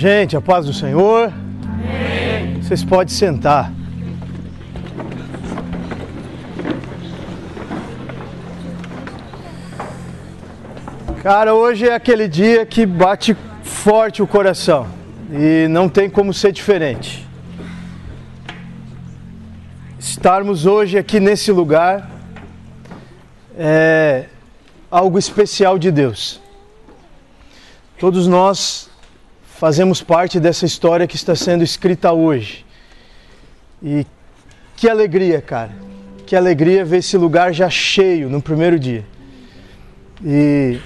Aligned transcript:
Gente, 0.00 0.36
a 0.36 0.40
paz 0.40 0.64
do 0.64 0.72
Senhor. 0.72 1.32
Amém. 1.64 2.62
Vocês 2.62 2.84
podem 2.84 3.12
sentar. 3.12 3.72
Cara, 11.20 11.52
hoje 11.52 11.88
é 11.88 11.94
aquele 11.96 12.28
dia 12.28 12.64
que 12.64 12.86
bate 12.86 13.36
forte 13.64 14.22
o 14.22 14.26
coração 14.28 14.86
e 15.32 15.66
não 15.66 15.88
tem 15.88 16.08
como 16.08 16.32
ser 16.32 16.52
diferente. 16.52 17.26
Estarmos 19.98 20.64
hoje 20.64 20.96
aqui 20.96 21.18
nesse 21.18 21.50
lugar 21.50 22.08
é 23.56 24.26
algo 24.88 25.18
especial 25.18 25.76
de 25.76 25.90
Deus. 25.90 26.40
Todos 27.98 28.28
nós 28.28 28.87
fazemos 29.58 30.00
parte 30.00 30.38
dessa 30.38 30.64
história 30.64 31.04
que 31.04 31.16
está 31.16 31.34
sendo 31.34 31.64
escrita 31.64 32.12
hoje. 32.12 32.64
E 33.82 34.06
que 34.76 34.88
alegria, 34.88 35.42
cara. 35.42 35.72
Que 36.24 36.36
alegria 36.36 36.84
ver 36.84 36.98
esse 36.98 37.16
lugar 37.16 37.52
já 37.52 37.68
cheio 37.68 38.30
no 38.30 38.40
primeiro 38.40 38.78
dia. 38.78 39.04
E 40.24 40.78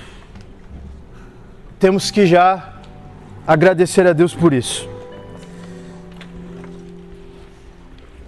temos 1.79 2.11
que 2.11 2.25
já 2.25 2.81
agradecer 3.47 4.07
a 4.07 4.15
Deus 4.15 4.35
por 4.35 4.55
isso. 4.55 4.89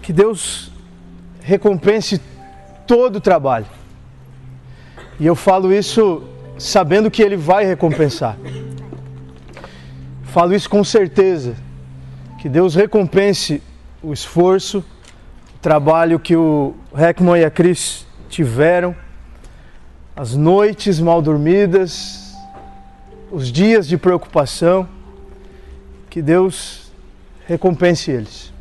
Que 0.02 0.12
Deus 0.12 0.70
recompense 1.40 2.20
todo 2.86 3.16
o 3.16 3.20
trabalho. 3.20 3.66
E 5.18 5.24
eu 5.24 5.34
falo 5.34 5.72
isso 5.72 6.22
sabendo 6.58 7.10
que 7.10 7.22
Ele 7.22 7.36
vai 7.36 7.64
recompensar. 7.64 8.36
Falo 10.34 10.52
isso 10.52 10.68
com 10.68 10.82
certeza. 10.82 11.54
Que 12.40 12.48
Deus 12.48 12.74
recompense 12.74 13.62
o 14.02 14.12
esforço, 14.12 14.78
o 15.54 15.58
trabalho 15.62 16.18
que 16.18 16.34
o 16.34 16.74
Heckman 16.92 17.40
e 17.40 17.44
a 17.44 17.50
Cris 17.52 18.04
tiveram, 18.28 18.96
as 20.16 20.34
noites 20.34 20.98
mal 20.98 21.22
dormidas, 21.22 22.34
os 23.30 23.46
dias 23.46 23.86
de 23.86 23.96
preocupação. 23.96 24.88
Que 26.10 26.20
Deus 26.20 26.90
recompense 27.46 28.10
eles. 28.10 28.52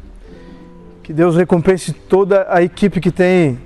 Que 1.01 1.11
Deus 1.11 1.35
recompense 1.35 1.91
toda 1.91 2.45
a 2.51 2.61
equipe 2.61 3.01
que 3.01 3.09
tem 3.09 3.59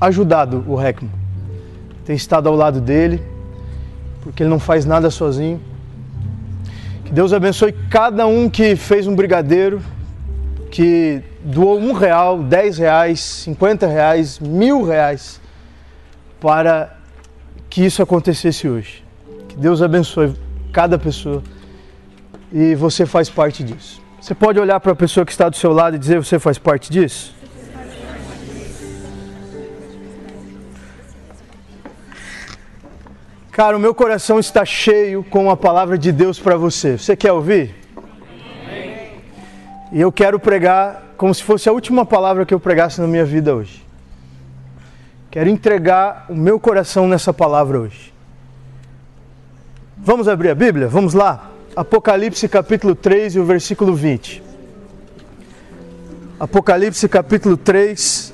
ajudado 0.00 0.64
o 0.68 0.80
Heckman, 0.80 1.10
tem 2.04 2.14
estado 2.14 2.48
ao 2.48 2.54
lado 2.54 2.80
dele, 2.80 3.20
porque 4.22 4.44
ele 4.44 4.50
não 4.50 4.60
faz 4.60 4.84
nada 4.84 5.10
sozinho. 5.10 5.60
Que 7.10 7.14
Deus 7.14 7.32
abençoe 7.32 7.72
cada 7.90 8.24
um 8.24 8.48
que 8.48 8.76
fez 8.76 9.08
um 9.08 9.16
brigadeiro, 9.16 9.82
que 10.70 11.20
doou 11.42 11.76
um 11.76 11.92
real, 11.92 12.40
dez 12.40 12.78
reais, 12.78 13.18
cinquenta 13.18 13.84
reais, 13.88 14.38
mil 14.38 14.84
reais, 14.84 15.40
para 16.40 16.96
que 17.68 17.84
isso 17.84 18.00
acontecesse 18.00 18.68
hoje. 18.68 19.04
Que 19.48 19.56
Deus 19.56 19.82
abençoe 19.82 20.36
cada 20.72 20.96
pessoa 21.00 21.42
e 22.52 22.76
você 22.76 23.04
faz 23.04 23.28
parte 23.28 23.64
disso. 23.64 24.00
Você 24.20 24.32
pode 24.32 24.60
olhar 24.60 24.78
para 24.78 24.92
a 24.92 24.96
pessoa 24.96 25.26
que 25.26 25.32
está 25.32 25.48
do 25.48 25.56
seu 25.56 25.72
lado 25.72 25.96
e 25.96 25.98
dizer: 25.98 26.22
Você 26.22 26.38
faz 26.38 26.58
parte 26.58 26.92
disso? 26.92 27.34
Cara, 33.60 33.76
o 33.76 33.78
meu 33.78 33.94
coração 33.94 34.38
está 34.38 34.64
cheio 34.64 35.22
com 35.22 35.50
a 35.50 35.54
palavra 35.54 35.98
de 35.98 36.10
Deus 36.10 36.38
para 36.40 36.56
você. 36.56 36.96
Você 36.96 37.14
quer 37.14 37.30
ouvir? 37.30 37.74
E 39.92 40.00
eu 40.00 40.10
quero 40.10 40.40
pregar 40.40 41.12
como 41.14 41.34
se 41.34 41.42
fosse 41.42 41.68
a 41.68 41.72
última 41.72 42.06
palavra 42.06 42.46
que 42.46 42.54
eu 42.54 42.58
pregasse 42.58 43.02
na 43.02 43.06
minha 43.06 43.22
vida 43.22 43.54
hoje. 43.54 43.86
Quero 45.30 45.50
entregar 45.50 46.24
o 46.30 46.34
meu 46.34 46.58
coração 46.58 47.06
nessa 47.06 47.34
palavra 47.34 47.80
hoje. 47.80 48.14
Vamos 49.94 50.26
abrir 50.26 50.48
a 50.48 50.54
Bíblia? 50.54 50.88
Vamos 50.88 51.12
lá? 51.12 51.50
Apocalipse 51.76 52.48
capítulo 52.48 52.94
3 52.94 53.34
e 53.34 53.40
o 53.40 53.44
versículo 53.44 53.94
20. 53.94 54.42
Apocalipse 56.40 57.06
capítulo 57.10 57.58
3 57.58 58.32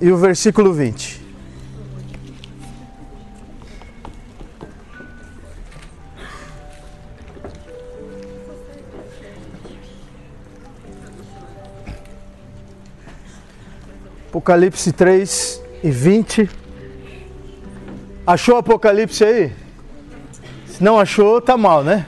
e 0.00 0.10
o 0.10 0.16
versículo 0.16 0.72
20. 0.72 1.17
Apocalipse 14.38 14.92
3 14.92 15.60
e 15.82 15.90
20. 15.90 16.48
Achou 18.24 18.56
Apocalipse 18.56 19.24
aí? 19.24 19.52
Se 20.68 20.82
não 20.82 20.96
achou, 20.96 21.40
tá 21.40 21.56
mal, 21.56 21.82
né? 21.82 22.06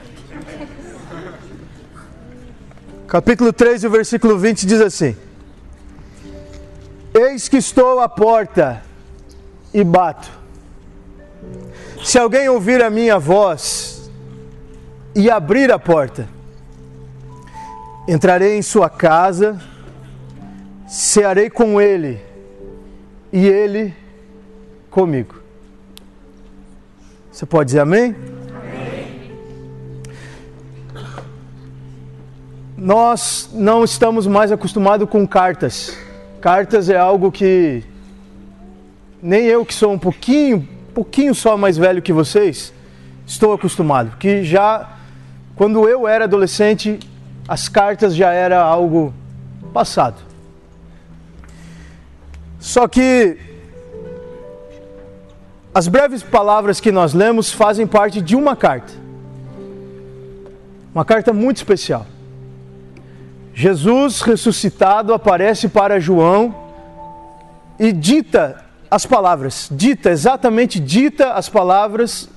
Capítulo 3.05 3.51
3, 3.51 3.83
o 3.83 3.89
versículo 3.89 4.37
20 4.37 4.65
diz 4.65 4.79
assim: 4.79 5.13
Eis 7.13 7.49
que 7.49 7.57
estou 7.57 7.99
à 7.99 8.07
porta 8.07 8.81
e 9.73 9.83
bato. 9.83 10.31
Se 12.01 12.17
alguém 12.17 12.47
ouvir 12.47 12.81
a 12.81 12.89
minha 12.89 13.19
voz 13.19 14.09
e 15.13 15.29
abrir 15.29 15.69
a 15.69 15.77
porta, 15.77 16.29
entrarei 18.07 18.57
em 18.57 18.61
sua 18.61 18.89
casa 18.89 19.59
cearei 20.91 21.49
com 21.49 21.79
ele 21.79 22.19
e 23.31 23.47
ele 23.47 23.95
comigo. 24.89 25.35
Você 27.31 27.45
pode 27.45 27.67
dizer 27.67 27.79
amém? 27.79 28.13
Nós 32.75 33.49
não 33.53 33.85
estamos 33.85 34.27
mais 34.27 34.51
acostumados 34.51 35.09
com 35.09 35.25
cartas. 35.25 35.97
Cartas 36.41 36.89
é 36.89 36.97
algo 36.97 37.31
que 37.31 37.85
nem 39.23 39.45
eu 39.45 39.65
que 39.65 39.73
sou 39.73 39.93
um 39.93 39.99
pouquinho, 39.99 40.67
pouquinho 40.93 41.33
só 41.33 41.55
mais 41.55 41.77
velho 41.77 42.01
que 42.01 42.11
vocês, 42.11 42.73
estou 43.25 43.53
acostumado. 43.53 44.17
Que 44.17 44.43
já 44.43 44.97
quando 45.55 45.87
eu 45.87 46.05
era 46.05 46.25
adolescente, 46.25 46.99
as 47.47 47.69
cartas 47.69 48.13
já 48.13 48.33
era 48.33 48.61
algo 48.61 49.13
passado. 49.71 50.30
Só 52.61 52.87
que 52.87 53.37
as 55.73 55.87
breves 55.87 56.21
palavras 56.21 56.79
que 56.79 56.91
nós 56.91 57.13
lemos 57.13 57.51
fazem 57.51 57.87
parte 57.87 58.21
de 58.21 58.35
uma 58.35 58.55
carta. 58.55 58.93
Uma 60.93 61.03
carta 61.03 61.33
muito 61.33 61.57
especial. 61.57 62.05
Jesus 63.53 64.21
ressuscitado 64.21 65.13
aparece 65.13 65.67
para 65.67 65.99
João 65.99 66.55
e 67.79 67.91
dita 67.91 68.63
as 68.89 69.05
palavras, 69.05 69.67
dita 69.71 70.11
exatamente 70.11 70.79
dita 70.79 71.33
as 71.33 71.49
palavras 71.49 72.29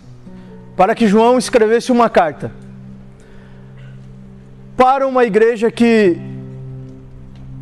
para 0.77 0.95
que 0.95 1.07
João 1.07 1.37
escrevesse 1.37 1.93
uma 1.93 2.09
carta 2.09 2.51
para 4.77 5.07
uma 5.07 5.25
igreja 5.25 5.71
que 5.71 6.17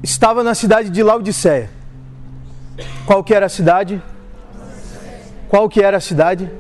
estava 0.02 0.42
na 0.42 0.54
cidade 0.54 0.88
de 0.90 1.02
Laodiceia. 1.02 1.81
Qual 3.06 3.22
que 3.22 3.34
era 3.34 3.46
a 3.46 3.48
cidade? 3.48 4.02
Qual 5.48 5.68
que 5.68 5.82
era 5.82 5.96
a 5.96 6.00
cidade? 6.00 6.50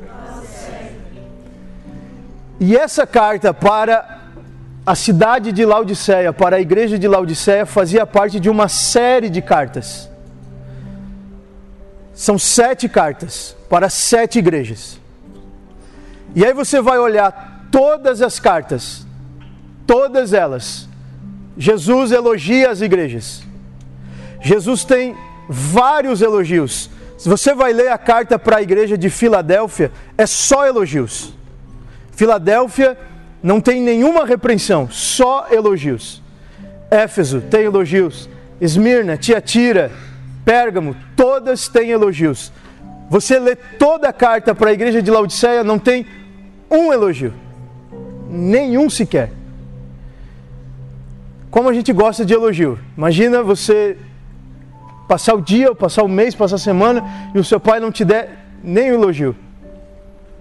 E 2.60 2.76
essa 2.76 3.06
carta 3.06 3.52
para 3.52 4.20
a 4.84 4.94
cidade 4.94 5.52
de 5.52 5.64
Laodiceia, 5.64 6.32
para 6.32 6.56
a 6.56 6.60
igreja 6.60 6.98
de 6.98 7.08
Laodiceia, 7.08 7.64
fazia 7.64 8.06
parte 8.06 8.38
de 8.38 8.50
uma 8.50 8.68
série 8.68 9.30
de 9.30 9.40
cartas. 9.40 10.10
São 12.14 12.38
sete 12.38 12.88
cartas 12.88 13.56
para 13.68 13.88
sete 13.88 14.38
igrejas. 14.38 15.00
E 16.34 16.44
aí 16.44 16.52
você 16.52 16.80
vai 16.80 16.98
olhar 16.98 17.68
todas 17.70 18.20
as 18.20 18.38
cartas, 18.38 19.06
todas 19.86 20.32
elas. 20.32 20.88
Jesus 21.56 22.12
elogia 22.12 22.70
as 22.70 22.80
igrejas. 22.80 23.42
Jesus 24.40 24.84
tem 24.84 25.16
vários 25.52 26.22
elogios. 26.22 26.90
Se 27.18 27.28
você 27.28 27.54
vai 27.54 27.72
ler 27.72 27.92
a 27.92 27.98
carta 27.98 28.38
para 28.38 28.56
a 28.56 28.62
igreja 28.62 28.98
de 28.98 29.08
Filadélfia, 29.08 29.92
é 30.18 30.26
só 30.26 30.66
elogios. 30.66 31.34
Filadélfia 32.12 32.98
não 33.42 33.60
tem 33.60 33.80
nenhuma 33.80 34.24
repreensão, 34.24 34.88
só 34.90 35.46
elogios. 35.50 36.22
Éfeso 36.90 37.40
tem 37.40 37.62
elogios. 37.62 38.28
Esmirna, 38.60 39.16
Tiatira, 39.16 39.90
Pérgamo, 40.44 40.96
todas 41.16 41.68
têm 41.68 41.90
elogios. 41.90 42.52
Você 43.10 43.38
lê 43.38 43.54
toda 43.54 44.08
a 44.08 44.12
carta 44.12 44.54
para 44.54 44.70
a 44.70 44.72
igreja 44.72 45.02
de 45.02 45.10
Laodiceia, 45.10 45.62
não 45.62 45.78
tem 45.78 46.06
um 46.70 46.92
elogio. 46.92 47.34
Nenhum 48.28 48.88
sequer. 48.88 49.30
Como 51.50 51.68
a 51.68 51.72
gente 51.74 51.92
gosta 51.92 52.24
de 52.24 52.32
elogio. 52.32 52.78
Imagina 52.96 53.42
você 53.42 53.96
passar 55.12 55.34
o 55.34 55.42
dia, 55.42 55.74
passar 55.74 56.04
o 56.04 56.08
mês, 56.08 56.34
passar 56.34 56.54
a 56.54 56.58
semana 56.58 57.04
e 57.34 57.38
o 57.38 57.44
seu 57.44 57.60
pai 57.60 57.78
não 57.78 57.92
te 57.92 58.02
der 58.02 58.46
nem 58.64 58.86
elogio. 58.88 59.36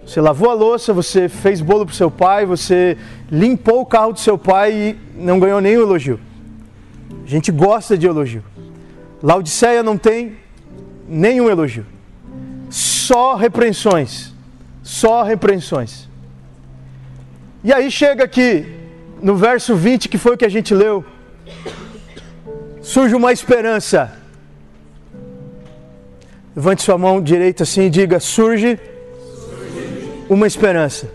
Você 0.05 0.21
lavou 0.21 0.49
a 0.49 0.53
louça, 0.53 0.93
você 0.93 1.27
fez 1.27 1.59
bolo 1.59 1.85
para 1.85 1.91
o 1.91 1.95
seu 1.95 2.09
pai, 2.09 2.45
você 2.45 2.97
limpou 3.29 3.81
o 3.81 3.85
carro 3.85 4.13
do 4.13 4.19
seu 4.21 4.37
pai 4.37 4.71
e 4.71 4.97
não 5.13 5.41
ganhou 5.41 5.59
nenhum 5.59 5.81
elogio. 5.81 6.17
A 7.21 7.27
gente 7.27 7.51
gosta 7.51 7.97
de 7.97 8.07
elogio. 8.07 8.45
Laodiceia 9.21 9.83
não 9.83 9.97
tem 9.97 10.37
nenhum 11.05 11.49
elogio. 11.49 11.85
Só 12.69 13.35
repreensões. 13.35 14.33
Só 14.81 15.21
repreensões. 15.21 16.07
E 17.61 17.73
aí 17.73 17.91
chega 17.91 18.23
aqui 18.23 18.73
no 19.21 19.35
verso 19.35 19.75
20, 19.75 20.07
que 20.07 20.17
foi 20.17 20.35
o 20.35 20.37
que 20.37 20.45
a 20.45 20.49
gente 20.49 20.73
leu, 20.73 21.03
surge 22.81 23.13
uma 23.13 23.33
esperança. 23.33 24.20
Levante 26.55 26.81
sua 26.81 26.97
mão 26.97 27.21
direita 27.21 27.63
assim 27.63 27.83
e 27.83 27.89
diga: 27.89 28.19
surge, 28.19 28.79
uma 30.29 30.47
esperança. 30.47 31.09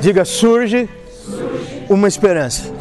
Diga: 0.00 0.24
surge, 0.24 0.88
uma 1.88 2.08
esperança. 2.08 2.72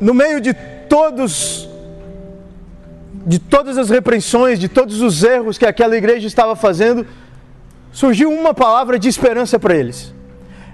No 0.00 0.12
meio 0.12 0.40
de 0.40 0.52
todos 0.88 1.68
de 3.26 3.40
todas 3.40 3.76
as 3.76 3.90
repreensões, 3.90 4.56
de 4.56 4.68
todos 4.68 5.02
os 5.02 5.24
erros 5.24 5.58
que 5.58 5.66
aquela 5.66 5.96
igreja 5.96 6.28
estava 6.28 6.54
fazendo, 6.54 7.04
surgiu 7.90 8.30
uma 8.30 8.54
palavra 8.54 9.00
de 9.00 9.08
esperança 9.08 9.58
para 9.58 9.74
eles. 9.74 10.14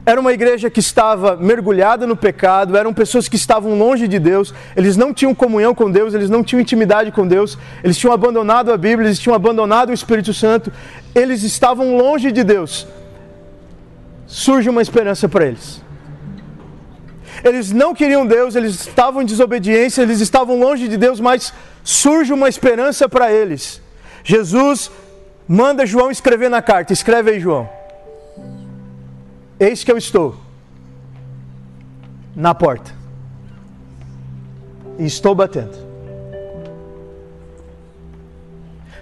Era 0.04 0.20
uma 0.20 0.32
igreja 0.32 0.69
que 0.69 0.81
estava 0.81 1.37
mergulhada 1.37 2.08
no 2.08 2.16
pecado, 2.16 2.76
eram 2.76 2.93
pessoas 2.93 3.28
que 3.28 3.37
estavam 3.37 3.78
longe 3.78 4.08
de 4.08 4.19
Deus, 4.19 4.52
eles 4.76 4.96
não 4.96 5.14
tinham 5.14 5.32
comunhão 5.32 5.72
com 5.75 5.88
Deus, 5.88 6.12
eles 6.12 6.28
não 6.28 6.43
tinham 6.43 6.60
intimidade 6.60 7.12
com 7.12 7.26
Deus, 7.26 7.56
eles 7.84 7.96
tinham 7.96 8.12
abandonado 8.12 8.72
a 8.72 8.76
Bíblia, 8.76 9.06
eles 9.06 9.20
tinham 9.20 9.34
abandonado 9.34 9.90
o 9.90 9.93
Espírito 9.93 10.34
Santo, 10.34 10.72
eles 11.14 11.44
estavam 11.44 11.96
longe 11.96 12.32
de 12.32 12.43
Deus. 12.43 12.84
Surge 14.26 14.69
uma 14.69 14.82
esperança 14.82 15.28
para 15.28 15.46
eles. 15.46 15.81
Eles 17.44 17.70
não 17.70 17.94
queriam 17.94 18.26
Deus, 18.26 18.56
eles 18.56 18.75
estavam 18.75 19.22
em 19.22 19.26
desobediência, 19.26 20.02
eles 20.02 20.20
estavam 20.20 20.58
longe 20.58 20.88
de 20.88 20.96
Deus, 20.96 21.20
mas 21.20 21.52
surge 21.84 22.32
uma 22.32 22.49
esperança 22.49 23.08
para 23.08 23.32
eles. 23.32 23.81
Jesus 24.25 24.90
manda 25.46 25.87
João 25.87 26.10
escrever 26.10 26.50
na 26.50 26.60
carta, 26.60 26.93
escreve 26.93 27.31
aí, 27.31 27.40
João. 27.40 27.81
Eis 29.58 29.84
que 29.84 29.93
eu 29.93 29.96
estou 29.96 30.37
na 32.34 32.54
porta 32.54 32.93
e 34.99 35.04
estou 35.04 35.34
batendo. 35.34 35.76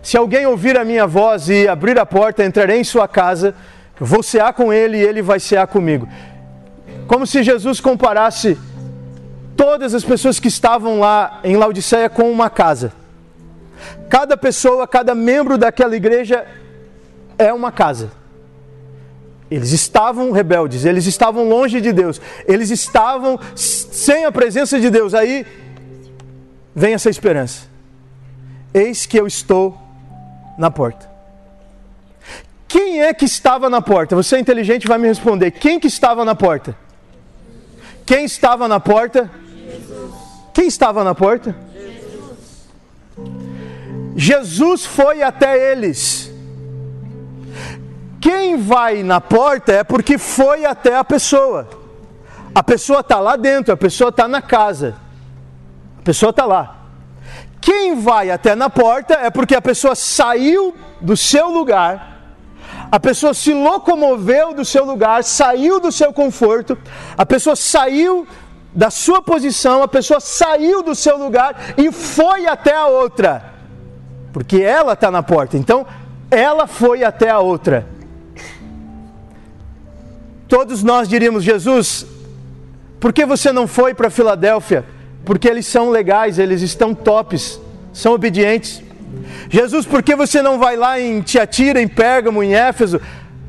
Se 0.02 0.17
alguém 0.17 0.47
ouvir 0.47 0.79
a 0.79 0.85
minha 0.85 1.06
voz 1.06 1.49
e 1.49 1.69
abrir 1.69 1.99
a 1.99 2.06
porta, 2.06 2.44
entrarei 2.44 2.81
em 2.81 2.85
sua 2.85 3.06
casa, 3.06 3.55
vou 3.99 4.23
cear 4.23 4.52
com 4.55 4.73
ele 4.73 4.99
e 4.99 5.02
ele 5.02 5.20
vai 5.20 5.38
cear 5.38 5.67
comigo. 5.67 6.08
Como 7.06 7.26
se 7.26 7.43
Jesus 7.43 7.81
comparasse 7.81 8.58
todas 9.56 9.94
as 9.94 10.02
pessoas 10.02 10.41
que 10.41 10.49
estavam 10.49 11.00
lá 11.00 11.41
em 11.44 11.56
Laodiceia 11.56 12.08
com 12.08 12.31
uma 12.31 12.49
casa. 12.49 12.93
Cada 14.08 14.37
pessoa, 14.37 14.88
cada 14.88 15.14
membro 15.14 15.58
daquela 15.58 15.94
igreja 15.94 16.47
é 17.37 17.52
uma 17.52 17.70
casa. 17.70 18.11
Eles 19.50 19.73
estavam 19.73 20.31
rebeldes, 20.31 20.85
eles 20.85 21.06
estavam 21.06 21.49
longe 21.49 21.81
de 21.81 21.93
Deus, 21.93 22.20
eles 22.47 22.70
estavam 22.70 23.38
sem 23.56 24.25
a 24.25 24.31
presença 24.31 24.79
de 24.79 24.88
Deus. 24.88 25.12
Aí 25.12 25.44
vem 26.75 26.94
essa 26.94 27.11
esperança. 27.11 27.62
Eis 28.73 29.06
que 29.06 29.19
eu 29.19 29.26
estou 29.26 29.76
na 30.56 30.70
porta. 30.70 31.11
Quem 32.69 33.02
é 33.02 33.12
que 33.12 33.25
estava 33.25 33.69
na 33.69 33.82
porta? 33.82 34.14
Você 34.14 34.37
é 34.37 34.38
inteligente 34.38 34.87
vai 34.87 34.97
me 34.97 35.08
responder. 35.08 35.50
Quem 35.50 35.81
que 35.81 35.88
estava 35.88 36.25
na 36.25 36.37
porta? 36.37 36.76
Quem 38.06 38.25
estava 38.25 38.69
na 38.69 38.79
porta? 38.79 39.29
Jesus. 39.44 40.14
Quem 40.55 40.69
estava 40.69 41.02
na 41.02 41.12
porta? 41.12 41.56
Jesus. 41.75 42.69
Jesus 44.14 44.87
foi 44.87 45.20
até 45.20 45.73
eles. 45.73 46.30
Quem 48.21 48.57
vai 48.57 49.03
na 49.03 49.21
porta 49.21 49.73
é 49.73 49.83
porque 49.83 50.19
foi 50.19 50.65
até 50.65 50.97
a 50.97 51.05
pessoa. 51.05 51.69
A 52.55 52.63
pessoa 52.63 53.01
está 53.01 53.19
lá 53.19 53.37
dentro, 53.37 53.73
a 53.73 53.77
pessoa 53.77 54.11
está 54.11 54.29
na 54.29 54.43
casa. 54.43 54.95
A 55.99 56.03
pessoa 56.03 56.31
está 56.31 56.45
lá. 56.45 56.81
Quem 57.61 58.01
vai 58.01 58.31
até 58.31 58.55
na 58.55 58.71
porta 58.71 59.15
é 59.15 59.31
porque 59.31 59.55
a 59.55 59.63
pessoa 59.63 59.95
saiu 59.95 60.75
do 61.01 61.17
seu 61.17 61.49
lugar, 61.51 62.35
a 62.91 62.99
pessoa 62.99 63.35
se 63.35 63.53
locomoveu 63.53 64.55
do 64.55 64.65
seu 64.65 64.85
lugar, 64.85 65.23
saiu 65.23 65.79
do 65.79 65.93
seu 65.93 66.13
conforto, 66.13 66.77
a 67.17 67.27
pessoa 67.27 67.55
saiu 67.55 68.27
da 68.75 68.91
sua 68.91 69.21
posição, 69.21 69.83
a 69.83 69.89
pessoa 69.89 70.21
saiu 70.21 70.83
do 70.83 70.95
seu 70.95 71.19
lugar 71.19 71.75
e 71.77 71.93
foi 71.93 72.47
até 72.47 72.75
a 72.75 72.87
outra, 72.87 73.45
porque 74.33 74.63
ela 74.63 74.95
está 74.95 75.11
na 75.11 75.23
porta. 75.23 75.57
Então, 75.59 75.87
ela 76.31 76.67
foi 76.67 77.05
até 77.05 77.29
a 77.29 77.41
outra. 77.41 78.00
Todos 80.50 80.82
nós 80.82 81.08
diríamos: 81.08 81.44
Jesus, 81.44 82.05
por 82.99 83.12
que 83.12 83.25
você 83.25 83.52
não 83.52 83.69
foi 83.69 83.94
para 83.94 84.11
Filadélfia? 84.11 84.85
Porque 85.25 85.49
eles 85.49 85.64
são 85.64 85.91
legais, 85.91 86.41
eles 86.41 86.61
estão 86.61 86.93
tops, 86.93 87.61
são 87.93 88.12
obedientes. 88.12 88.82
Jesus, 89.49 89.87
por 89.87 90.02
que 90.02 90.17
você 90.17 90.43
não 90.43 90.58
vai 90.58 90.76
lá 90.76 91.00
em 91.00 91.20
Tiatira, 91.23 91.81
em 91.81 91.87
Pérgamo, 91.87 92.43
em 92.43 92.55
Éfeso? 92.55 93.00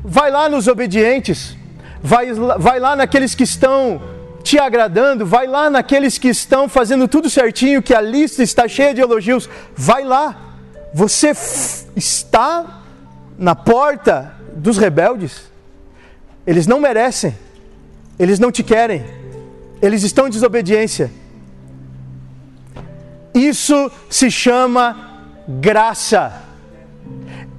Vai 0.04 0.30
lá 0.30 0.48
nos 0.48 0.68
obedientes, 0.68 1.56
vai, 2.00 2.32
vai 2.32 2.78
lá 2.78 2.94
naqueles 2.94 3.34
que 3.34 3.42
estão 3.42 4.00
te 4.44 4.58
agradando, 4.58 5.26
vai 5.26 5.46
lá 5.48 5.68
naqueles 5.68 6.18
que 6.18 6.28
estão 6.28 6.68
fazendo 6.68 7.08
tudo 7.08 7.28
certinho, 7.28 7.82
que 7.82 7.94
a 7.94 8.00
lista 8.00 8.44
está 8.44 8.68
cheia 8.68 8.94
de 8.94 9.00
elogios. 9.00 9.50
Vai 9.76 10.04
lá, 10.04 10.36
você 10.94 11.32
está 11.96 12.82
na 13.36 13.56
porta 13.56 14.34
dos 14.54 14.78
rebeldes. 14.78 15.51
Eles 16.46 16.66
não 16.66 16.80
merecem, 16.80 17.36
eles 18.18 18.38
não 18.38 18.50
te 18.50 18.62
querem, 18.62 19.04
eles 19.80 20.02
estão 20.02 20.26
em 20.26 20.30
desobediência. 20.30 21.10
Isso 23.34 23.90
se 24.10 24.30
chama 24.30 25.24
graça. 25.48 26.42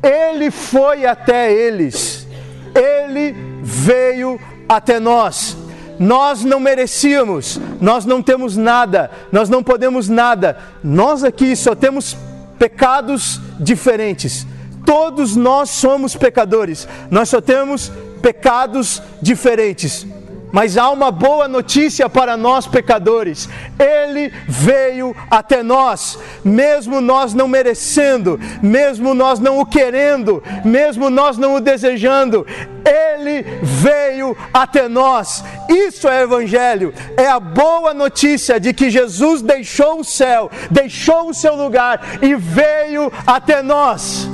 Ele 0.02 0.52
foi 0.52 1.06
até 1.06 1.52
eles, 1.52 2.28
ele 2.76 3.34
veio 3.62 4.40
até 4.68 5.00
nós. 5.00 5.58
Nós 6.00 6.44
não 6.44 6.60
merecíamos, 6.60 7.62
nós 7.80 8.04
não 8.04 8.22
temos 8.22 8.58
nada, 8.58 9.12
nós 9.32 9.48
não 9.48 9.64
podemos 9.64 10.10
nada. 10.10 10.58
Nós 10.84 11.24
aqui 11.24 11.56
só 11.56 11.76
temos 11.76 12.18
pecados 12.60 13.40
diferentes. 13.60 14.46
Todos 14.86 15.36
nós 15.36 15.70
somos 15.70 16.16
pecadores, 16.16 16.88
nós 17.10 17.30
só 17.30 17.40
temos 17.40 17.92
pecados 18.24 19.02
diferentes. 19.22 20.08
Mas 20.50 20.78
há 20.78 20.92
uma 20.92 21.10
boa 21.10 21.48
notícia 21.48 22.08
para 22.08 22.38
nós 22.38 22.68
pecadores. 22.68 23.50
Ele 23.80 24.32
veio 24.48 25.16
até 25.30 25.64
nós, 25.64 26.20
mesmo 26.46 27.02
nós 27.02 27.34
não 27.34 27.48
merecendo, 27.48 28.40
mesmo 28.62 29.16
nós 29.16 29.40
não 29.40 29.60
o 29.60 29.66
querendo, 29.66 30.44
mesmo 30.64 31.10
nós 31.10 31.40
não 31.40 31.56
o 31.56 31.60
desejando. 31.60 32.46
Ele 32.86 33.42
veio 33.64 34.38
até 34.54 34.88
nós. 34.88 35.44
Isso 35.68 36.08
é 36.08 36.22
evangelho. 36.22 36.94
É 37.18 37.28
a 37.28 37.40
boa 37.40 37.92
notícia 37.92 38.60
de 38.60 38.74
que 38.74 38.92
Jesus 38.92 39.42
deixou 39.42 40.02
o 40.02 40.04
céu, 40.04 40.52
deixou 40.70 41.30
o 41.30 41.34
seu 41.34 41.56
lugar 41.56 42.20
e 42.22 42.36
veio 42.36 43.12
até 43.26 43.64
nós. 43.64 44.30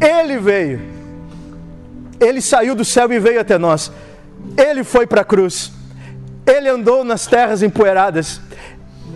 Ele 0.00 0.38
veio. 0.38 0.95
Ele 2.20 2.40
saiu 2.40 2.74
do 2.74 2.84
céu 2.84 3.12
e 3.12 3.18
veio 3.18 3.40
até 3.40 3.58
nós. 3.58 3.92
Ele 4.56 4.84
foi 4.84 5.06
para 5.06 5.22
a 5.22 5.24
cruz. 5.24 5.72
Ele 6.46 6.68
andou 6.68 7.04
nas 7.04 7.26
terras 7.26 7.62
empoeiradas. 7.62 8.40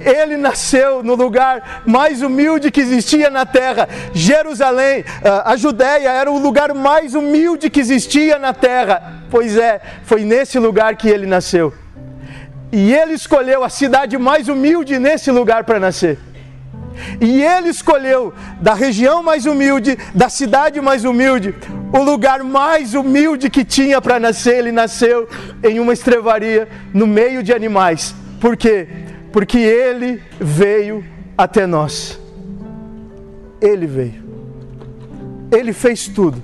Ele 0.01 0.37
nasceu 0.37 1.03
no 1.03 1.15
lugar 1.15 1.83
mais 1.87 2.23
humilde 2.23 2.71
que 2.71 2.81
existia 2.81 3.29
na 3.29 3.45
terra. 3.45 3.89
Jerusalém, 4.15 5.05
a 5.45 5.57
Judéia 5.57 6.11
era 6.11 6.31
o 6.31 6.39
lugar 6.39 6.75
mais 6.75 7.15
humilde 7.15 7.69
que 7.69 7.81
existia 7.81 8.39
na 8.39 8.55
terra. 8.55 9.21
Pois 9.31 9.57
é, 9.57 9.81
foi 10.05 10.25
nesse 10.25 10.59
lugar 10.59 10.97
que 10.97 11.09
ele 11.09 11.27
nasceu. 11.27 11.73
E 12.73 12.95
ele 12.95 13.15
escolheu 13.15 13.63
a 13.63 13.69
cidade 13.69 14.17
mais 14.17 14.49
humilde 14.49 14.99
nesse 14.99 15.31
lugar 15.31 15.65
para 15.65 15.79
nascer. 15.79 16.19
E 17.21 17.43
ele 17.43 17.69
escolheu 17.69 18.33
da 18.61 18.75
região 18.75 19.23
mais 19.23 19.47
humilde, 19.47 19.97
da 20.15 20.29
cidade 20.29 20.81
mais 20.81 21.05
humilde, 21.05 21.55
o 21.93 22.03
lugar 22.03 22.43
mais 22.43 22.95
humilde 22.95 23.51
que 23.51 23.65
tinha 23.65 24.01
para 24.01 24.21
nascer. 24.21 24.59
Ele 24.59 24.73
nasceu 24.73 25.29
em 25.63 25.79
uma 25.81 25.93
estrevaria, 25.93 26.69
no 26.93 27.07
meio 27.07 27.43
de 27.43 27.53
animais. 27.53 28.15
Por 28.41 28.57
quê? 28.57 28.89
Porque 29.33 29.59
ele 29.59 30.23
veio 30.41 31.05
até 31.37 31.67
nós. 31.67 32.19
Ele 33.61 33.87
veio. 33.87 34.25
Ele 35.51 35.73
fez 35.73 36.07
tudo. 36.07 36.43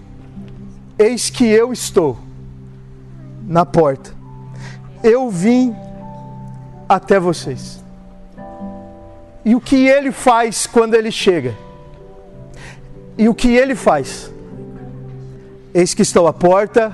Eis 0.99 1.31
que 1.31 1.45
eu 1.45 1.73
estou 1.73 2.19
na 3.47 3.65
porta. 3.65 4.11
Eu 5.03 5.31
vim 5.31 5.75
até 6.89 7.21
vocês. 7.21 7.85
E 9.47 9.55
o 9.55 9.61
que 9.61 9.87
ele 9.87 10.11
faz 10.11 10.67
quando 10.67 10.95
ele 10.95 11.13
chega? 11.13 11.55
E 13.17 13.29
o 13.29 13.35
que 13.35 13.55
ele 13.55 13.77
faz? 13.77 14.29
Eis 15.73 15.95
que 15.95 16.03
estou 16.03 16.27
à 16.27 16.33
porta 16.33 16.93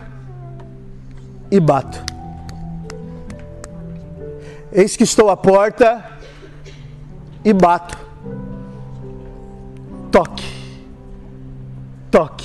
e 1.50 1.59
bato. 1.59 2.04
Eis 4.71 4.94
que 4.99 5.02
estou 5.02 5.30
à 5.30 5.37
porta 5.37 6.04
e 7.42 7.54
bato. 7.54 7.97
Toque, 10.11 10.44
toque, 12.11 12.44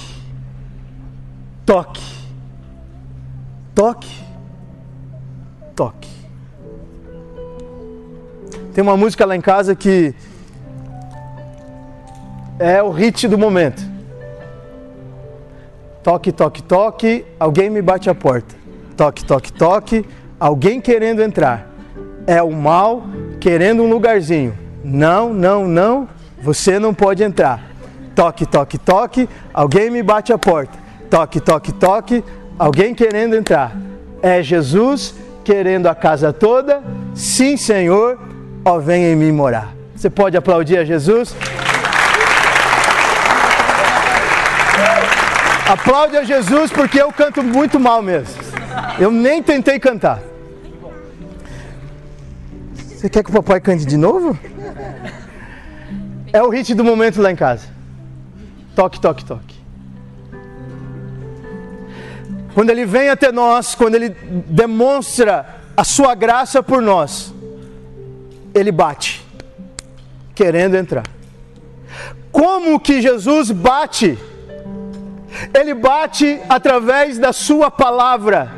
toque, 1.66 2.02
toque, 3.76 4.24
toque. 5.76 6.27
Tem 8.78 8.84
uma 8.84 8.96
música 8.96 9.26
lá 9.26 9.36
em 9.36 9.42
casa 9.42 9.74
que 9.74 10.14
é 12.60 12.80
o 12.84 12.92
hit 12.92 13.28
do 13.28 13.36
momento. 13.36 13.82
Toque, 16.04 16.32
toque, 16.32 16.62
toque, 16.62 17.26
alguém 17.40 17.72
me 17.72 17.82
bate 17.82 18.08
a 18.08 18.14
porta. 18.14 18.54
Toque, 18.96 19.26
toque, 19.26 19.52
toque, 19.52 20.06
alguém 20.40 20.80
querendo 20.80 21.24
entrar. 21.24 21.68
É 22.28 22.40
o 22.44 22.52
mal 22.52 23.02
querendo 23.40 23.82
um 23.82 23.90
lugarzinho. 23.90 24.56
Não, 24.84 25.34
não, 25.34 25.68
não, 25.68 26.08
você 26.40 26.78
não 26.78 26.94
pode 26.94 27.24
entrar. 27.24 27.72
Toque, 28.14 28.46
toque, 28.46 28.78
toque, 28.78 29.28
alguém 29.52 29.90
me 29.90 30.04
bate 30.04 30.32
a 30.32 30.38
porta. 30.38 30.78
Toque, 31.10 31.40
toque, 31.40 31.72
toque, 31.72 32.24
alguém 32.60 32.94
querendo 32.94 33.36
entrar. 33.36 33.76
É 34.22 34.44
Jesus 34.44 35.16
querendo 35.44 35.88
a 35.88 35.96
casa 35.96 36.32
toda? 36.32 36.84
Sim, 37.16 37.58
Senhor, 37.58 38.37
ó, 38.64 38.80
vem 38.80 39.06
em 39.06 39.16
mim 39.16 39.32
morar. 39.32 39.74
Você 39.96 40.10
pode 40.10 40.38
aplaudir 40.38 40.78
a 40.78 40.86
Jesus? 40.86 41.36
Aplaude 45.68 46.16
a 46.16 46.24
Jesus 46.24 46.72
porque 46.72 47.02
eu 47.02 47.12
canto 47.12 47.44
muito 47.44 47.80
mal 47.80 48.02
mesmo. 48.02 48.42
Eu 49.00 49.12
nem 49.12 49.44
tentei 49.44 49.80
cantar. 49.80 50.22
Você 52.76 53.10
quer 53.10 53.24
que 53.24 53.30
o 53.30 53.34
papai 53.34 53.60
cante 53.60 53.86
de 53.86 53.98
novo? 53.98 54.38
É 56.32 56.42
o 56.42 56.50
hit 56.50 56.74
do 56.74 56.84
momento 56.84 57.22
lá 57.22 57.32
em 57.32 57.36
casa. 57.36 57.68
Toque, 58.76 59.00
toque, 59.00 59.26
toque. 59.26 59.56
Quando 62.54 62.70
ele 62.70 62.86
vem 62.86 63.10
até 63.10 63.32
nós, 63.32 63.76
quando 63.76 63.96
ele 63.96 64.10
demonstra 64.48 65.46
a 65.76 65.84
sua 65.84 66.16
graça 66.16 66.64
por 66.64 66.82
nós, 66.82 67.34
ele 68.58 68.72
bate, 68.72 69.26
querendo 70.34 70.76
entrar. 70.76 71.04
Como 72.32 72.80
que 72.80 73.02
Jesus 73.02 73.52
bate? 73.52 74.18
Ele 75.54 75.74
bate 75.74 76.40
através 76.50 77.18
da 77.18 77.32
sua 77.32 77.70
palavra. 77.70 78.52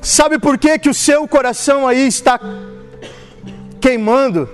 Sabe 0.00 0.38
por 0.38 0.58
que, 0.58 0.78
que 0.78 0.88
o 0.88 0.94
seu 0.94 1.26
coração 1.26 1.86
aí 1.86 2.06
está 2.06 2.40
queimando? 3.80 4.48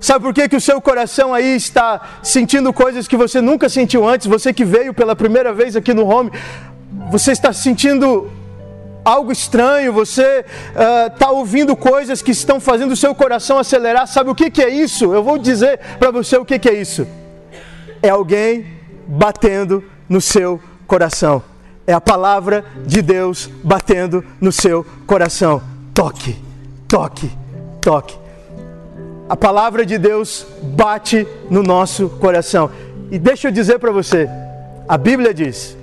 Sabe 0.00 0.24
por 0.24 0.34
que, 0.34 0.48
que 0.48 0.56
o 0.56 0.60
seu 0.60 0.80
coração 0.80 1.32
aí 1.32 1.54
está 1.54 2.18
sentindo 2.22 2.72
coisas 2.72 3.06
que 3.06 3.16
você 3.16 3.40
nunca 3.40 3.68
sentiu 3.68 4.08
antes? 4.08 4.26
Você 4.26 4.52
que 4.52 4.64
veio 4.64 4.92
pela 4.92 5.14
primeira 5.14 5.52
vez 5.52 5.76
aqui 5.76 5.94
no 5.94 6.08
home, 6.08 6.32
você 7.10 7.30
está 7.30 7.52
sentindo 7.52 8.28
algo 9.04 9.32
estranho, 9.32 9.92
você 9.92 10.44
está 11.10 11.30
uh, 11.30 11.36
ouvindo 11.36 11.76
coisas 11.76 12.22
que 12.22 12.30
estão 12.30 12.60
fazendo 12.60 12.92
o 12.92 12.96
seu 12.96 13.14
coração 13.14 13.58
acelerar. 13.58 14.06
Sabe 14.06 14.30
o 14.30 14.34
que, 14.34 14.50
que 14.50 14.62
é 14.62 14.68
isso? 14.68 15.12
Eu 15.12 15.22
vou 15.22 15.38
dizer 15.38 15.78
para 15.98 16.10
você 16.10 16.36
o 16.36 16.44
que, 16.44 16.58
que 16.58 16.68
é 16.68 16.74
isso. 16.74 17.06
É 18.02 18.08
alguém 18.08 18.66
batendo 19.06 19.84
no 20.08 20.20
seu 20.20 20.60
coração. 20.86 21.42
É 21.86 21.92
a 21.92 22.00
palavra 22.00 22.64
de 22.86 23.02
Deus 23.02 23.50
batendo 23.62 24.24
no 24.40 24.52
seu 24.52 24.86
coração. 25.06 25.60
Toque, 25.92 26.36
toque, 26.86 27.30
toque. 27.80 28.16
A 29.28 29.36
palavra 29.36 29.84
de 29.84 29.98
Deus 29.98 30.46
bate 30.62 31.26
no 31.50 31.62
nosso 31.62 32.08
coração. 32.08 32.70
E 33.10 33.18
deixa 33.18 33.48
eu 33.48 33.52
dizer 33.52 33.78
para 33.78 33.90
você: 33.90 34.28
a 34.88 34.96
Bíblia 34.96 35.34
diz 35.34 35.76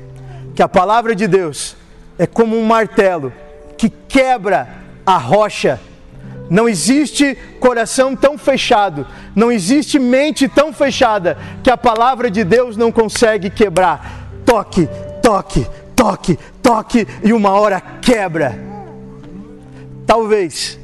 que 0.56 0.62
a 0.62 0.70
palavra 0.70 1.16
de 1.16 1.28
Deus 1.28 1.76
é 2.20 2.28
como 2.28 2.60
um 2.60 2.66
martelo 2.66 3.32
que 3.78 3.90
quebra 3.90 4.68
a 5.06 5.18
rocha. 5.18 5.80
Não 6.50 6.68
existe 6.68 7.38
coração 7.60 8.16
tão 8.16 8.38
fechado, 8.38 9.08
não 9.34 9.52
existe 9.52 9.98
mente 9.98 10.48
tão 10.50 10.74
fechada 10.74 11.38
que 11.64 11.70
a 11.72 11.78
palavra 11.78 12.30
de 12.30 12.44
Deus 12.44 12.76
não 12.76 12.92
consegue 12.92 13.50
quebrar. 13.50 14.28
Toque, 14.46 14.90
toque, 15.22 15.66
toque, 15.96 16.38
toque 16.62 17.08
e 17.24 17.32
uma 17.32 17.52
hora 17.52 17.80
quebra. 17.80 18.60
Talvez 20.06 20.78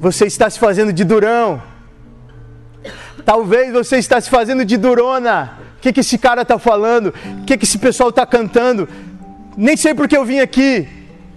você 0.00 0.26
está 0.26 0.50
se 0.50 0.58
fazendo 0.58 0.92
de 0.92 1.04
durão. 1.04 1.62
Talvez 3.24 3.72
você 3.72 3.98
está 3.98 4.20
se 4.20 4.28
fazendo 4.28 4.64
de 4.64 4.76
durona. 4.76 5.52
O 5.76 5.80
que, 5.82 5.92
que 5.92 6.00
esse 6.00 6.18
cara 6.18 6.42
está 6.42 6.58
falando? 6.58 7.14
O 7.40 7.44
que, 7.44 7.56
que 7.56 7.64
esse 7.64 7.78
pessoal 7.78 8.08
está 8.08 8.24
cantando? 8.24 8.88
Nem 9.56 9.76
sei 9.76 9.94
porque 9.94 10.16
eu 10.16 10.24
vim 10.24 10.40
aqui. 10.40 10.88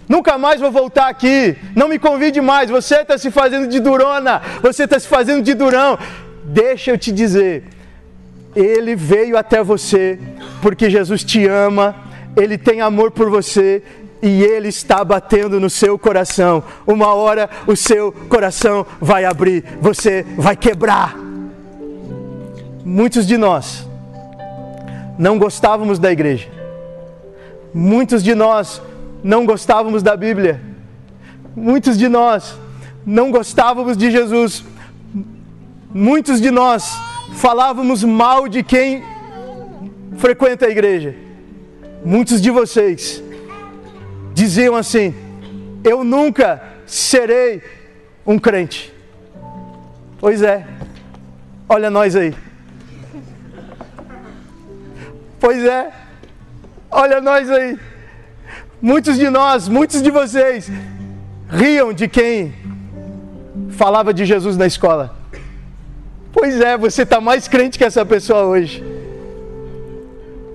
Nunca 0.07 0.37
mais 0.37 0.61
vou 0.61 0.71
voltar 0.71 1.07
aqui. 1.07 1.55
Não 1.75 1.87
me 1.87 1.97
convide 1.97 2.39
mais. 2.39 2.69
Você 2.69 2.97
está 2.97 3.17
se 3.17 3.31
fazendo 3.31 3.67
de 3.67 3.79
durona. 3.79 4.41
Você 4.61 4.83
está 4.83 4.99
se 4.99 5.07
fazendo 5.07 5.43
de 5.43 5.53
durão. 5.53 5.97
Deixa 6.43 6.91
eu 6.91 6.97
te 6.97 7.11
dizer. 7.11 7.63
Ele 8.55 8.95
veio 8.95 9.37
até 9.37 9.63
você 9.63 10.19
porque 10.61 10.89
Jesus 10.89 11.23
te 11.23 11.45
ama. 11.47 11.95
Ele 12.37 12.57
tem 12.57 12.81
amor 12.81 13.11
por 13.11 13.29
você 13.29 13.81
e 14.21 14.43
ele 14.43 14.69
está 14.69 15.03
batendo 15.03 15.59
no 15.59 15.69
seu 15.69 15.97
coração. 15.97 16.63
Uma 16.85 17.13
hora 17.13 17.49
o 17.65 17.75
seu 17.75 18.11
coração 18.29 18.85
vai 19.01 19.25
abrir. 19.25 19.63
Você 19.81 20.25
vai 20.37 20.55
quebrar. 20.55 21.15
Muitos 22.83 23.25
de 23.25 23.37
nós 23.37 23.87
não 25.17 25.39
gostávamos 25.39 25.97
da 25.97 26.11
igreja 26.11 26.54
Muitos 27.77 28.23
de 28.23 28.33
nós 28.33 28.81
não 29.21 29.45
gostávamos 29.45 30.01
da 30.01 30.15
Bíblia. 30.15 30.61
Muitos 31.53 31.97
de 31.97 32.07
nós 32.07 32.57
não 33.05 33.29
gostávamos 33.29 33.97
de 33.97 34.09
Jesus. 34.09 34.63
Muitos 35.93 36.39
de 36.39 36.51
nós 36.51 36.89
falávamos 37.33 38.01
mal 38.01 38.47
de 38.47 38.63
quem 38.63 39.03
frequenta 40.15 40.67
a 40.67 40.69
igreja. 40.69 41.17
Muitos 42.05 42.41
de 42.41 42.49
vocês 42.49 43.21
diziam 44.33 44.77
assim: 44.77 45.13
Eu 45.83 46.01
nunca 46.05 46.63
serei 46.85 47.61
um 48.25 48.39
crente. 48.39 48.93
Pois 50.17 50.41
é, 50.41 50.65
olha 51.67 51.89
nós 51.89 52.15
aí. 52.15 52.33
Pois 55.41 55.61
é, 55.65 56.04
Olha 56.89 57.19
nós 57.21 57.49
aí. 57.49 57.77
Muitos 58.81 59.17
de 59.17 59.29
nós, 59.29 59.67
muitos 59.67 60.01
de 60.01 60.11
vocês 60.11 60.69
riam 61.49 61.93
de 61.93 62.07
quem 62.07 62.53
falava 63.71 64.13
de 64.13 64.25
Jesus 64.25 64.57
na 64.57 64.65
escola. 64.65 65.15
Pois 66.31 66.59
é, 66.59 66.77
você 66.77 67.03
está 67.03 67.21
mais 67.21 67.47
crente 67.47 67.77
que 67.77 67.83
essa 67.83 68.05
pessoa 68.05 68.43
hoje. 68.43 68.83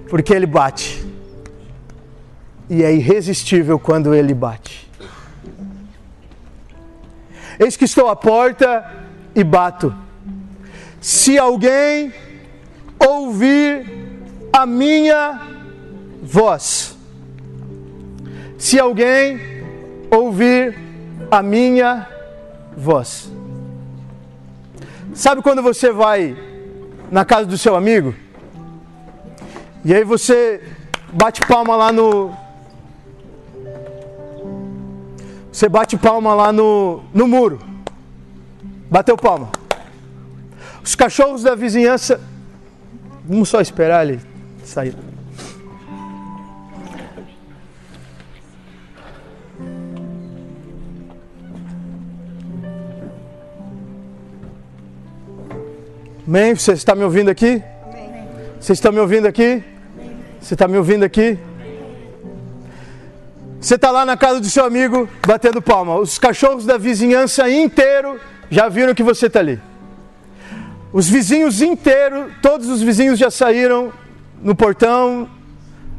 Porque 0.09 0.33
ele 0.33 0.47
bate. 0.47 1.05
E 2.69 2.83
é 2.83 2.93
irresistível 2.93 3.79
quando 3.79 4.15
ele 4.15 4.35
bate. 4.35 4.91
Eis 7.59 7.77
que 7.77 7.85
estou 7.85 8.09
à 8.09 8.17
porta 8.17 8.85
e 9.35 9.43
bato. 9.43 9.95
Se 11.01 11.39
alguém 11.39 12.13
ouvir 12.99 13.87
a 14.53 14.67
minha 14.67 15.41
voz. 16.23 16.97
Se 18.59 18.79
alguém 18.79 19.41
ouvir 20.11 20.77
a 21.31 21.43
minha 21.43 22.07
voz. 22.77 23.31
Sabe 25.15 25.43
quando 25.43 25.63
você 25.63 25.93
vai 25.93 26.37
na 27.11 27.25
casa 27.25 27.47
do 27.47 27.59
seu 27.59 27.77
amigo, 27.77 28.15
e 29.85 29.95
aí 29.95 30.05
você 30.05 30.63
bate 31.13 31.41
palma 31.47 31.77
lá 31.77 31.93
no. 31.93 32.33
Você 35.53 35.69
bate 35.69 35.97
palma 35.97 36.35
lá 36.35 36.53
no, 36.53 37.03
no 37.13 37.27
muro. 37.27 37.59
Bateu 38.91 39.17
palma. 39.17 39.51
Os 40.83 40.95
cachorros 40.95 41.43
da 41.43 41.55
vizinhança. 41.55 42.21
Vamos 43.25 43.49
só 43.49 43.61
esperar 43.61 44.07
ele 44.07 44.21
sair. 44.65 44.95
Amém? 56.31 56.55
Você 56.55 56.75
está 56.75 56.95
me 56.95 57.03
ouvindo 57.03 57.29
aqui? 57.29 57.61
Amém. 57.83 58.29
Você 58.61 58.73
está 58.73 58.93
me 58.93 59.01
ouvindo 59.01 59.27
aqui? 59.27 59.65
Amém. 59.99 60.17
Você 60.41 60.55
está 60.55 60.69
me 60.69 60.77
ouvindo 60.77 61.03
aqui? 61.03 61.37
Você 63.61 63.75
está 63.75 63.91
lá 63.91 64.07
na 64.07 64.17
casa 64.17 64.39
do 64.39 64.47
seu 64.47 64.65
amigo 64.65 65.09
batendo 65.27 65.61
palma. 65.61 65.97
Os 65.97 66.21
cachorros 66.21 66.65
da 66.65 66.79
vizinhança 66.79 67.51
inteiro 67.51 68.21
já 68.49 68.69
viram 68.69 68.95
que 68.95 69.03
você 69.03 69.27
está 69.27 69.41
ali. 69.41 69.61
Os 70.93 71.09
vizinhos 71.09 71.61
inteiros, 71.61 72.33
todos 72.41 72.69
os 72.69 72.81
vizinhos 72.81 73.19
já 73.19 73.29
saíram 73.29 73.93
no 74.41 74.55
portão. 74.55 75.29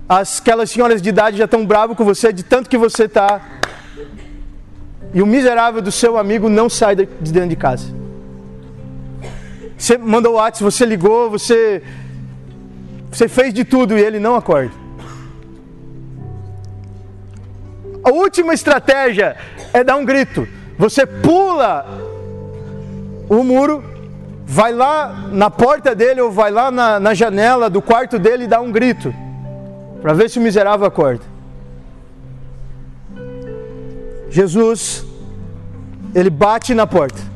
As, 0.07 0.39
aquelas 0.39 0.71
senhoras 0.71 1.01
de 1.01 1.09
idade 1.09 1.35
já 1.39 1.43
estão 1.43 1.65
bravos 1.65 1.97
com 1.97 2.05
você 2.05 2.31
de 2.31 2.43
tanto 2.43 2.69
que 2.69 2.77
você 2.77 3.03
está. 3.03 3.41
E 5.13 5.21
o 5.21 5.25
miserável 5.25 5.81
do 5.81 5.91
seu 5.91 6.17
amigo 6.17 6.47
não 6.47 6.69
sai 6.69 6.95
de 6.95 7.05
dentro 7.33 7.49
de 7.49 7.57
casa. 7.57 8.00
Você 9.81 9.97
mandou 9.97 10.33
o 10.33 10.35
WhatsApp, 10.35 10.63
você 10.63 10.85
ligou, 10.85 11.27
você, 11.31 11.81
você 13.11 13.27
fez 13.27 13.51
de 13.51 13.65
tudo 13.65 13.97
e 13.97 14.01
ele 14.01 14.19
não 14.19 14.35
acorda. 14.35 14.71
A 18.03 18.11
última 18.11 18.53
estratégia 18.53 19.35
é 19.73 19.83
dar 19.83 19.95
um 19.95 20.05
grito. 20.05 20.47
Você 20.77 21.03
pula 21.03 21.87
o 23.27 23.43
muro, 23.43 23.83
vai 24.45 24.71
lá 24.71 25.27
na 25.31 25.49
porta 25.49 25.95
dele 25.95 26.21
ou 26.21 26.31
vai 26.31 26.51
lá 26.51 26.69
na, 26.69 26.99
na 26.99 27.15
janela 27.15 27.67
do 27.67 27.81
quarto 27.81 28.19
dele 28.19 28.43
e 28.43 28.47
dá 28.47 28.61
um 28.61 28.71
grito. 28.71 29.11
Para 29.99 30.13
ver 30.13 30.29
se 30.29 30.37
o 30.37 30.43
miserável 30.43 30.85
acorda. 30.85 31.25
Jesus, 34.29 35.03
ele 36.13 36.29
bate 36.29 36.75
na 36.75 36.85
porta 36.85 37.30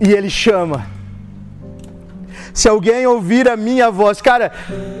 e 0.00 0.12
ele 0.12 0.30
chama. 0.30 0.86
Se 2.52 2.68
alguém 2.68 3.06
ouvir 3.06 3.48
a 3.48 3.56
minha 3.56 3.90
voz, 3.90 4.22
cara, 4.22 4.52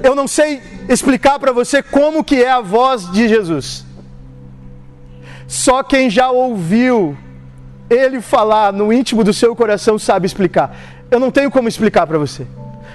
eu 0.02 0.14
não 0.14 0.28
sei 0.28 0.60
explicar 0.88 1.38
para 1.38 1.52
você 1.52 1.82
como 1.82 2.22
que 2.22 2.42
é 2.42 2.50
a 2.50 2.60
voz 2.60 3.10
de 3.10 3.28
Jesus. 3.28 3.84
Só 5.46 5.82
quem 5.82 6.10
já 6.10 6.30
ouviu 6.30 7.16
ele 7.88 8.20
falar 8.20 8.72
no 8.72 8.92
íntimo 8.92 9.22
do 9.22 9.32
seu 9.32 9.54
coração 9.54 9.98
sabe 9.98 10.26
explicar. 10.26 10.76
Eu 11.10 11.20
não 11.20 11.30
tenho 11.30 11.50
como 11.50 11.68
explicar 11.68 12.06
para 12.06 12.18
você. 12.18 12.46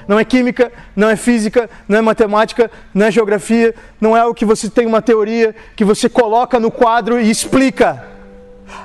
Não 0.08 0.20
é 0.20 0.26
química, 0.26 0.72
não 0.96 1.10
é 1.10 1.16
física, 1.16 1.70
não 1.88 1.98
é 1.98 2.02
matemática, 2.02 2.70
não 2.94 3.06
é 3.06 3.12
geografia, 3.12 3.74
não 4.00 4.18
é 4.18 4.26
o 4.26 4.34
que 4.34 4.44
você 4.44 4.70
tem 4.70 4.86
uma 4.86 5.02
teoria 5.02 5.56
que 5.76 5.86
você 5.86 6.10
coloca 6.10 6.60
no 6.60 6.70
quadro 6.70 7.20
e 7.20 7.30
explica. 7.30 8.11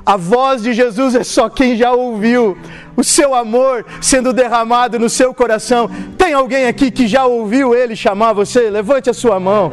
A 0.04 0.16
voz 0.16 0.62
de 0.62 0.72
Jesus 0.72 1.14
é 1.14 1.24
só 1.24 1.48
quem 1.48 1.76
já 1.76 1.92
ouviu 1.92 2.56
o 2.96 3.04
seu 3.04 3.34
amor 3.34 3.84
sendo 4.00 4.32
derramado 4.32 4.98
no 4.98 5.08
seu 5.08 5.34
coração. 5.34 5.90
Tem 6.16 6.32
alguém 6.32 6.66
aqui 6.66 6.90
que 6.90 7.06
já 7.06 7.26
ouviu 7.26 7.74
ele 7.74 7.94
chamar 7.94 8.32
você? 8.32 8.70
Levante 8.70 9.10
a 9.10 9.14
sua 9.14 9.38
mão. 9.38 9.72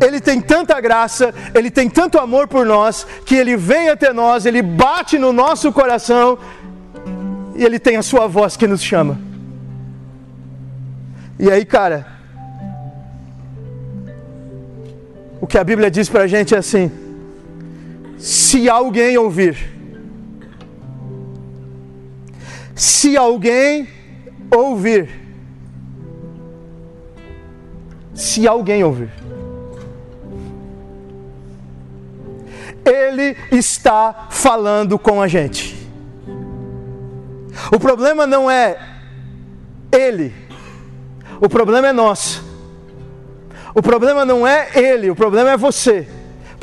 Ele 0.00 0.20
tem 0.20 0.40
tanta 0.40 0.80
graça, 0.80 1.34
ele 1.54 1.70
tem 1.70 1.88
tanto 1.88 2.18
amor 2.18 2.48
por 2.48 2.64
nós, 2.64 3.06
que 3.26 3.34
ele 3.34 3.56
vem 3.56 3.88
até 3.88 4.12
nós, 4.12 4.46
ele 4.46 4.62
bate 4.62 5.18
no 5.18 5.32
nosso 5.32 5.72
coração 5.72 6.38
e 7.54 7.64
ele 7.64 7.78
tem 7.78 7.96
a 7.96 8.02
sua 8.02 8.26
voz 8.26 8.56
que 8.56 8.66
nos 8.66 8.82
chama. 8.82 9.18
E 11.38 11.50
aí, 11.50 11.64
cara, 11.64 12.06
o 15.40 15.46
que 15.46 15.58
a 15.58 15.64
Bíblia 15.64 15.90
diz 15.90 16.08
pra 16.08 16.26
gente 16.26 16.54
é 16.54 16.58
assim: 16.58 16.90
se 18.24 18.70
alguém 18.70 19.18
ouvir, 19.18 19.54
se 22.74 23.18
alguém 23.18 23.86
ouvir. 24.50 25.10
Se 28.14 28.48
alguém 28.48 28.82
ouvir. 28.82 29.10
Ele 32.82 33.36
está 33.52 34.28
falando 34.30 34.98
com 34.98 35.20
a 35.20 35.28
gente. 35.28 35.86
O 37.70 37.78
problema 37.78 38.26
não 38.26 38.50
é 38.50 38.78
ele, 39.92 40.32
o 41.42 41.48
problema 41.50 41.88
é 41.88 41.92
nós. 41.92 42.40
O 43.74 43.82
problema 43.82 44.24
não 44.24 44.46
é 44.46 44.70
ele, 44.74 45.10
o 45.10 45.14
problema 45.14 45.50
é 45.50 45.56
você 45.58 46.08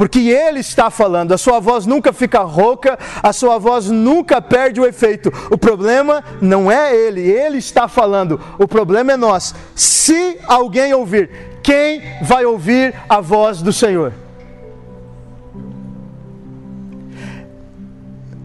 porque 0.02 0.32
Ele 0.32 0.62
está 0.62 0.90
falando, 0.90 1.32
a 1.32 1.38
sua 1.38 1.60
voz 1.60 1.86
nunca 1.86 2.12
fica 2.12 2.40
rouca, 2.40 2.98
a 3.22 3.32
sua 3.32 3.60
voz 3.60 3.86
nunca 3.92 4.42
perde 4.42 4.82
o 4.82 4.86
efeito. 4.88 5.32
O 5.52 5.60
problema 5.60 6.24
não 6.42 6.72
é 6.72 6.96
Ele, 6.96 7.22
Ele 7.22 7.60
está 7.60 7.88
falando, 7.88 8.42
o 8.58 8.68
problema 8.68 9.12
é 9.12 9.16
nós. 9.16 9.54
Se 9.76 10.40
alguém 10.48 10.92
ouvir, 10.92 11.30
quem 11.62 12.02
vai 12.24 12.44
ouvir 12.46 12.96
a 13.08 13.22
voz 13.22 13.62
do 13.62 13.72
Senhor? 13.72 14.12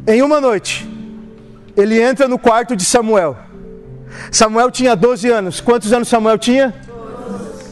Em 0.07 0.21
uma 0.21 0.43
noite, 0.43 0.87
ele 1.75 1.99
entra 1.99 2.29
no 2.29 2.39
quarto 2.39 2.77
de 2.77 2.85
Samuel. 2.85 3.35
Samuel 4.31 4.71
tinha 4.71 4.95
12 4.95 5.31
anos. 5.31 5.63
Quantos 5.63 5.91
anos 5.91 6.09
Samuel 6.09 6.37
tinha? 6.37 6.75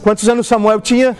Quantos 0.01 0.27
anos 0.27 0.47
Samuel 0.47 0.81
tinha? 0.81 1.15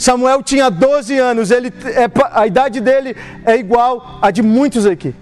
Samuel 0.00 0.42
tinha 0.42 0.70
12 0.70 1.18
anos, 1.18 1.50
ele, 1.50 1.68
é, 1.68 2.10
a 2.32 2.46
idade 2.46 2.80
dele 2.80 3.14
é 3.44 3.54
igual 3.58 4.18
a 4.22 4.30
de 4.30 4.40
muitos 4.42 4.86
aqui. 4.86 5.14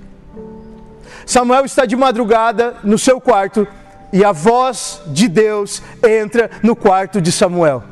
Samuel 1.26 1.64
está 1.64 1.84
de 1.84 1.96
madrugada 1.96 2.76
no 2.84 2.96
seu 2.96 3.20
quarto 3.20 3.66
e 4.12 4.24
a 4.24 4.30
voz 4.30 5.02
de 5.08 5.26
Deus 5.26 5.82
entra 6.00 6.48
no 6.62 6.76
quarto 6.76 7.20
de 7.20 7.32
Samuel. 7.32 7.82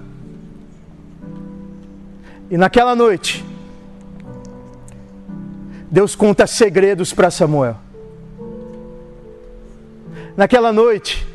E 2.48 2.56
naquela 2.56 2.94
noite, 2.94 3.44
Deus 5.90 6.14
conta 6.14 6.46
segredos 6.46 7.12
para 7.12 7.32
Samuel. 7.32 7.78
Naquela 10.36 10.72
noite, 10.72 11.26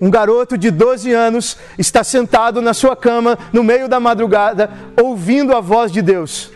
um 0.00 0.10
garoto 0.10 0.56
de 0.56 0.70
12 0.70 1.12
anos 1.12 1.56
está 1.78 2.02
sentado 2.02 2.62
na 2.62 2.72
sua 2.72 2.96
cama 2.96 3.38
no 3.52 3.62
meio 3.62 3.88
da 3.88 4.00
madrugada, 4.00 4.70
ouvindo 5.00 5.54
a 5.54 5.60
voz 5.60 5.92
de 5.92 6.00
Deus. 6.00 6.50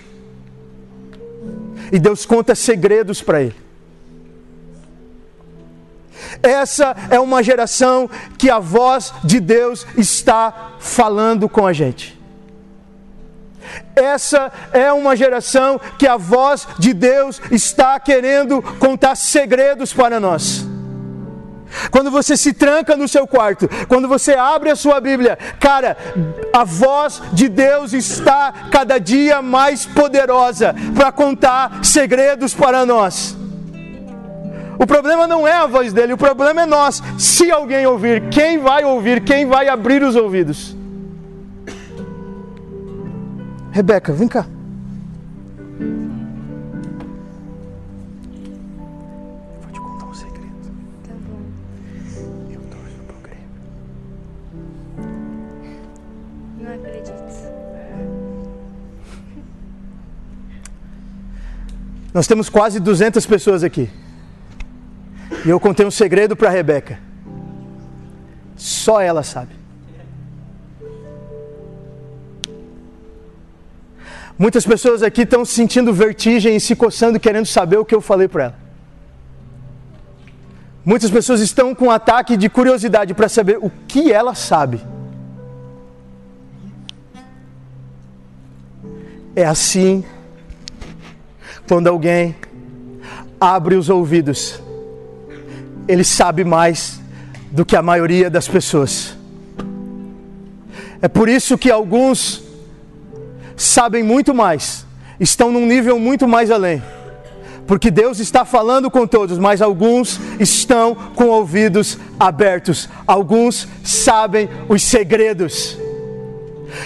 E 1.93 1.99
Deus 1.99 2.25
conta 2.25 2.55
segredos 2.55 3.21
para 3.21 3.43
ele. 3.43 3.57
Essa 6.43 6.97
é 7.11 7.21
uma 7.21 7.43
geração 7.43 8.09
que 8.39 8.49
a 8.49 8.59
voz 8.59 9.13
de 9.23 9.41
Deus 9.41 9.87
está 9.97 10.73
falando 10.79 11.49
com 11.49 11.67
a 11.67 11.73
gente. 11.73 12.19
Essa 13.95 14.53
é 14.73 14.93
uma 14.93 15.17
geração 15.17 15.81
que 15.99 16.07
a 16.07 16.17
voz 16.17 16.67
de 16.79 16.93
Deus 16.93 17.41
está 17.51 17.99
querendo 18.01 18.63
contar 18.79 19.17
segredos 19.17 19.93
para 19.93 20.19
nós. 20.19 20.67
Quando 21.91 22.11
você 22.11 22.37
se 22.37 22.53
tranca 22.53 22.97
no 22.97 23.09
seu 23.09 23.27
quarto, 23.27 23.69
quando 23.89 24.09
você 24.09 24.35
abre 24.35 24.71
a 24.71 24.77
sua 24.77 25.01
Bíblia, 25.01 25.39
cara, 25.61 25.97
a 26.53 26.65
voz 26.65 27.23
de 27.33 27.49
Deus 27.49 27.93
está 27.93 28.53
cada 28.71 28.99
dia 28.99 29.43
mais 29.43 29.87
poderosa 29.87 30.75
para 30.95 31.13
contar 31.13 31.85
segredos 31.85 32.55
para 32.55 32.85
nós. 32.85 33.37
O 34.79 34.87
problema 34.87 35.27
não 35.27 35.47
é 35.47 35.53
a 35.53 35.67
voz 35.67 35.93
dele, 35.93 36.13
o 36.13 36.19
problema 36.19 36.63
é 36.63 36.67
nós. 36.67 37.03
Se 37.19 37.51
alguém 37.51 37.87
ouvir, 37.87 38.29
quem 38.29 38.59
vai 38.59 38.85
ouvir, 38.85 39.23
quem 39.23 39.47
vai 39.47 39.69
abrir 39.69 40.03
os 40.03 40.17
ouvidos? 40.17 40.77
Rebeca, 43.71 44.13
vem 44.13 44.29
cá. 44.29 44.47
Nós 62.15 62.29
temos 62.29 62.49
quase 62.49 62.79
200 62.79 63.27
pessoas 63.27 63.65
aqui. 63.65 63.91
E 65.45 65.51
eu 65.51 65.59
contei 65.59 65.85
um 65.85 65.91
segredo 65.91 66.37
para 66.37 66.49
Rebeca. 66.49 66.99
Só 68.57 69.01
ela 69.01 69.25
sabe. 69.25 69.51
Muitas 74.39 74.65
pessoas 74.65 75.03
aqui 75.03 75.23
estão 75.23 75.45
sentindo 75.45 75.93
vertigem 75.93 76.57
e 76.57 76.61
se 76.61 76.77
coçando 76.77 77.19
querendo 77.19 77.47
saber 77.47 77.79
o 77.79 77.85
que 77.85 77.95
eu 77.95 78.01
falei 78.01 78.29
para 78.29 78.45
ela. 78.45 78.59
Muitas 80.85 81.11
pessoas 81.11 81.41
estão 81.41 81.75
com 81.75 81.87
um 81.87 81.91
ataque 81.91 82.37
de 82.37 82.49
curiosidade 82.49 83.13
para 83.15 83.29
saber 83.29 83.59
o 83.61 83.71
que 83.89 84.13
ela 84.13 84.35
sabe. 84.35 84.81
É 89.37 89.45
assim 89.45 90.05
quando 91.67 91.89
alguém 91.89 92.37
abre 93.41 93.75
os 93.75 93.89
ouvidos, 93.89 94.61
ele 95.89 96.05
sabe 96.05 96.45
mais 96.45 97.01
do 97.51 97.65
que 97.65 97.77
a 97.77 97.83
maioria 97.83 98.31
das 98.31 98.49
pessoas. 98.49 99.17
É 101.01 101.09
por 101.09 101.29
isso 101.29 101.59
que 101.59 101.71
alguns 101.71 102.43
sabem 103.57 104.03
muito 104.03 104.35
mais, 104.35 104.87
estão 105.19 105.51
num 105.51 105.67
nível 105.67 105.99
muito 105.99 106.27
mais 106.27 106.51
além. 106.51 106.83
Porque 107.67 107.91
Deus 107.91 108.19
está 108.19 108.45
falando 108.45 108.91
com 108.91 109.07
todos, 109.07 109.39
mas 109.39 109.63
alguns 109.63 110.21
estão 110.39 110.95
com 110.95 111.29
ouvidos 111.29 111.99
abertos, 112.21 112.89
alguns 113.07 113.67
sabem 113.83 114.49
os 114.69 114.83
segredos. 114.83 115.79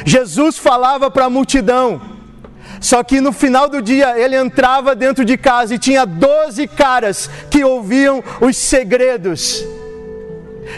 Jesus 0.05 0.57
falava 0.57 1.11
para 1.11 1.25
a 1.25 1.31
multidão, 1.31 2.01
só 2.81 3.03
que 3.03 3.21
no 3.21 3.33
final 3.33 3.69
do 3.69 3.83
dia 3.83 4.19
ele 4.19 4.37
entrava 4.37 4.95
dentro 4.95 5.25
de 5.25 5.37
casa 5.37 5.75
e 5.75 5.79
tinha 5.79 6.05
doze 6.05 6.67
caras 6.67 7.29
que 7.51 7.65
ouviam 7.65 8.23
os 8.41 8.57
segredos. 8.57 9.65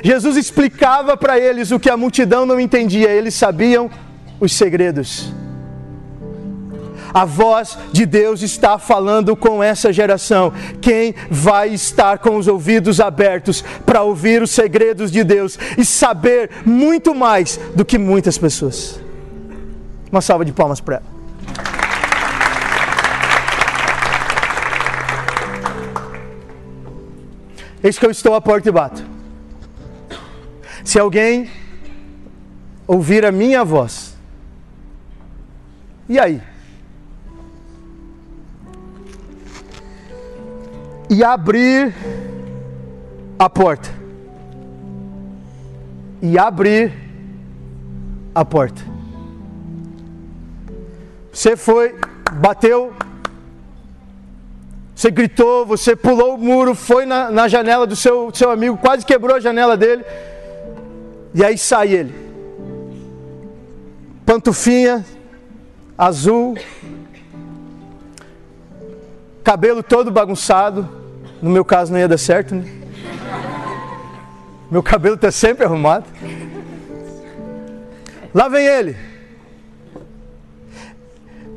Jesus 0.02 0.36
explicava 0.36 1.16
para 1.16 1.38
eles 1.38 1.70
o 1.70 1.80
que 1.80 1.90
a 1.90 1.96
multidão 1.96 2.46
não 2.46 2.60
entendia, 2.60 3.10
eles 3.10 3.34
sabiam 3.34 3.90
os 4.38 4.52
segredos. 4.52 5.32
A 7.12 7.24
voz 7.24 7.76
de 7.92 8.06
Deus 8.06 8.40
está 8.40 8.78
falando 8.78 9.34
com 9.34 9.62
essa 9.62 9.92
geração. 9.92 10.52
Quem 10.80 11.14
vai 11.28 11.70
estar 11.70 12.18
com 12.18 12.36
os 12.36 12.46
ouvidos 12.46 13.00
abertos 13.00 13.64
para 13.84 14.02
ouvir 14.02 14.40
os 14.42 14.52
segredos 14.52 15.10
de 15.10 15.24
Deus 15.24 15.58
e 15.76 15.84
saber 15.84 16.50
muito 16.64 17.12
mais 17.12 17.58
do 17.74 17.84
que 17.84 17.98
muitas 17.98 18.38
pessoas? 18.38 19.00
Uma 20.10 20.20
salva 20.20 20.44
de 20.44 20.52
palmas 20.52 20.80
para 20.80 20.96
ela. 20.96 21.19
Eis 27.82 27.98
que 27.98 28.06
eu 28.06 28.10
estou 28.10 28.34
à 28.34 28.40
porta 28.40 28.68
e 28.68 28.72
bato. 28.72 29.04
Se 30.84 30.98
alguém 30.98 31.50
ouvir 32.86 33.24
a 33.24 33.32
minha 33.32 33.64
voz, 33.64 34.16
e 36.08 36.18
aí? 36.18 36.42
e 41.10 41.24
abrir 41.24 41.92
a 43.36 43.50
porta. 43.50 43.90
E 46.22 46.38
abrir 46.38 46.92
a 48.32 48.44
porta. 48.44 48.80
Você 51.32 51.56
foi, 51.56 51.96
bateu, 52.34 52.92
você 55.00 55.10
gritou, 55.10 55.64
você 55.64 55.96
pulou 55.96 56.34
o 56.34 56.38
muro, 56.38 56.74
foi 56.74 57.06
na, 57.06 57.30
na 57.30 57.48
janela 57.48 57.86
do 57.86 57.96
seu, 57.96 58.30
seu 58.34 58.50
amigo, 58.50 58.76
quase 58.76 59.06
quebrou 59.06 59.34
a 59.34 59.40
janela 59.40 59.74
dele. 59.74 60.04
E 61.34 61.42
aí 61.42 61.56
sai 61.56 61.88
ele. 61.94 62.14
Pantufinha, 64.26 65.02
azul, 65.96 66.54
cabelo 69.42 69.82
todo 69.82 70.10
bagunçado 70.10 70.86
no 71.40 71.48
meu 71.48 71.64
caso 71.64 71.92
não 71.92 71.98
ia 71.98 72.06
dar 72.06 72.18
certo, 72.18 72.54
né? 72.54 72.70
Meu 74.70 74.82
cabelo 74.82 75.14
está 75.14 75.30
sempre 75.30 75.64
arrumado. 75.64 76.04
Lá 78.34 78.48
vem 78.48 78.66
ele. 78.66 78.96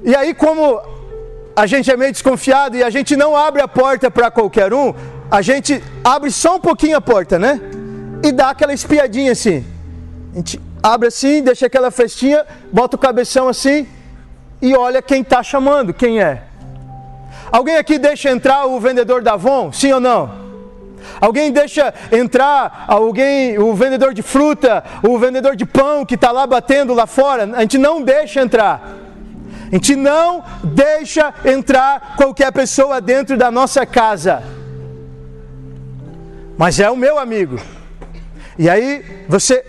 E 0.02 0.16
aí, 0.16 0.34
como 0.34 0.93
a 1.56 1.66
gente 1.66 1.92
é 1.92 1.96
meio 1.96 2.12
desconfiado 2.12 2.76
e 2.76 2.84
a 2.84 2.90
gente 2.90 3.16
não 3.16 3.36
abre 3.36 3.62
a 3.62 3.68
porta 3.68 4.10
para 4.10 4.32
qualquer 4.32 4.74
um, 4.74 4.94
a 5.30 5.42
gente 5.42 5.84
abre 6.04 6.32
só 6.32 6.56
um 6.56 6.60
pouquinho 6.60 6.98
a 6.98 7.02
porta, 7.02 7.38
né? 7.38 7.60
E 8.24 8.32
dá 8.32 8.50
aquela 8.50 8.74
espiadinha 8.74 9.32
assim. 9.32 9.66
A 10.34 10.38
gente 10.38 10.60
abre 10.82 11.08
assim, 11.08 11.42
deixa 11.42 11.66
aquela 11.66 11.92
festinha, 11.92 12.46
bota 12.72 12.96
o 12.96 13.00
cabeção 13.00 13.48
assim 13.48 13.88
e 14.62 14.76
olha 14.76 15.02
quem 15.02 15.22
está 15.22 15.44
chamando, 15.44 15.94
quem 15.94 16.22
é. 16.22 16.44
Alguém 17.52 17.76
aqui 17.76 18.00
deixa 18.00 18.30
entrar 18.32 18.66
o 18.66 18.80
vendedor 18.80 19.22
da 19.22 19.34
Avon? 19.34 19.72
Sim 19.72 19.92
ou 19.94 20.00
não? 20.00 20.44
Alguém 21.20 21.52
deixa 21.52 21.94
entrar 22.12 22.86
alguém, 22.88 23.60
o 23.60 23.74
vendedor 23.76 24.14
de 24.14 24.22
fruta, 24.22 24.84
o 25.04 25.20
vendedor 25.20 25.56
de 25.56 25.66
pão 25.66 26.06
que 26.06 26.16
está 26.16 26.32
lá 26.32 26.48
batendo 26.48 26.94
lá 26.94 27.06
fora? 27.06 27.50
A 27.56 27.62
gente 27.62 27.78
não 27.78 28.02
deixa 28.02 28.42
entrar. 28.42 29.03
A 29.74 29.76
gente 29.76 29.96
não 29.96 30.44
deixa 30.64 31.34
entrar 31.44 32.16
qualquer 32.16 32.52
pessoa 32.52 33.02
dentro 33.02 33.36
da 33.36 33.50
nossa 33.50 33.88
casa. 33.88 34.44
Mas 36.56 36.80
é 36.80 36.92
o 36.92 36.96
meu 36.96 37.18
amigo. 37.18 37.60
E 38.56 38.70
aí 38.70 39.26
você 39.28 39.66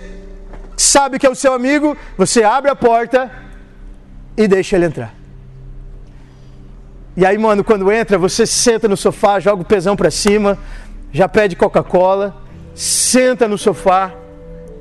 sabe 0.76 1.18
que 1.18 1.26
é 1.26 1.30
o 1.30 1.34
seu 1.34 1.54
amigo, 1.54 1.96
você 2.18 2.42
abre 2.42 2.70
a 2.70 2.76
porta 2.76 3.32
e 4.36 4.46
deixa 4.46 4.76
ele 4.76 4.84
entrar. 4.84 5.14
E 7.16 7.24
aí, 7.24 7.38
mano, 7.38 7.64
quando 7.64 7.90
entra, 7.90 8.18
você 8.18 8.44
senta 8.44 8.86
no 8.86 8.98
sofá, 8.98 9.40
joga 9.40 9.62
o 9.62 9.64
pesão 9.64 9.96
para 9.96 10.10
cima, 10.10 10.58
já 11.12 11.26
pede 11.26 11.56
Coca-Cola, 11.56 12.36
senta 12.74 13.48
no 13.48 13.56
sofá, 13.56 14.12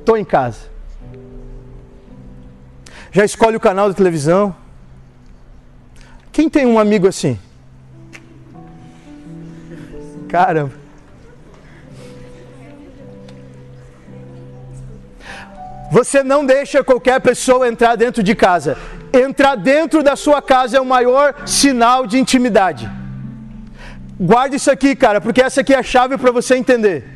tô 0.04 0.18
em 0.18 0.24
casa. 0.24 0.68
Já 3.10 3.24
escolhe 3.24 3.56
o 3.56 3.60
canal 3.60 3.88
da 3.88 3.94
televisão. 3.94 4.54
Quem 6.34 6.50
tem 6.50 6.66
um 6.66 6.78
amigo 6.78 7.08
assim? 7.08 7.38
Caramba. 10.28 10.72
Você 15.90 16.22
não 16.22 16.44
deixa 16.44 16.84
qualquer 16.84 17.20
pessoa 17.20 17.68
entrar 17.68 17.96
dentro 17.96 18.22
de 18.22 18.34
casa 18.34 18.76
entrar 19.22 19.54
dentro 19.54 20.02
da 20.02 20.16
sua 20.16 20.42
casa 20.42 20.76
é 20.76 20.80
o 20.80 20.84
maior 20.84 21.46
sinal 21.46 22.06
de 22.06 22.18
intimidade. 22.18 22.90
Guarde 24.18 24.56
isso 24.56 24.70
aqui, 24.70 24.94
cara, 24.96 25.20
porque 25.20 25.40
essa 25.40 25.60
aqui 25.60 25.72
é 25.74 25.78
a 25.78 25.82
chave 25.82 26.16
para 26.18 26.32
você 26.32 26.56
entender 26.56 27.13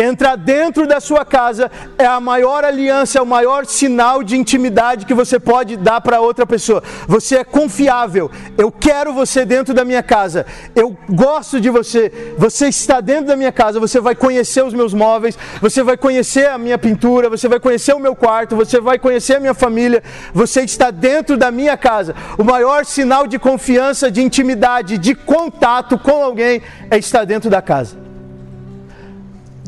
entrar 0.00 0.36
dentro 0.36 0.86
da 0.86 1.00
sua 1.00 1.24
casa 1.24 1.70
é 1.96 2.06
a 2.06 2.20
maior 2.20 2.64
aliança, 2.64 3.18
é 3.18 3.22
o 3.22 3.26
maior 3.26 3.66
sinal 3.66 4.22
de 4.22 4.36
intimidade 4.36 5.06
que 5.06 5.14
você 5.14 5.38
pode 5.38 5.76
dar 5.76 6.00
para 6.00 6.20
outra 6.20 6.46
pessoa. 6.46 6.82
Você 7.06 7.36
é 7.36 7.44
confiável. 7.44 8.30
Eu 8.56 8.70
quero 8.70 9.12
você 9.12 9.44
dentro 9.44 9.74
da 9.74 9.84
minha 9.84 10.02
casa. 10.02 10.46
Eu 10.74 10.96
gosto 11.08 11.60
de 11.60 11.70
você. 11.70 12.34
Você 12.36 12.68
está 12.68 13.00
dentro 13.00 13.26
da 13.26 13.36
minha 13.36 13.52
casa. 13.52 13.80
Você 13.80 14.00
vai 14.00 14.14
conhecer 14.14 14.64
os 14.64 14.74
meus 14.74 14.94
móveis. 14.94 15.38
Você 15.60 15.82
vai 15.82 15.96
conhecer 15.96 16.48
a 16.48 16.58
minha 16.58 16.78
pintura. 16.78 17.28
Você 17.28 17.48
vai 17.48 17.60
conhecer 17.60 17.94
o 17.94 18.00
meu 18.00 18.14
quarto. 18.14 18.56
Você 18.56 18.80
vai 18.80 18.98
conhecer 18.98 19.36
a 19.36 19.40
minha 19.40 19.54
família. 19.54 20.02
Você 20.32 20.62
está 20.62 20.90
dentro 20.90 21.36
da 21.36 21.50
minha 21.50 21.76
casa. 21.76 22.14
O 22.38 22.44
maior 22.44 22.84
sinal 22.84 23.26
de 23.26 23.38
confiança, 23.38 24.10
de 24.10 24.22
intimidade, 24.22 24.98
de 24.98 25.14
contato 25.14 25.98
com 25.98 26.22
alguém 26.22 26.62
é 26.90 26.98
estar 26.98 27.24
dentro 27.24 27.50
da 27.50 27.60
casa. 27.60 28.07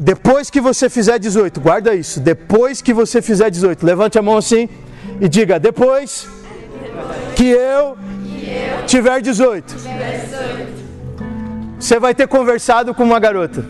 Depois 0.03 0.49
que 0.49 0.63
você 0.63 0.89
fizer 0.89 1.19
18, 1.19 1.61
guarda 1.61 1.95
isso. 1.95 2.21
Depois 2.21 2.81
que 2.81 2.95
você 2.95 3.21
fizer 3.21 3.51
18, 3.51 3.85
levante 3.85 4.19
a 4.19 4.23
mão 4.23 4.39
assim 4.39 4.67
e 5.21 5.29
diga: 5.29 5.61
Depois 5.61 6.27
que 7.37 7.45
eu 7.45 7.99
tiver 8.87 9.21
18, 9.21 9.77
você 11.79 11.99
vai 11.99 12.15
ter 12.15 12.27
conversado 12.27 12.95
com 12.95 13.03
uma 13.03 13.21
garota. 13.21 13.63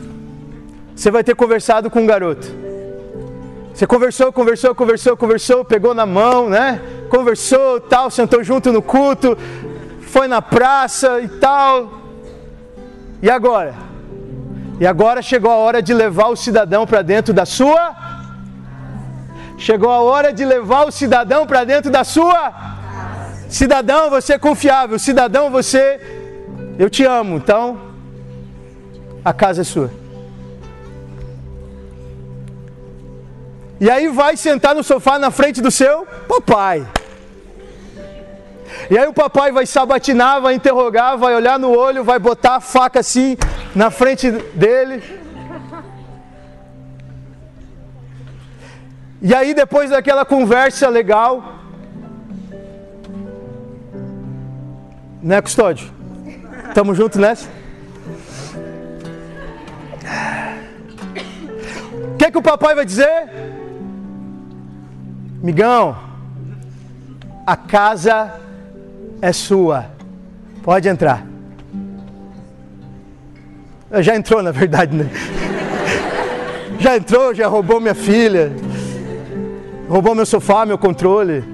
Você 0.94 1.10
vai 1.10 1.24
ter 1.24 1.34
conversado 1.34 1.90
com 1.90 2.02
um 2.02 2.06
garoto. 2.06 2.46
Você 3.74 3.84
conversou, 3.84 4.32
conversou, 4.32 4.72
conversou, 4.72 5.16
conversou, 5.16 5.64
pegou 5.64 5.94
na 5.94 6.06
mão, 6.06 6.48
né? 6.48 6.80
Conversou, 7.08 7.80
tal, 7.80 8.08
sentou 8.08 8.44
junto 8.44 8.72
no 8.72 8.80
culto, 8.80 9.36
foi 10.02 10.28
na 10.28 10.40
praça 10.40 11.20
e 11.20 11.26
tal. 11.26 11.90
E 13.20 13.28
agora? 13.28 13.89
E 14.80 14.86
agora 14.86 15.20
chegou 15.20 15.50
a 15.50 15.56
hora 15.56 15.82
de 15.82 15.92
levar 15.92 16.28
o 16.28 16.36
cidadão 16.36 16.86
para 16.86 17.02
dentro 17.02 17.34
da 17.34 17.44
sua. 17.44 17.94
Chegou 19.58 19.90
a 19.90 20.00
hora 20.00 20.32
de 20.32 20.42
levar 20.42 20.86
o 20.86 20.90
cidadão 20.90 21.46
para 21.46 21.64
dentro 21.64 21.90
da 21.90 22.02
sua. 22.02 22.54
Cidadão, 23.46 24.08
você 24.08 24.32
é 24.32 24.38
confiável. 24.38 24.98
Cidadão, 24.98 25.50
você. 25.50 26.00
Eu 26.78 26.88
te 26.88 27.04
amo. 27.04 27.36
Então, 27.36 27.78
a 29.22 29.34
casa 29.34 29.60
é 29.60 29.64
sua. 29.64 29.90
E 33.78 33.90
aí 33.90 34.08
vai 34.08 34.34
sentar 34.34 34.74
no 34.74 34.82
sofá 34.82 35.18
na 35.18 35.30
frente 35.30 35.60
do 35.60 35.70
seu 35.70 36.06
papai. 36.26 36.86
E 38.90 38.98
aí 38.98 39.06
o 39.06 39.12
papai 39.12 39.52
vai 39.52 39.66
sabatinar, 39.66 40.40
vai 40.40 40.54
interrogar, 40.54 41.16
vai 41.16 41.34
olhar 41.34 41.58
no 41.58 41.76
olho, 41.76 42.02
vai 42.02 42.18
botar 42.18 42.56
a 42.56 42.60
faca 42.60 43.00
assim 43.00 43.36
na 43.74 43.90
frente 43.90 44.30
dele. 44.30 45.02
E 49.22 49.34
aí 49.34 49.52
depois 49.52 49.90
daquela 49.90 50.24
conversa 50.24 50.88
legal, 50.88 51.60
né, 55.22 55.40
custódio? 55.42 55.90
Tamo 56.74 56.94
junto 56.94 57.18
nessa? 57.18 57.48
O 62.14 62.16
que, 62.16 62.30
que 62.30 62.38
o 62.38 62.42
papai 62.42 62.74
vai 62.74 62.84
dizer? 62.84 63.28
Migão, 65.42 65.96
a 67.46 67.56
casa 67.56 68.40
é 69.20 69.32
sua. 69.32 69.86
Pode 70.62 70.88
entrar. 70.88 71.26
Já 74.00 74.14
entrou, 74.14 74.42
na 74.42 74.52
verdade, 74.52 74.96
né? 74.96 75.10
Já 76.78 76.96
entrou, 76.96 77.34
já 77.34 77.46
roubou 77.46 77.78
minha 77.78 77.94
filha. 77.94 78.52
Roubou 79.86 80.14
meu 80.14 80.24
sofá, 80.24 80.64
meu 80.64 80.78
controle, 80.78 81.44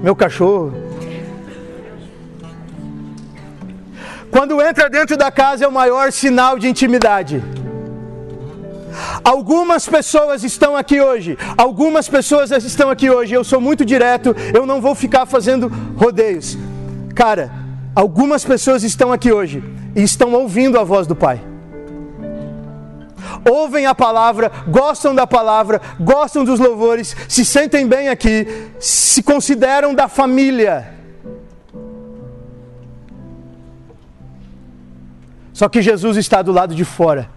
meu 0.00 0.14
cachorro. 0.14 0.72
Quando 4.30 4.62
entra 4.62 4.88
dentro 4.88 5.16
da 5.16 5.28
casa 5.32 5.64
é 5.64 5.68
o 5.68 5.72
maior 5.72 6.12
sinal 6.12 6.56
de 6.56 6.68
intimidade. 6.68 7.42
Algumas 9.24 9.88
pessoas 9.88 10.44
estão 10.44 10.76
aqui 10.76 11.00
hoje, 11.00 11.36
algumas 11.56 12.08
pessoas 12.08 12.52
estão 12.52 12.90
aqui 12.90 13.10
hoje. 13.10 13.34
Eu 13.34 13.42
sou 13.42 13.60
muito 13.60 13.84
direto, 13.84 14.36
eu 14.54 14.64
não 14.64 14.80
vou 14.80 14.94
ficar 14.94 15.26
fazendo 15.26 15.66
rodeios. 15.96 16.56
Cara, 17.14 17.50
algumas 17.94 18.44
pessoas 18.44 18.82
estão 18.82 19.12
aqui 19.12 19.32
hoje 19.32 19.62
e 19.94 20.02
estão 20.02 20.32
ouvindo 20.32 20.78
a 20.78 20.84
voz 20.84 21.06
do 21.06 21.16
Pai. 21.16 21.40
Ouvem 23.48 23.86
a 23.86 23.94
palavra, 23.94 24.50
gostam 24.68 25.14
da 25.14 25.26
palavra, 25.26 25.80
gostam 25.98 26.44
dos 26.44 26.60
louvores, 26.60 27.16
se 27.28 27.44
sentem 27.44 27.86
bem 27.86 28.08
aqui, 28.08 28.46
se 28.78 29.22
consideram 29.22 29.94
da 29.94 30.08
família. 30.08 30.94
Só 35.52 35.68
que 35.68 35.82
Jesus 35.82 36.16
está 36.16 36.42
do 36.42 36.52
lado 36.52 36.74
de 36.74 36.84
fora. 36.84 37.28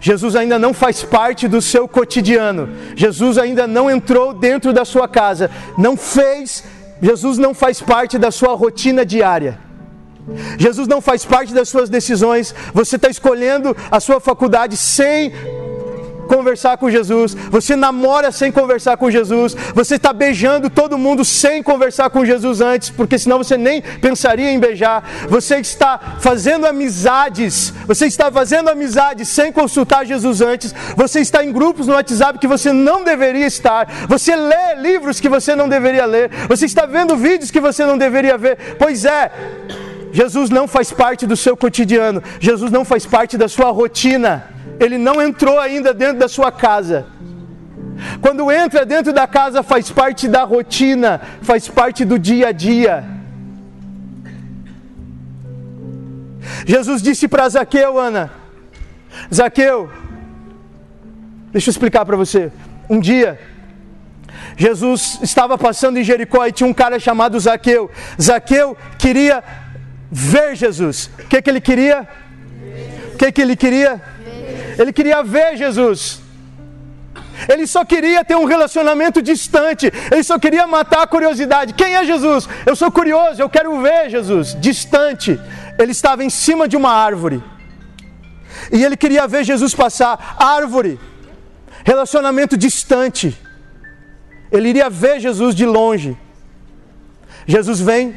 Jesus 0.00 0.34
ainda 0.34 0.58
não 0.58 0.74
faz 0.74 1.02
parte 1.02 1.46
do 1.46 1.62
seu 1.62 1.86
cotidiano. 1.86 2.68
Jesus 2.96 3.38
ainda 3.38 3.66
não 3.66 3.90
entrou 3.90 4.32
dentro 4.32 4.72
da 4.72 4.84
sua 4.84 5.06
casa. 5.06 5.50
Não 5.78 5.96
fez 5.96 6.64
Jesus 7.02 7.36
não 7.36 7.52
faz 7.52 7.80
parte 7.80 8.16
da 8.16 8.30
sua 8.30 8.54
rotina 8.54 9.04
diária. 9.04 9.58
Jesus 10.56 10.86
não 10.86 11.00
faz 11.00 11.24
parte 11.24 11.52
das 11.52 11.68
suas 11.68 11.90
decisões. 11.90 12.54
Você 12.72 12.94
está 12.94 13.08
escolhendo 13.08 13.76
a 13.90 13.98
sua 13.98 14.20
faculdade 14.20 14.76
sem 14.76 15.32
conversar 16.32 16.78
com 16.78 16.90
Jesus, 16.90 17.34
você 17.50 17.76
namora 17.76 18.32
sem 18.32 18.50
conversar 18.50 18.96
com 18.96 19.10
Jesus, 19.10 19.54
você 19.74 19.96
está 19.96 20.14
beijando 20.14 20.70
todo 20.70 20.96
mundo 20.96 21.26
sem 21.26 21.62
conversar 21.62 22.08
com 22.08 22.24
Jesus 22.24 22.62
antes, 22.62 22.88
porque 22.88 23.18
senão 23.18 23.36
você 23.36 23.58
nem 23.58 23.82
pensaria 23.82 24.50
em 24.50 24.58
beijar. 24.58 25.04
Você 25.28 25.56
está 25.56 26.16
fazendo 26.20 26.66
amizades, 26.66 27.74
você 27.86 28.06
está 28.06 28.32
fazendo 28.32 28.70
amizades 28.70 29.28
sem 29.28 29.52
consultar 29.52 30.06
Jesus 30.06 30.40
antes, 30.40 30.74
você 30.96 31.20
está 31.20 31.44
em 31.44 31.52
grupos 31.52 31.86
no 31.86 31.92
WhatsApp 31.92 32.38
que 32.38 32.46
você 32.46 32.72
não 32.72 33.04
deveria 33.04 33.46
estar, 33.46 33.86
você 34.08 34.34
lê 34.34 34.76
livros 34.76 35.20
que 35.20 35.28
você 35.28 35.54
não 35.54 35.68
deveria 35.68 36.06
ler, 36.06 36.30
você 36.48 36.64
está 36.64 36.86
vendo 36.86 37.14
vídeos 37.14 37.50
que 37.50 37.60
você 37.60 37.84
não 37.84 37.98
deveria 37.98 38.38
ver. 38.38 38.76
Pois 38.78 39.04
é, 39.04 39.30
Jesus 40.12 40.48
não 40.48 40.66
faz 40.66 40.90
parte 40.90 41.26
do 41.26 41.36
seu 41.36 41.54
cotidiano, 41.54 42.22
Jesus 42.40 42.70
não 42.70 42.86
faz 42.86 43.04
parte 43.04 43.36
da 43.36 43.48
sua 43.48 43.70
rotina 43.70 44.51
ele 44.84 44.98
não 44.98 45.20
entrou 45.20 45.58
ainda 45.58 45.94
dentro 45.94 46.18
da 46.18 46.28
sua 46.28 46.50
casa. 46.50 47.06
Quando 48.20 48.50
entra 48.50 48.84
dentro 48.84 49.12
da 49.12 49.26
casa, 49.26 49.62
faz 49.62 49.90
parte 49.90 50.28
da 50.28 50.44
rotina, 50.44 51.20
faz 51.42 51.68
parte 51.68 52.04
do 52.04 52.18
dia 52.18 52.48
a 52.48 52.52
dia. 52.52 53.04
Jesus 56.66 57.02
disse 57.02 57.28
para 57.28 57.48
Zaqueu, 57.48 57.98
Ana: 57.98 58.30
Zaqueu, 59.32 59.90
deixa 61.52 61.70
eu 61.70 61.72
explicar 61.72 62.04
para 62.04 62.16
você. 62.16 62.50
Um 62.90 62.98
dia, 63.00 63.38
Jesus 64.56 65.18
estava 65.22 65.56
passando 65.56 65.98
em 65.98 66.04
Jericó 66.04 66.46
e 66.46 66.52
tinha 66.52 66.68
um 66.68 66.74
cara 66.74 66.98
chamado 66.98 67.38
Zaqueu. 67.38 67.90
Zaqueu 68.20 68.76
queria 68.98 69.42
ver 70.10 70.56
Jesus. 70.56 71.10
O 71.18 71.28
que, 71.28 71.40
que 71.40 71.50
ele 71.50 71.60
queria? 71.60 72.06
O 73.14 73.16
que, 73.16 73.32
que 73.32 73.40
ele 73.40 73.56
queria? 73.56 74.11
Ele 74.78 74.92
queria 74.92 75.22
ver 75.22 75.56
Jesus. 75.56 76.20
Ele 77.48 77.66
só 77.66 77.84
queria 77.84 78.24
ter 78.24 78.36
um 78.36 78.44
relacionamento 78.44 79.20
distante. 79.20 79.90
Ele 80.10 80.22
só 80.22 80.38
queria 80.38 80.66
matar 80.66 81.02
a 81.02 81.06
curiosidade. 81.06 81.74
Quem 81.74 81.96
é 81.96 82.04
Jesus? 82.04 82.48
Eu 82.64 82.76
sou 82.76 82.90
curioso, 82.90 83.40
eu 83.40 83.48
quero 83.48 83.80
ver 83.80 84.10
Jesus. 84.10 84.56
Distante. 84.60 85.38
Ele 85.78 85.92
estava 85.92 86.22
em 86.24 86.30
cima 86.30 86.68
de 86.68 86.76
uma 86.76 86.90
árvore. 86.90 87.42
E 88.70 88.84
ele 88.84 88.96
queria 88.96 89.26
ver 89.26 89.44
Jesus 89.44 89.74
passar. 89.74 90.36
Árvore. 90.38 91.00
Relacionamento 91.84 92.56
distante. 92.56 93.36
Ele 94.50 94.68
iria 94.68 94.88
ver 94.88 95.18
Jesus 95.18 95.54
de 95.54 95.66
longe. 95.66 96.16
Jesus 97.46 97.80
vem, 97.80 98.14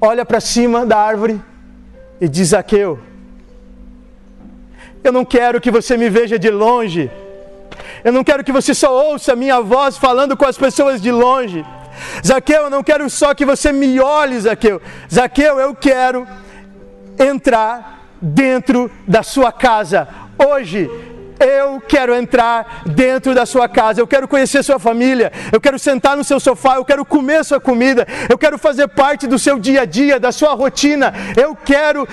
olha 0.00 0.24
para 0.24 0.40
cima 0.40 0.84
da 0.84 0.98
árvore 0.98 1.40
e 2.20 2.28
diz: 2.28 2.48
Zaqueu 2.48 3.13
eu 5.04 5.12
não 5.12 5.24
quero 5.24 5.60
que 5.60 5.70
você 5.70 5.96
me 5.96 6.08
veja 6.08 6.38
de 6.38 6.50
longe. 6.50 7.10
Eu 8.02 8.12
não 8.12 8.24
quero 8.24 8.42
que 8.42 8.50
você 8.50 8.74
só 8.74 8.90
ouça 8.92 9.34
a 9.34 9.36
minha 9.36 9.60
voz 9.60 9.98
falando 9.98 10.36
com 10.36 10.46
as 10.46 10.56
pessoas 10.56 11.00
de 11.00 11.12
longe. 11.12 11.64
Zaqueu, 12.26 12.62
eu 12.64 12.70
não 12.70 12.82
quero 12.82 13.08
só 13.10 13.34
que 13.34 13.44
você 13.44 13.70
me 13.70 14.00
olhe, 14.00 14.40
Zaqueu. 14.40 14.80
Zaqueu, 15.12 15.60
eu 15.60 15.74
quero 15.74 16.26
entrar 17.18 18.00
dentro 18.20 18.90
da 19.06 19.22
sua 19.22 19.52
casa. 19.52 20.08
Hoje, 20.38 20.90
eu 21.38 21.80
quero 21.80 22.14
entrar 22.14 22.82
dentro 22.86 23.34
da 23.34 23.44
sua 23.44 23.68
casa, 23.68 24.00
eu 24.00 24.06
quero 24.06 24.26
conhecer 24.26 24.62
sua 24.62 24.78
família, 24.78 25.32
eu 25.52 25.60
quero 25.60 25.78
sentar 25.78 26.16
no 26.16 26.24
seu 26.24 26.40
sofá, 26.40 26.76
eu 26.76 26.84
quero 26.84 27.04
comer 27.04 27.44
sua 27.44 27.60
comida, 27.60 28.06
eu 28.28 28.38
quero 28.38 28.56
fazer 28.56 28.88
parte 28.88 29.26
do 29.26 29.38
seu 29.38 29.58
dia 29.58 29.82
a 29.82 29.84
dia, 29.84 30.18
da 30.18 30.32
sua 30.32 30.54
rotina, 30.54 31.12
eu 31.36 31.54
quero 31.54 32.08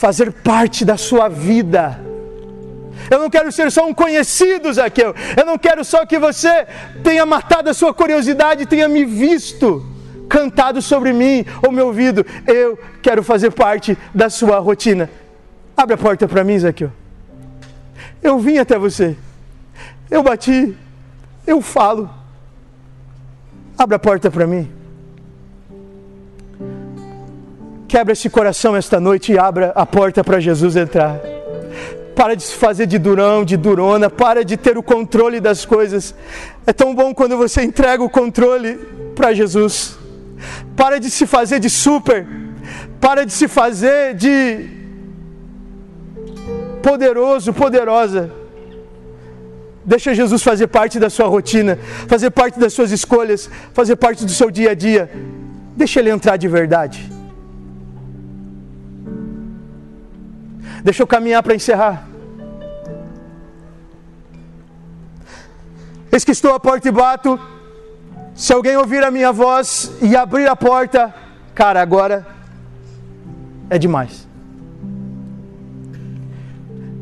fazer 0.00 0.32
parte 0.32 0.82
da 0.82 0.96
sua 0.96 1.28
vida. 1.28 2.00
Eu 3.10 3.18
não 3.18 3.28
quero 3.28 3.52
ser 3.52 3.70
só 3.70 3.86
um 3.86 3.92
conhecido, 3.92 4.72
Zaqueu. 4.72 5.14
Eu 5.36 5.44
não 5.44 5.58
quero 5.58 5.84
só 5.84 6.06
que 6.06 6.18
você 6.18 6.66
tenha 7.04 7.26
matado 7.26 7.68
a 7.68 7.74
sua 7.74 7.92
curiosidade, 7.92 8.64
tenha 8.64 8.88
me 8.88 9.04
visto, 9.04 9.86
cantado 10.26 10.80
sobre 10.80 11.12
mim 11.12 11.44
ou 11.62 11.70
me 11.70 11.82
ouvido. 11.82 12.24
Eu 12.46 12.78
quero 13.02 13.22
fazer 13.22 13.50
parte 13.50 13.96
da 14.14 14.30
sua 14.30 14.58
rotina. 14.58 15.10
Abre 15.76 15.94
a 15.96 15.98
porta 15.98 16.26
para 16.26 16.42
mim, 16.42 16.58
Zaqueu. 16.58 16.90
Eu 18.22 18.38
vim 18.38 18.56
até 18.56 18.78
você. 18.78 19.14
Eu 20.10 20.22
bati. 20.22 20.74
Eu 21.46 21.60
falo. 21.60 22.08
Abre 23.76 23.96
a 23.96 23.98
porta 23.98 24.30
para 24.30 24.46
mim. 24.46 24.79
Quebra 27.90 28.12
esse 28.12 28.30
coração 28.30 28.76
esta 28.76 29.00
noite 29.00 29.32
e 29.32 29.36
abra 29.36 29.72
a 29.74 29.84
porta 29.84 30.22
para 30.22 30.38
Jesus 30.38 30.76
entrar. 30.76 31.18
Para 32.14 32.36
de 32.36 32.44
se 32.44 32.54
fazer 32.54 32.86
de 32.86 33.00
durão, 33.00 33.44
de 33.44 33.56
durona, 33.56 34.08
para 34.08 34.44
de 34.44 34.56
ter 34.56 34.78
o 34.78 34.82
controle 34.82 35.40
das 35.40 35.64
coisas. 35.64 36.14
É 36.64 36.72
tão 36.72 36.94
bom 36.94 37.12
quando 37.12 37.36
você 37.36 37.64
entrega 37.64 38.00
o 38.00 38.08
controle 38.08 38.76
para 39.16 39.34
Jesus. 39.34 39.98
Para 40.76 41.00
de 41.00 41.10
se 41.10 41.26
fazer 41.26 41.58
de 41.58 41.68
super. 41.68 42.24
Para 43.00 43.26
de 43.26 43.32
se 43.32 43.48
fazer 43.48 44.14
de 44.14 44.70
poderoso, 46.84 47.52
poderosa. 47.52 48.30
Deixa 49.84 50.14
Jesus 50.14 50.44
fazer 50.44 50.68
parte 50.68 51.00
da 51.00 51.10
sua 51.10 51.26
rotina, 51.26 51.76
fazer 52.06 52.30
parte 52.30 52.56
das 52.56 52.72
suas 52.72 52.92
escolhas, 52.92 53.50
fazer 53.74 53.96
parte 53.96 54.24
do 54.24 54.30
seu 54.30 54.48
dia 54.48 54.70
a 54.70 54.74
dia. 54.74 55.10
Deixa 55.76 55.98
ele 55.98 56.10
entrar 56.10 56.36
de 56.36 56.46
verdade. 56.46 57.18
Deixa 60.82 61.02
eu 61.02 61.06
caminhar 61.06 61.42
para 61.42 61.54
encerrar. 61.54 62.08
Eis 66.12 66.24
que 66.24 66.32
estou 66.32 66.54
à 66.54 66.60
porta 66.60 66.88
e 66.88 66.90
bato. 66.90 67.38
Se 68.34 68.52
alguém 68.52 68.76
ouvir 68.76 69.04
a 69.04 69.10
minha 69.10 69.32
voz 69.32 69.92
e 70.00 70.16
abrir 70.16 70.48
a 70.48 70.56
porta, 70.56 71.14
cara, 71.54 71.80
agora 71.80 72.26
é 73.68 73.78
demais. 73.78 74.26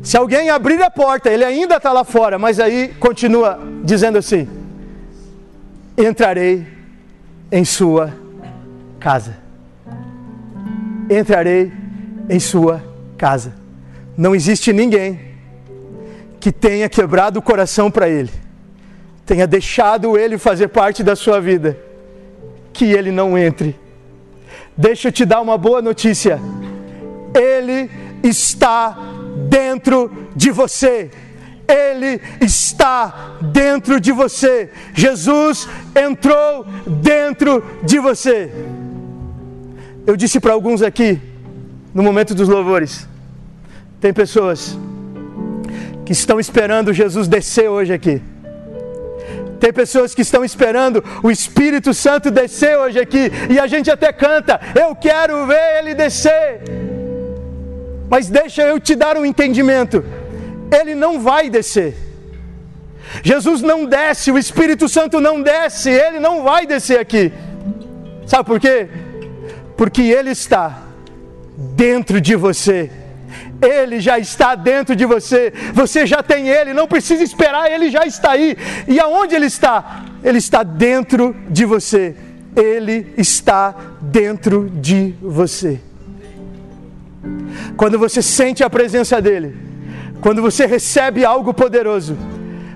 Se 0.03 0.17
alguém 0.17 0.49
abrir 0.49 0.81
a 0.81 0.89
porta, 0.89 1.29
ele 1.29 1.43
ainda 1.43 1.77
está 1.77 1.91
lá 1.91 2.03
fora, 2.03 2.39
mas 2.39 2.59
aí 2.59 2.89
continua 2.99 3.59
dizendo 3.83 4.17
assim: 4.17 4.47
entrarei 5.97 6.65
em 7.51 7.65
sua 7.65 8.13
casa. 8.99 9.37
Entrarei 11.09 11.71
em 12.29 12.39
sua 12.39 12.83
casa. 13.17 13.58
Não 14.19 14.35
existe 14.35 14.73
ninguém 14.73 15.17
que 16.41 16.51
tenha 16.51 16.89
quebrado 16.89 17.39
o 17.39 17.41
coração 17.41 17.89
para 17.89 18.09
ele, 18.09 18.29
tenha 19.25 19.47
deixado 19.47 20.17
ele 20.17 20.37
fazer 20.37 20.67
parte 20.67 21.01
da 21.01 21.15
sua 21.15 21.39
vida, 21.39 21.79
que 22.73 22.83
ele 22.83 23.11
não 23.11 23.37
entre. 23.37 23.79
Deixa 24.75 25.07
eu 25.07 25.11
te 25.13 25.23
dar 25.23 25.39
uma 25.39 25.57
boa 25.57 25.81
notícia. 25.81 26.37
Ele 27.33 27.89
está 28.21 28.97
dentro 29.47 30.11
de 30.35 30.51
você. 30.51 31.09
Ele 31.65 32.19
está 32.41 33.37
dentro 33.39 34.01
de 34.01 34.11
você. 34.11 34.69
Jesus 34.93 35.65
entrou 35.95 36.65
dentro 36.85 37.63
de 37.83 37.99
você. 37.99 38.51
Eu 40.05 40.17
disse 40.17 40.41
para 40.41 40.51
alguns 40.51 40.81
aqui, 40.81 41.21
no 41.93 42.03
momento 42.03 42.35
dos 42.35 42.49
louvores, 42.49 43.07
tem 43.99 44.13
pessoas 44.13 44.77
que 46.05 46.13
estão 46.13 46.39
esperando 46.39 46.93
Jesus 46.93 47.27
descer 47.27 47.69
hoje 47.69 47.93
aqui. 47.93 48.21
Tem 49.59 49.73
pessoas 49.73 50.15
que 50.15 50.21
estão 50.21 50.43
esperando 50.43 51.03
o 51.21 51.29
Espírito 51.29 51.93
Santo 51.93 52.31
descer 52.31 52.77
hoje 52.77 52.97
aqui. 52.99 53.29
E 53.49 53.59
a 53.59 53.67
gente 53.67 53.91
até 53.91 54.13
canta: 54.13 54.59
Eu 54.73 54.95
quero 54.95 55.45
ver 55.45 55.79
ele 55.79 55.93
descer. 55.93 56.61
Mas 58.09 58.29
deixa 58.29 58.63
eu 58.63 58.79
te 58.79 58.95
dar 58.95 59.17
um 59.17 59.25
entendimento: 59.25 60.03
Ele 60.71 60.95
não 60.95 61.19
vai 61.19 61.49
descer. 61.49 61.95
Jesus 63.23 63.61
não 63.61 63.85
desce, 63.85 64.31
o 64.31 64.37
Espírito 64.37 64.87
Santo 64.87 65.19
não 65.19 65.41
desce, 65.41 65.89
ele 65.89 66.19
não 66.19 66.43
vai 66.43 66.67
descer 66.67 66.99
aqui. 66.99 67.33
Sabe 68.27 68.45
por 68.45 68.59
quê? 68.59 68.87
Porque 69.75 70.03
ele 70.03 70.29
está 70.29 70.83
dentro 71.75 72.21
de 72.21 72.35
você. 72.35 72.91
Ele 73.61 73.99
já 73.99 74.17
está 74.17 74.55
dentro 74.55 74.95
de 74.95 75.05
você. 75.05 75.53
Você 75.73 76.05
já 76.05 76.23
tem 76.23 76.47
ele, 76.47 76.73
não 76.73 76.87
precisa 76.87 77.23
esperar, 77.23 77.71
ele 77.71 77.89
já 77.89 78.05
está 78.05 78.31
aí. 78.31 78.57
E 78.87 78.99
aonde 78.99 79.35
ele 79.35 79.45
está? 79.45 80.05
Ele 80.23 80.37
está 80.37 80.63
dentro 80.63 81.35
de 81.49 81.65
você. 81.65 82.15
Ele 82.55 83.13
está 83.17 83.75
dentro 84.01 84.69
de 84.69 85.13
você. 85.21 85.79
Quando 87.75 87.99
você 87.99 88.21
sente 88.21 88.63
a 88.63 88.69
presença 88.69 89.21
dele, 89.21 89.55
quando 90.21 90.41
você 90.41 90.65
recebe 90.65 91.25
algo 91.25 91.53
poderoso, 91.53 92.17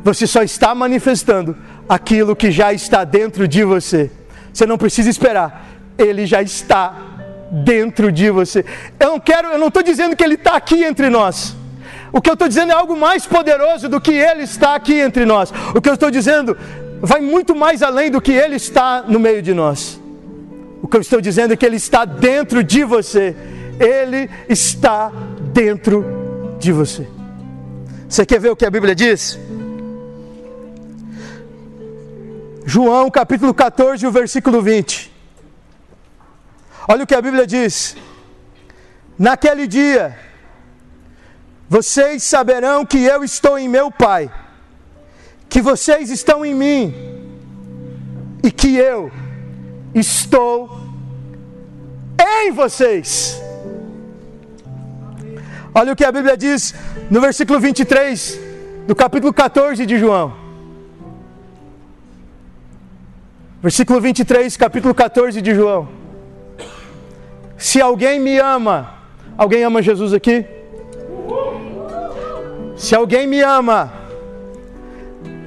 você 0.04 0.28
só 0.28 0.44
está 0.44 0.76
manifestando 0.76 1.56
aquilo 1.88 2.36
que 2.36 2.52
já 2.52 2.74
está 2.74 3.04
dentro 3.04 3.48
de 3.48 3.64
você. 3.64 4.12
Você 4.54 4.66
não 4.66 4.78
precisa 4.78 5.10
esperar, 5.10 5.66
ele 5.98 6.26
já 6.26 6.42
está 6.42 7.13
dentro 7.54 8.12
de 8.12 8.32
você. 8.32 8.66
Eu 9.00 9.12
não 9.12 9.20
quero, 9.20 9.50
eu 9.50 9.60
não 9.60 9.68
estou 9.68 9.84
dizendo 9.84 10.16
que 10.16 10.24
ele 10.24 10.36
está 10.36 10.56
aqui 10.56 10.84
entre 10.84 11.10
nós. 11.10 11.56
O 12.12 12.22
que 12.22 12.30
eu 12.30 12.34
estou 12.34 12.48
dizendo 12.48 12.72
é 12.72 12.76
algo 12.76 12.96
mais 12.96 13.26
poderoso 13.26 13.88
do 13.88 14.02
que 14.02 14.12
ele 14.12 14.44
está 14.44 14.76
aqui 14.76 15.00
entre 15.00 15.26
nós. 15.26 15.54
O 15.76 15.82
que 15.82 15.90
eu 15.90 15.94
estou 15.94 16.10
dizendo 16.10 16.58
vai 17.02 17.22
muito 17.22 17.56
mais 17.56 17.84
além 17.84 18.10
do 18.10 18.22
que 18.22 18.32
ele 18.32 18.56
está 18.56 19.04
no 19.08 19.20
meio 19.20 19.42
de 19.42 19.54
nós. 19.54 20.00
O 20.82 20.88
que 20.88 20.98
eu 20.98 21.02
estou 21.02 21.22
dizendo 21.22 21.54
é 21.54 21.56
que 21.56 21.66
ele 21.66 21.78
está 21.78 22.06
dentro 22.06 22.64
de 22.64 22.84
você. 22.84 23.36
Ele 23.80 24.30
está 24.50 25.12
dentro 25.54 26.06
de 26.60 26.72
você. 26.72 27.08
Você 28.08 28.26
quer 28.26 28.40
ver 28.40 28.52
o 28.52 28.56
que 28.56 28.66
a 28.66 28.72
Bíblia 28.72 28.96
diz? 28.96 29.40
João 32.66 33.10
capítulo 33.10 33.54
14, 33.54 34.06
o 34.06 34.12
versículo 34.12 34.62
20. 34.62 35.13
Olha 36.88 37.04
o 37.04 37.08
que 37.08 37.16
a 37.16 37.22
Bíblia 37.22 37.48
diz. 37.48 37.96
Naquele 39.18 39.68
dia, 39.68 40.18
vocês 41.70 42.24
saberão 42.24 42.86
que 42.86 42.98
eu 42.98 43.24
estou 43.24 43.58
em 43.58 43.70
meu 43.70 43.90
Pai, 43.92 44.32
que 45.48 45.62
vocês 45.62 46.10
estão 46.10 46.46
em 46.46 46.54
mim 46.54 46.94
e 48.44 48.52
que 48.52 48.76
eu 48.76 49.12
estou 49.94 50.78
em 52.20 52.52
vocês. 52.52 53.42
Olha 55.74 55.94
o 55.94 55.96
que 55.96 56.06
a 56.06 56.12
Bíblia 56.12 56.36
diz 56.38 56.76
no 57.10 57.22
versículo 57.22 57.60
23 57.60 58.40
do 58.88 58.96
capítulo 58.96 59.34
14 59.34 59.86
de 59.86 59.98
João. 59.98 60.34
Versículo 63.62 64.02
23, 64.02 64.58
capítulo 64.58 64.94
14 64.94 65.42
de 65.42 65.56
João. 65.56 66.03
Se 67.64 67.80
alguém 67.80 68.20
me 68.20 68.38
ama, 68.40 68.94
alguém 69.38 69.64
ama 69.64 69.82
Jesus 69.82 70.12
aqui? 70.12 70.46
Se 72.76 72.94
alguém 72.94 73.26
me 73.26 73.40
ama, 73.40 73.94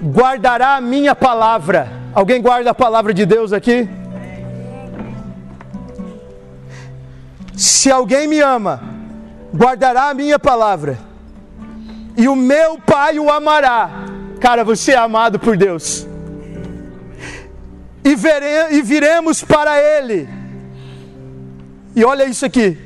guardará 0.03 0.77
a 0.77 0.81
minha 0.81 1.15
palavra. 1.15 1.93
Alguém 2.15 2.41
guarda 2.41 2.71
a 2.71 2.75
palavra 2.75 3.13
de 3.13 3.27
Deus 3.27 3.53
aqui? 3.53 3.87
Se 7.55 7.91
alguém 7.91 8.27
me 8.27 8.41
ama, 8.41 8.83
guardará 9.55 10.09
a 10.09 10.15
minha 10.15 10.39
palavra, 10.39 10.99
e 12.17 12.27
o 12.29 12.35
meu 12.35 12.79
Pai 12.79 13.19
o 13.19 13.31
amará. 13.31 13.91
Cara, 14.41 14.65
você 14.65 14.93
é 14.93 14.97
amado 14.97 15.39
por 15.39 15.55
Deus. 15.55 16.09
E, 18.03 18.15
vere, 18.15 18.75
e 18.75 18.81
viremos 18.81 19.45
para 19.45 19.79
Ele. 19.79 20.46
E 21.97 22.05
olha 22.05 22.25
isso 22.27 22.45
aqui. 22.45 22.79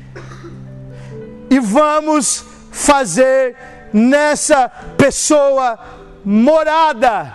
E 1.49 1.59
vamos 1.59 2.45
fazer 2.71 3.57
nessa 3.91 4.69
pessoa 4.97 5.77
morada. 6.23 7.33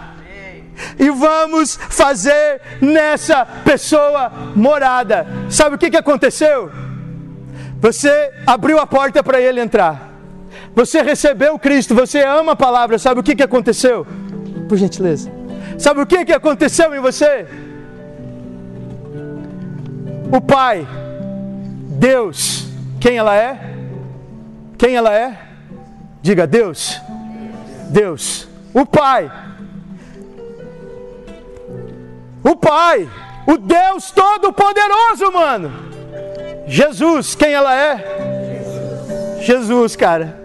E 0.98 1.10
vamos 1.10 1.76
fazer 1.76 2.62
nessa 2.80 3.44
pessoa 3.44 4.32
morada. 4.54 5.26
Sabe 5.50 5.76
o 5.76 5.78
que, 5.78 5.90
que 5.90 5.98
aconteceu? 5.98 6.70
Você 7.78 8.32
abriu 8.46 8.78
a 8.78 8.86
porta 8.86 9.22
para 9.22 9.38
ele 9.38 9.60
entrar. 9.60 10.14
Você 10.74 11.02
recebeu 11.02 11.58
Cristo, 11.58 11.94
você 11.94 12.22
ama 12.22 12.52
a 12.52 12.56
palavra. 12.56 12.98
Sabe 12.98 13.20
o 13.20 13.22
que, 13.22 13.36
que 13.36 13.42
aconteceu? 13.42 14.06
Por 14.66 14.78
gentileza. 14.78 15.30
Sabe 15.78 16.00
o 16.00 16.06
que, 16.06 16.24
que 16.24 16.32
aconteceu 16.32 16.94
em 16.94 17.00
você? 17.00 17.46
O 20.32 20.40
Pai, 20.40 20.86
Deus, 21.98 22.68
quem 23.00 23.16
ela 23.16 23.36
é? 23.36 23.74
Quem 24.78 24.96
ela 24.96 25.14
é? 25.14 25.38
Diga 26.22 26.46
Deus. 26.46 27.00
Deus. 27.90 28.48
O 28.74 28.84
Pai. 28.84 29.30
O 32.42 32.56
Pai. 32.56 33.08
O 33.46 33.56
Deus 33.56 34.10
Todo-Poderoso, 34.10 35.32
mano 35.32 35.86
Jesus, 36.66 37.36
quem 37.36 37.52
ela 37.52 37.74
é? 37.74 39.38
Jesus, 39.40 39.94
cara. 39.94 40.36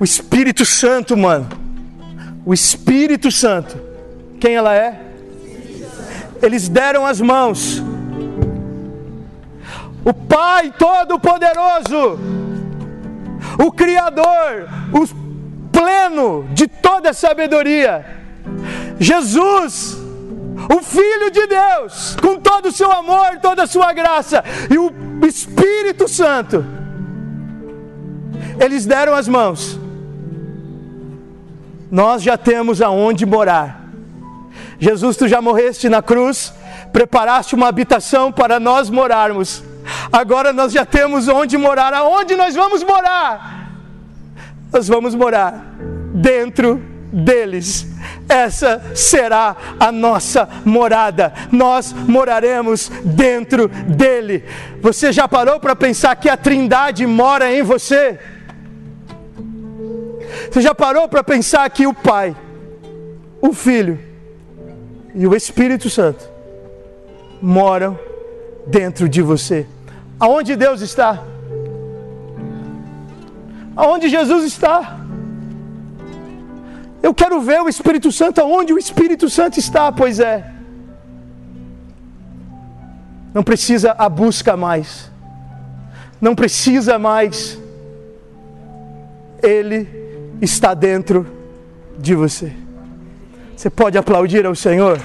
O 0.00 0.04
Espírito 0.04 0.64
Santo, 0.64 1.16
mano. 1.16 1.46
O 2.44 2.54
Espírito 2.54 3.30
Santo. 3.30 3.78
Quem 4.40 4.54
ela 4.54 4.74
é? 4.74 4.98
Eles 6.44 6.68
deram 6.68 7.06
as 7.06 7.20
mãos. 7.20 7.82
O 10.04 10.12
Pai 10.12 10.70
Todo-Poderoso, 10.78 12.18
o 13.58 13.72
Criador, 13.72 14.68
o 14.92 15.70
pleno 15.72 16.46
de 16.52 16.68
toda 16.68 17.14
sabedoria, 17.14 18.04
Jesus, 19.00 19.96
o 20.68 20.82
Filho 20.82 21.30
de 21.30 21.46
Deus, 21.46 22.16
com 22.20 22.38
todo 22.38 22.66
o 22.66 22.72
seu 22.72 22.92
amor, 22.92 23.38
toda 23.40 23.62
a 23.62 23.66
sua 23.66 23.94
graça, 23.94 24.44
e 24.70 24.76
o 24.76 24.92
Espírito 25.26 26.06
Santo, 26.06 26.62
eles 28.60 28.84
deram 28.84 29.14
as 29.14 29.26
mãos. 29.26 29.80
Nós 31.90 32.22
já 32.22 32.36
temos 32.36 32.82
aonde 32.82 33.24
morar. 33.24 33.83
Jesus, 34.78 35.16
tu 35.16 35.28
já 35.28 35.40
morreste 35.40 35.88
na 35.88 36.02
cruz, 36.02 36.52
preparaste 36.92 37.54
uma 37.54 37.68
habitação 37.68 38.32
para 38.32 38.58
nós 38.58 38.90
morarmos. 38.90 39.62
Agora 40.12 40.52
nós 40.52 40.72
já 40.72 40.84
temos 40.84 41.28
onde 41.28 41.56
morar. 41.56 41.92
Aonde 41.92 42.36
nós 42.36 42.54
vamos 42.54 42.82
morar? 42.82 43.70
Nós 44.72 44.88
vamos 44.88 45.14
morar 45.14 45.74
dentro 46.14 46.82
deles, 47.12 47.86
essa 48.28 48.82
será 48.94 49.56
a 49.78 49.92
nossa 49.92 50.48
morada. 50.64 51.32
Nós 51.52 51.92
moraremos 51.92 52.90
dentro 53.04 53.68
dele. 53.68 54.44
Você 54.80 55.12
já 55.12 55.28
parou 55.28 55.60
para 55.60 55.76
pensar 55.76 56.16
que 56.16 56.28
a 56.28 56.36
Trindade 56.36 57.06
mora 57.06 57.52
em 57.52 57.62
você? 57.62 58.18
Você 60.50 60.60
já 60.60 60.74
parou 60.74 61.08
para 61.08 61.22
pensar 61.22 61.68
que 61.70 61.86
o 61.86 61.94
Pai, 61.94 62.34
o 63.40 63.52
Filho 63.52 64.13
e 65.14 65.26
o 65.26 65.34
Espírito 65.34 65.88
Santo 65.88 66.28
moram 67.40 67.98
dentro 68.66 69.08
de 69.08 69.22
você? 69.22 69.66
Aonde 70.18 70.56
Deus 70.56 70.80
está? 70.80 71.22
Aonde 73.76 74.08
Jesus 74.08 74.44
está? 74.44 75.00
Eu 77.02 77.12
quero 77.12 77.40
ver 77.40 77.60
o 77.60 77.68
Espírito 77.68 78.10
Santo 78.10 78.40
aonde 78.40 78.72
o 78.72 78.78
Espírito 78.78 79.28
Santo 79.28 79.58
está, 79.58 79.92
pois 79.92 80.18
é. 80.20 80.52
Não 83.34 83.42
precisa 83.42 83.94
a 83.98 84.08
busca 84.08 84.56
mais. 84.56 85.10
Não 86.20 86.34
precisa 86.34 86.98
mais. 86.98 87.58
Ele 89.42 89.86
está 90.40 90.72
dentro 90.72 91.26
de 91.98 92.14
você. 92.14 92.63
Você 93.56 93.70
pode 93.70 93.96
aplaudir 93.96 94.44
ao 94.46 94.54
Senhor? 94.54 94.98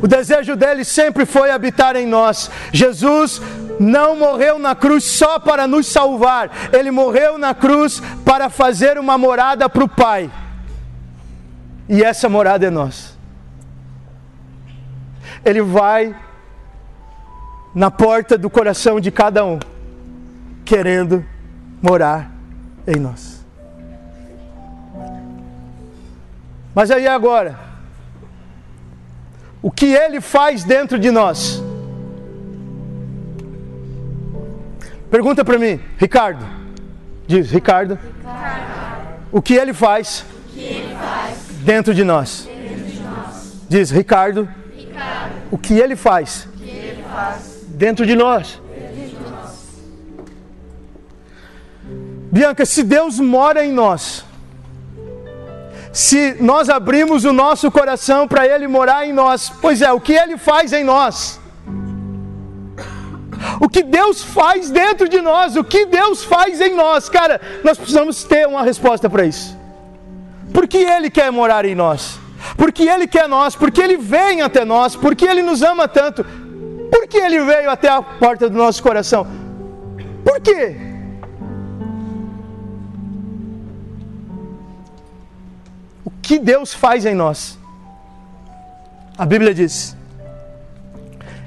O 0.00 0.06
desejo 0.06 0.54
dele 0.56 0.84
sempre 0.84 1.26
foi 1.26 1.50
habitar 1.50 1.96
em 1.96 2.06
nós. 2.06 2.50
Jesus 2.72 3.42
não 3.78 4.16
morreu 4.16 4.58
na 4.58 4.74
cruz 4.74 5.04
só 5.04 5.38
para 5.38 5.66
nos 5.66 5.86
salvar, 5.86 6.50
ele 6.72 6.90
morreu 6.90 7.38
na 7.38 7.54
cruz 7.54 8.02
para 8.24 8.50
fazer 8.50 8.98
uma 8.98 9.16
morada 9.16 9.68
para 9.68 9.84
o 9.84 9.88
Pai. 9.88 10.30
E 11.88 12.02
essa 12.02 12.28
morada 12.28 12.66
é 12.66 12.70
nós. 12.70 13.16
Ele 15.44 15.62
vai 15.62 16.14
na 17.74 17.90
porta 17.90 18.36
do 18.36 18.50
coração 18.50 18.98
de 18.98 19.10
cada 19.10 19.44
um, 19.44 19.58
querendo 20.68 21.24
morar 21.80 22.30
em 22.86 22.96
nós. 22.96 23.42
Mas 26.74 26.90
aí 26.90 27.08
agora, 27.08 27.58
o 29.62 29.70
que 29.70 29.86
ele 29.86 30.20
faz 30.20 30.64
dentro 30.64 30.98
de 30.98 31.10
nós? 31.10 31.62
Pergunta 35.10 35.42
para 35.42 35.58
mim, 35.58 35.80
Ricardo. 35.96 36.46
Diz, 37.26 37.50
Ricardo. 37.50 37.94
Ricardo. 37.94 39.22
O 39.32 39.40
que 39.40 39.54
ele 39.54 39.72
faz, 39.72 40.26
que 40.52 40.60
ele 40.60 40.94
faz 40.94 41.38
dentro, 41.62 41.94
de 41.94 42.04
nós? 42.04 42.46
dentro 42.46 42.84
de 42.84 43.00
nós? 43.00 43.62
Diz, 43.70 43.90
Ricardo. 43.90 44.46
Ricardo. 44.76 45.32
O 45.50 45.56
que 45.56 45.78
ele 45.78 45.96
faz, 45.96 46.46
que 46.58 46.68
ele 46.68 47.02
faz 47.04 47.64
dentro, 47.68 48.04
de 48.04 48.14
nós? 48.14 48.36
dentro 48.44 48.52
de 48.52 48.60
nós? 48.60 48.67
Bianca, 52.30 52.66
se 52.66 52.82
Deus 52.82 53.18
mora 53.18 53.64
em 53.64 53.72
nós, 53.72 54.24
se 55.92 56.36
nós 56.40 56.68
abrimos 56.68 57.24
o 57.24 57.32
nosso 57.32 57.70
coração 57.70 58.28
para 58.28 58.46
Ele 58.46 58.68
morar 58.68 59.06
em 59.06 59.12
nós, 59.12 59.50
pois 59.60 59.82
é, 59.82 59.90
o 59.92 60.00
que 60.00 60.12
Ele 60.12 60.36
faz 60.36 60.72
em 60.72 60.84
nós? 60.84 61.40
o 63.60 63.68
que 63.68 63.82
Deus 63.82 64.22
faz 64.22 64.70
dentro 64.70 65.08
de 65.08 65.20
nós, 65.20 65.56
o 65.56 65.64
que 65.64 65.86
Deus 65.86 66.24
faz 66.24 66.60
em 66.60 66.74
nós. 66.74 67.08
Cara, 67.08 67.40
nós 67.64 67.78
precisamos 67.78 68.24
ter 68.24 68.46
uma 68.46 68.62
resposta 68.62 69.08
para 69.08 69.24
isso. 69.24 69.56
Porque 70.52 70.78
Ele 70.78 71.10
quer 71.10 71.30
morar 71.30 71.64
em 71.64 71.74
nós, 71.74 72.18
porque 72.56 72.82
Ele 72.82 73.06
quer 73.06 73.28
nós, 73.28 73.54
porque 73.54 73.80
Ele 73.80 73.96
vem 73.96 74.42
até 74.42 74.64
nós, 74.64 74.96
porque 74.96 75.26
Ele 75.26 75.42
nos 75.42 75.62
ama 75.62 75.86
tanto, 75.86 76.24
porque 76.90 77.18
Ele 77.18 77.40
veio 77.40 77.70
até 77.70 77.88
a 77.88 78.02
porta 78.02 78.48
do 78.48 78.56
nosso 78.56 78.82
coração. 78.82 79.26
Por 80.24 80.40
quê? 80.40 80.87
Que 86.28 86.38
Deus 86.38 86.74
faz 86.74 87.06
em 87.06 87.14
nós? 87.14 87.58
A 89.16 89.24
Bíblia 89.24 89.54
diz: 89.54 89.96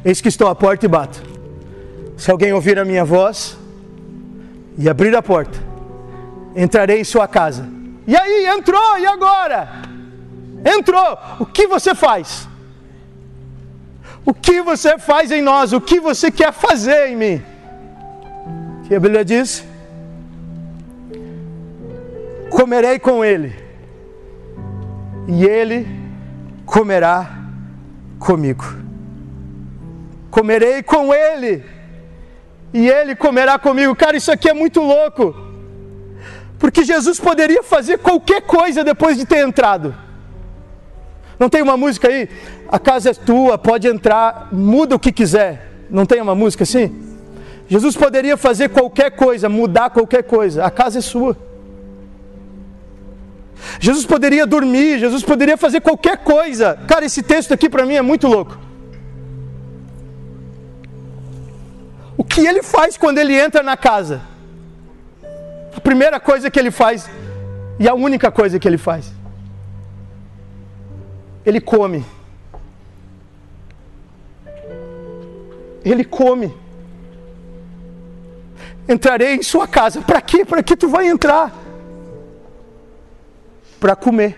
Eis 0.04 0.20
que 0.20 0.28
estou 0.28 0.48
à 0.48 0.56
porta 0.56 0.88
e 0.88 0.90
bato. 0.90 1.22
Se 2.18 2.32
alguém 2.32 2.52
ouvir 2.52 2.80
a 2.80 2.84
minha 2.84 3.06
voz 3.06 3.56
e 4.80 4.90
abrir 4.90 5.16
a 5.16 5.22
porta, 5.22 5.60
entrarei 6.56 7.00
em 7.00 7.04
sua 7.04 7.28
casa. 7.28 7.70
E 8.08 8.16
aí, 8.16 8.48
entrou, 8.48 8.98
e 8.98 9.06
agora? 9.06 9.70
Entrou, 10.66 11.16
o 11.40 11.46
que 11.46 11.68
você 11.68 11.94
faz? 11.94 12.48
O 14.26 14.34
que 14.34 14.64
você 14.64 14.98
faz 14.98 15.32
em 15.32 15.44
nós? 15.44 15.74
O 15.74 15.80
que 15.80 16.00
você 16.00 16.32
quer 16.32 16.52
fazer 16.52 17.10
em 17.10 17.16
mim? 17.16 17.44
Que 18.88 18.96
a 18.96 19.00
Bíblia 19.00 19.24
diz: 19.24 19.64
Comerei 22.50 22.98
com 22.98 23.24
ele, 23.24 23.71
e 25.32 25.46
ele 25.46 25.88
comerá 26.66 27.40
comigo. 28.20 28.66
Comerei 30.30 30.84
com 30.84 31.14
ele 31.14 31.64
e 32.74 32.90
ele 32.90 33.16
comerá 33.16 33.58
comigo. 33.58 33.96
Cara, 33.96 34.18
isso 34.18 34.30
aqui 34.30 34.50
é 34.50 34.54
muito 34.54 34.82
louco. 34.82 35.34
Porque 36.60 36.84
Jesus 36.84 37.18
poderia 37.18 37.64
fazer 37.64 38.00
qualquer 38.00 38.42
coisa 38.42 38.84
depois 38.84 39.18
de 39.18 39.26
ter 39.26 39.48
entrado. 39.48 39.96
Não 41.40 41.50
tem 41.50 41.62
uma 41.62 41.78
música 41.78 42.10
aí? 42.10 42.30
A 42.68 42.78
casa 42.78 43.12
é 43.12 43.14
tua, 43.14 43.58
pode 43.58 43.88
entrar, 43.88 44.50
muda 44.52 44.96
o 44.96 45.00
que 45.00 45.14
quiser. 45.14 45.72
Não 45.90 46.06
tem 46.06 46.22
uma 46.22 46.36
música 46.36 46.64
assim? 46.64 46.94
Jesus 47.70 47.96
poderia 47.96 48.36
fazer 48.36 48.70
qualquer 48.70 49.12
coisa, 49.12 49.48
mudar 49.48 49.92
qualquer 49.92 50.24
coisa. 50.24 50.66
A 50.66 50.70
casa 50.70 51.00
é 51.00 51.02
sua. 51.02 51.51
Jesus 53.80 54.06
poderia 54.06 54.46
dormir, 54.46 55.00
Jesus 55.00 55.24
poderia 55.24 55.58
fazer 55.58 55.82
qualquer 55.82 56.18
coisa. 56.18 56.78
Cara, 56.88 57.06
esse 57.06 57.22
texto 57.22 57.54
aqui 57.54 57.70
para 57.70 57.86
mim 57.86 57.96
é 57.96 58.02
muito 58.02 58.28
louco. 58.28 58.58
O 62.18 62.24
que 62.24 62.46
ele 62.46 62.62
faz 62.62 62.98
quando 62.98 63.18
ele 63.18 63.34
entra 63.34 63.64
na 63.64 63.76
casa? 63.76 64.22
A 65.76 65.80
primeira 65.80 66.20
coisa 66.20 66.52
que 66.52 66.60
ele 66.60 66.72
faz, 66.72 67.10
e 67.80 67.88
a 67.88 67.94
única 67.94 68.30
coisa 68.30 68.60
que 68.60 68.68
ele 68.68 68.78
faz, 68.78 69.12
ele 71.46 71.60
come. 71.60 72.06
Ele 75.84 76.04
come. 76.04 76.54
Entrarei 78.88 79.36
em 79.36 79.44
sua 79.44 79.68
casa. 79.68 80.02
Para 80.02 80.22
quê? 80.22 80.46
Para 80.46 80.62
que 80.62 80.76
tu 80.76 80.88
vai 80.88 81.08
entrar? 81.08 81.61
Para 83.82 83.96
comer. 83.96 84.38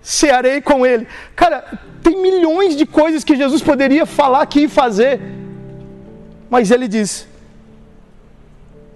Cearei 0.00 0.62
com 0.62 0.84
ele. 0.84 1.06
Cara, 1.36 1.78
tem 2.02 2.20
milhões 2.20 2.74
de 2.74 2.86
coisas 2.86 3.22
que 3.22 3.36
Jesus 3.36 3.62
poderia 3.62 4.06
falar 4.06 4.40
aqui 4.40 4.64
e 4.64 4.68
fazer. 4.68 5.20
Mas 6.48 6.70
ele 6.70 6.88
diz: 6.88 7.28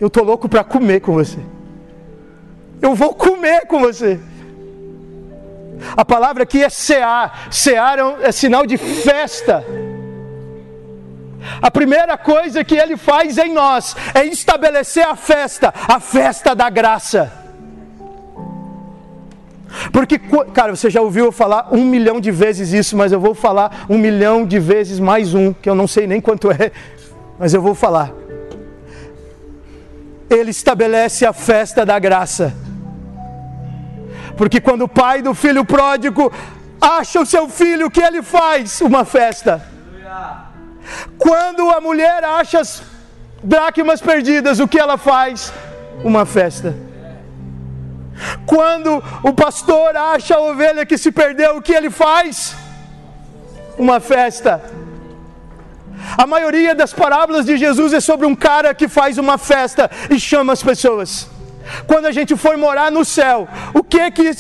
Eu 0.01 0.07
estou 0.07 0.24
louco 0.24 0.49
para 0.49 0.64
comer 0.64 1.01
com 1.01 1.12
você. 1.12 1.39
Eu 2.80 2.95
vou 2.95 3.14
comer 3.14 3.66
com 3.66 3.80
você. 3.80 4.18
A 5.95 6.07
palavra 6.07 6.45
aqui 6.45 6.64
é 6.64 6.70
cear. 6.70 7.49
Cear 7.51 7.99
é, 7.99 8.28
é 8.28 8.32
sinal 8.32 8.66
de 8.66 8.78
festa. 8.78 9.62
A 11.61 11.70
primeira 11.70 12.16
coisa 12.16 12.64
que 12.64 12.74
ele 12.74 12.97
faz 12.97 13.38
em 13.38 13.53
nós 13.53 13.97
é 14.14 14.24
estabelecer 14.24 15.07
a 15.07 15.16
festa, 15.16 15.72
a 15.88 16.01
festa 16.01 16.55
da 16.55 16.68
graça. 16.68 17.32
Porque, 19.92 20.18
cara, 20.53 20.74
você 20.74 20.88
já 20.88 21.01
ouviu 21.01 21.26
eu 21.26 21.32
falar 21.32 21.68
um 21.72 21.84
milhão 21.84 22.20
de 22.20 22.30
vezes 22.30 22.72
isso, 22.72 22.97
mas 22.97 23.12
eu 23.12 23.20
vou 23.20 23.34
falar 23.34 23.84
um 23.88 23.99
milhão 23.99 24.44
de 24.44 24.59
vezes 24.59 24.99
mais 24.99 25.34
um, 25.34 25.53
que 25.53 25.68
eu 25.68 25.74
não 25.74 25.86
sei 25.86 26.07
nem 26.07 26.20
quanto 26.20 26.51
é, 26.51 26.72
mas 27.38 27.53
eu 27.53 27.61
vou 27.61 27.74
falar. 27.74 28.12
Ele 30.28 30.51
estabelece 30.51 31.24
a 31.24 31.32
festa 31.32 31.84
da 31.84 31.99
graça. 31.99 32.55
Porque 34.36 34.61
quando 34.61 34.82
o 34.82 34.88
pai 34.88 35.22
do 35.22 35.34
filho 35.34 35.64
pródigo 35.64 36.32
acha 36.80 37.20
o 37.20 37.26
seu 37.26 37.49
filho, 37.49 37.86
o 37.86 37.90
que 37.90 38.01
ele 38.01 38.22
faz? 38.22 38.80
Uma 38.80 39.05
festa. 39.05 39.75
Quando 41.18 41.70
a 41.70 41.80
mulher 41.80 42.24
acha 42.24 42.61
as 42.61 42.82
dracmas 43.43 44.01
perdidas, 44.01 44.61
o 44.61 44.68
que 44.68 44.78
ela 44.78 44.97
faz? 44.97 45.53
Uma 46.05 46.24
festa. 46.26 46.74
Quando 48.47 49.03
o 49.22 49.32
pastor 49.32 49.97
acha 49.97 50.37
a 50.37 50.41
ovelha 50.41 50.87
que 50.87 50.97
se 50.97 51.12
perdeu, 51.12 51.57
o 51.57 51.62
que 51.62 51.72
ele 51.72 51.91
faz? 51.91 52.57
Uma 53.78 54.01
festa. 54.01 54.62
A 56.16 56.26
maioria 56.26 56.74
das 56.74 56.93
parábolas 56.93 57.45
de 57.45 57.57
Jesus 57.57 57.93
é 57.93 58.01
sobre 58.01 58.26
um 58.26 58.34
cara 58.34 58.74
que 58.74 58.89
faz 58.89 59.18
uma 59.18 59.39
festa 59.39 59.91
e 60.11 60.18
chama 60.18 60.53
as 60.53 60.62
pessoas. 60.62 61.28
Quando 61.87 62.07
a 62.07 62.12
gente 62.12 62.37
for 62.37 62.57
morar 62.57 62.91
no 62.91 63.05
céu, 63.05 63.49
o 63.74 63.82
que 63.82 64.11
que 64.11 64.32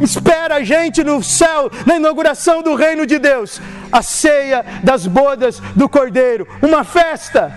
espera 0.00 0.56
a 0.56 0.64
gente 0.64 1.04
no 1.04 1.22
céu, 1.22 1.70
na 1.86 1.96
inauguração 1.96 2.62
do 2.62 2.74
reino 2.74 3.06
de 3.06 3.18
Deus? 3.18 3.60
A 3.90 4.02
ceia 4.02 4.64
das 4.82 5.06
bodas 5.06 5.60
do 5.74 5.88
Cordeiro, 5.88 6.46
uma 6.62 6.84
festa. 6.84 7.52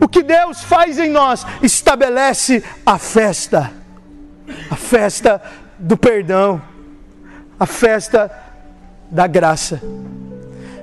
O 0.00 0.08
que 0.08 0.22
Deus 0.22 0.62
faz 0.62 0.98
em 0.98 1.10
nós 1.10 1.46
estabelece 1.62 2.62
a 2.84 2.98
festa, 2.98 3.72
a 4.70 4.76
festa 4.76 5.42
do 5.78 5.96
perdão, 5.96 6.60
a 7.58 7.66
festa 7.66 8.30
da 9.10 9.26
graça. 9.26 9.80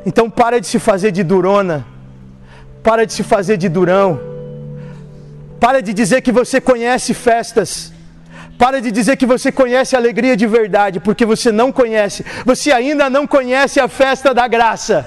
Então 0.06 0.30
para 0.30 0.60
de 0.60 0.68
se 0.68 0.80
fazer 0.80 1.12
de 1.12 1.24
durona, 1.24 1.86
para 2.84 3.06
de 3.06 3.14
se 3.14 3.24
fazer 3.24 3.58
de 3.58 3.70
durão, 3.70 4.20
para 5.60 5.82
de 5.82 5.94
dizer 5.94 6.22
que 6.22 6.32
você 6.32 6.62
conhece 6.62 7.14
festas. 7.14 7.92
Para 8.58 8.82
de 8.82 8.90
dizer 8.92 9.18
que 9.18 9.26
você 9.26 9.52
conhece 9.52 9.96
a 9.96 10.00
alegria 10.00 10.36
de 10.38 10.48
verdade, 10.48 11.00
porque 11.00 11.26
você 11.26 11.52
não 11.52 11.72
conhece. 11.72 12.26
Você 12.46 12.72
ainda 12.72 13.10
não 13.10 13.28
conhece 13.28 13.80
a 13.80 13.88
festa 13.88 14.34
da 14.34 14.48
graça. 14.48 15.06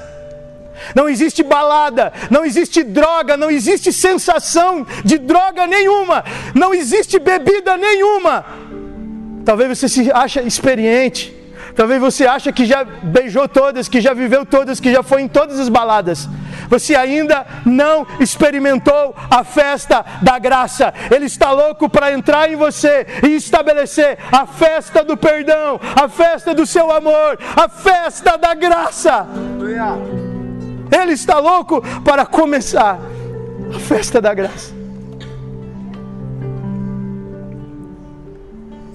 Não 0.95 1.09
existe 1.09 1.43
balada, 1.43 2.13
não 2.31 2.45
existe 2.45 2.83
droga, 2.83 3.37
não 3.37 3.51
existe 3.51 3.93
sensação 3.93 4.87
de 5.05 5.19
droga 5.19 5.67
nenhuma, 5.67 6.25
não 6.55 6.73
existe 6.73 7.19
bebida 7.19 7.77
nenhuma. 7.77 8.45
Talvez 9.45 9.79
você 9.79 9.89
se 9.89 10.13
ache 10.13 10.41
experiente, 10.41 11.35
Talvez 11.79 12.01
você 12.01 12.27
ache 12.27 12.53
que 12.53 12.67
já 12.67 12.83
beijou 12.83 13.47
todas, 13.47 13.89
que 13.89 14.01
já 14.01 14.13
viveu 14.13 14.45
todas, 14.45 14.81
que 14.81 14.93
já 14.93 15.01
foi 15.01 15.23
em 15.23 15.29
todas 15.29 15.61
as 15.61 15.69
baladas. 15.69 16.29
Você 16.69 16.97
ainda 16.97 17.47
não 17.65 18.05
experimentou 18.19 19.15
a 19.31 19.45
festa 19.45 20.05
da 20.21 20.41
graça. 20.41 20.93
Ele 21.09 21.27
está 21.27 21.53
louco 21.53 21.89
para 21.89 22.13
entrar 22.13 22.51
em 22.51 22.57
você 22.57 23.07
e 23.23 23.37
estabelecer 23.37 24.19
a 24.33 24.45
festa 24.45 25.05
do 25.05 25.17
perdão, 25.17 25.81
a 25.95 26.09
festa 26.09 26.53
do 26.53 26.67
seu 26.67 26.91
amor, 26.91 27.39
a 27.55 27.69
festa 27.69 28.37
da 28.37 28.55
graça. 28.55 29.29
Ele 31.01 31.13
está 31.13 31.39
louco 31.39 31.81
para 32.03 32.27
começar 32.27 32.99
a 33.73 33.79
festa 33.79 34.21
da 34.21 34.35
graça. 34.35 34.75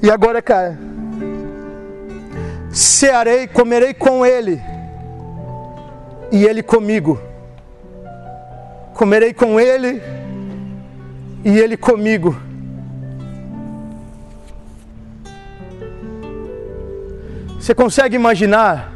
E 0.02 0.12
agora, 0.12 0.42
cara 0.42 0.93
cearei, 2.74 3.48
comerei 3.48 3.94
com 3.94 4.26
ele, 4.26 4.60
e 6.32 6.44
ele 6.44 6.64
comigo. 6.64 7.22
Comerei 8.96 9.34
com 9.34 9.60
ele, 9.60 10.02
e 11.46 11.60
ele 11.60 11.78
comigo. 11.78 12.36
Você 17.60 17.76
consegue 17.76 18.16
imaginar 18.16 18.92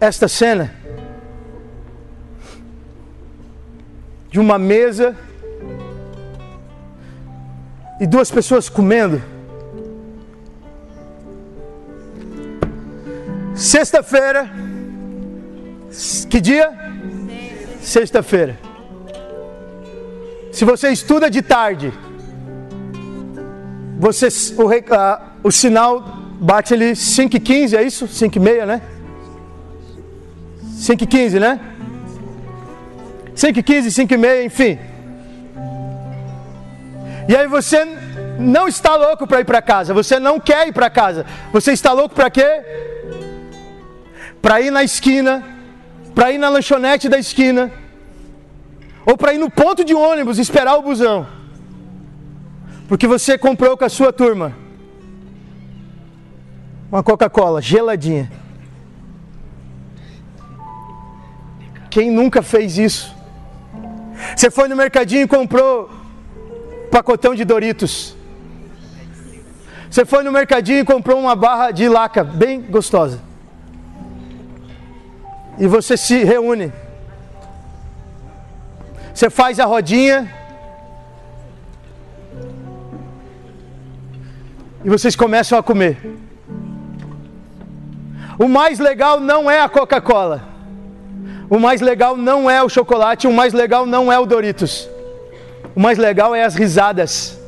esta 0.00 0.26
cena? 0.26 0.74
De 4.28 4.40
uma 4.40 4.58
mesa 4.58 5.14
e 8.00 8.06
duas 8.06 8.30
pessoas 8.30 8.68
comendo. 8.68 9.31
Sexta-feira. 13.62 14.50
Que 16.28 16.40
dia? 16.40 16.72
Sexta-feira. 17.80 18.58
Se 20.50 20.64
você 20.64 20.88
estuda 20.88 21.30
de 21.30 21.42
tarde, 21.42 21.92
você, 24.00 24.26
o, 24.60 24.66
uh, 24.66 25.20
o 25.44 25.52
sinal 25.52 26.00
bate 26.40 26.74
ali 26.74 26.96
5 26.96 27.36
e 27.36 27.40
15, 27.40 27.76
é 27.76 27.82
isso? 27.84 28.08
5 28.08 28.36
e 28.36 28.40
meia, 28.40 28.66
né? 28.66 28.82
5 30.78 31.04
e 31.04 31.06
15, 31.06 31.38
né? 31.38 31.60
5 33.32 33.58
e 33.60 33.62
15, 33.62 33.92
5 33.92 34.12
e 34.12 34.16
meia, 34.16 34.44
enfim. 34.44 34.76
E 37.28 37.36
aí 37.36 37.46
você 37.46 37.84
não 38.40 38.66
está 38.66 38.96
louco 38.96 39.24
para 39.24 39.40
ir 39.40 39.44
para 39.44 39.62
casa, 39.62 39.94
você 39.94 40.18
não 40.18 40.40
quer 40.40 40.66
ir 40.66 40.72
para 40.72 40.90
casa. 40.90 41.24
Você 41.52 41.70
está 41.70 41.92
louco 41.92 42.12
para 42.12 42.28
quê? 42.28 42.82
Para 44.42 44.60
ir 44.60 44.72
na 44.72 44.82
esquina, 44.82 45.44
para 46.12 46.32
ir 46.32 46.38
na 46.38 46.48
lanchonete 46.48 47.08
da 47.08 47.16
esquina, 47.16 47.70
ou 49.06 49.16
para 49.16 49.32
ir 49.32 49.38
no 49.38 49.48
ponto 49.48 49.84
de 49.84 49.94
ônibus 49.94 50.38
esperar 50.38 50.74
o 50.76 50.82
busão, 50.82 51.26
porque 52.88 53.06
você 53.06 53.38
comprou 53.38 53.76
com 53.76 53.84
a 53.84 53.88
sua 53.88 54.12
turma 54.12 54.52
uma 56.90 57.02
Coca-Cola 57.02 57.62
geladinha. 57.62 58.30
Quem 61.88 62.10
nunca 62.10 62.42
fez 62.42 62.76
isso? 62.76 63.14
Você 64.36 64.50
foi 64.50 64.68
no 64.68 64.76
mercadinho 64.76 65.22
e 65.22 65.28
comprou 65.28 65.90
pacotão 66.90 67.34
de 67.34 67.44
Doritos. 67.44 68.14
Você 69.90 70.04
foi 70.04 70.22
no 70.22 70.32
mercadinho 70.32 70.80
e 70.80 70.84
comprou 70.84 71.18
uma 71.18 71.36
barra 71.36 71.70
de 71.70 71.88
laca 71.88 72.24
bem 72.24 72.60
gostosa 72.60 73.31
e 75.62 75.66
você 75.68 75.96
se 75.96 76.24
reúne. 76.24 76.72
Você 79.14 79.30
faz 79.30 79.60
a 79.60 79.64
rodinha 79.64 80.28
e 84.84 84.90
vocês 84.90 85.14
começam 85.14 85.56
a 85.56 85.62
comer. 85.62 86.18
O 88.36 88.48
mais 88.48 88.80
legal 88.80 89.20
não 89.20 89.48
é 89.48 89.60
a 89.60 89.68
Coca-Cola. 89.68 90.42
O 91.48 91.60
mais 91.60 91.80
legal 91.80 92.16
não 92.16 92.50
é 92.50 92.60
o 92.60 92.68
chocolate, 92.68 93.28
o 93.28 93.32
mais 93.32 93.52
legal 93.52 93.86
não 93.86 94.10
é 94.10 94.18
o 94.18 94.26
Doritos. 94.26 94.90
O 95.76 95.80
mais 95.80 95.96
legal 95.96 96.34
é 96.34 96.42
as 96.42 96.56
risadas. 96.56 97.38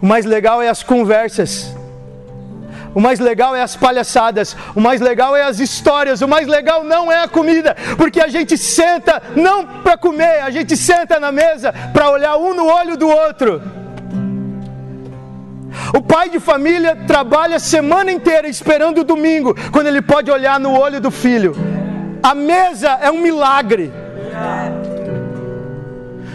O 0.00 0.06
mais 0.06 0.24
legal 0.24 0.62
é 0.62 0.68
as 0.68 0.84
conversas. 0.84 1.74
O 2.94 3.00
mais 3.00 3.20
legal 3.20 3.54
é 3.54 3.62
as 3.62 3.76
palhaçadas, 3.76 4.56
o 4.74 4.80
mais 4.80 5.00
legal 5.00 5.36
é 5.36 5.42
as 5.42 5.60
histórias, 5.60 6.20
o 6.22 6.28
mais 6.28 6.46
legal 6.46 6.82
não 6.82 7.12
é 7.12 7.22
a 7.22 7.28
comida, 7.28 7.76
porque 7.96 8.20
a 8.20 8.28
gente 8.28 8.56
senta 8.56 9.22
não 9.36 9.64
para 9.64 9.96
comer, 9.96 10.40
a 10.40 10.50
gente 10.50 10.76
senta 10.76 11.20
na 11.20 11.30
mesa 11.30 11.72
para 11.92 12.10
olhar 12.10 12.36
um 12.36 12.54
no 12.54 12.66
olho 12.66 12.96
do 12.96 13.08
outro. 13.08 13.62
O 15.94 16.00
pai 16.00 16.28
de 16.30 16.40
família 16.40 16.96
trabalha 17.06 17.56
a 17.56 17.60
semana 17.60 18.10
inteira 18.10 18.48
esperando 18.48 18.98
o 18.98 19.04
domingo, 19.04 19.54
quando 19.70 19.86
ele 19.86 20.02
pode 20.02 20.30
olhar 20.30 20.58
no 20.58 20.72
olho 20.72 21.00
do 21.00 21.10
filho. 21.10 21.54
A 22.22 22.34
mesa 22.34 22.98
é 23.00 23.10
um 23.10 23.20
milagre. 23.20 23.92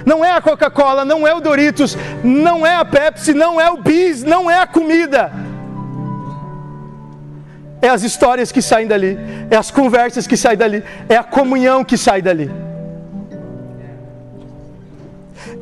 Não 0.06 0.24
é 0.24 0.32
a 0.32 0.42
Coca-Cola, 0.42 1.04
não 1.04 1.26
é 1.28 1.34
o 1.34 1.40
Doritos, 1.40 1.98
não 2.24 2.66
é 2.66 2.76
a 2.76 2.86
Pepsi, 2.86 3.34
não 3.34 3.60
é 3.60 3.70
o 3.72 3.78
Bis, 3.78 4.24
não 4.24 4.52
é 4.52 4.60
a 4.60 4.68
comida 4.68 5.32
é 7.84 7.90
as 7.90 8.02
histórias 8.02 8.50
que 8.50 8.62
saem 8.62 8.88
dali, 8.88 9.20
é 9.52 9.58
as 9.58 9.70
conversas 9.70 10.26
que 10.26 10.38
saem 10.38 10.58
dali, 10.58 10.82
é 11.10 11.18
a 11.18 11.24
comunhão 11.24 11.84
que 11.84 11.98
sai 11.98 12.22
dali. 12.22 12.50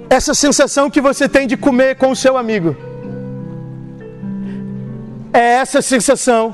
Essa 0.08 0.36
sensação 0.36 0.88
que 0.88 1.02
você 1.02 1.28
tem 1.28 1.48
de 1.48 1.58
comer 1.58 1.96
com 1.96 2.12
o 2.12 2.16
seu 2.16 2.38
amigo, 2.38 2.78
é 5.34 5.54
essa 5.64 5.82
sensação, 5.82 6.54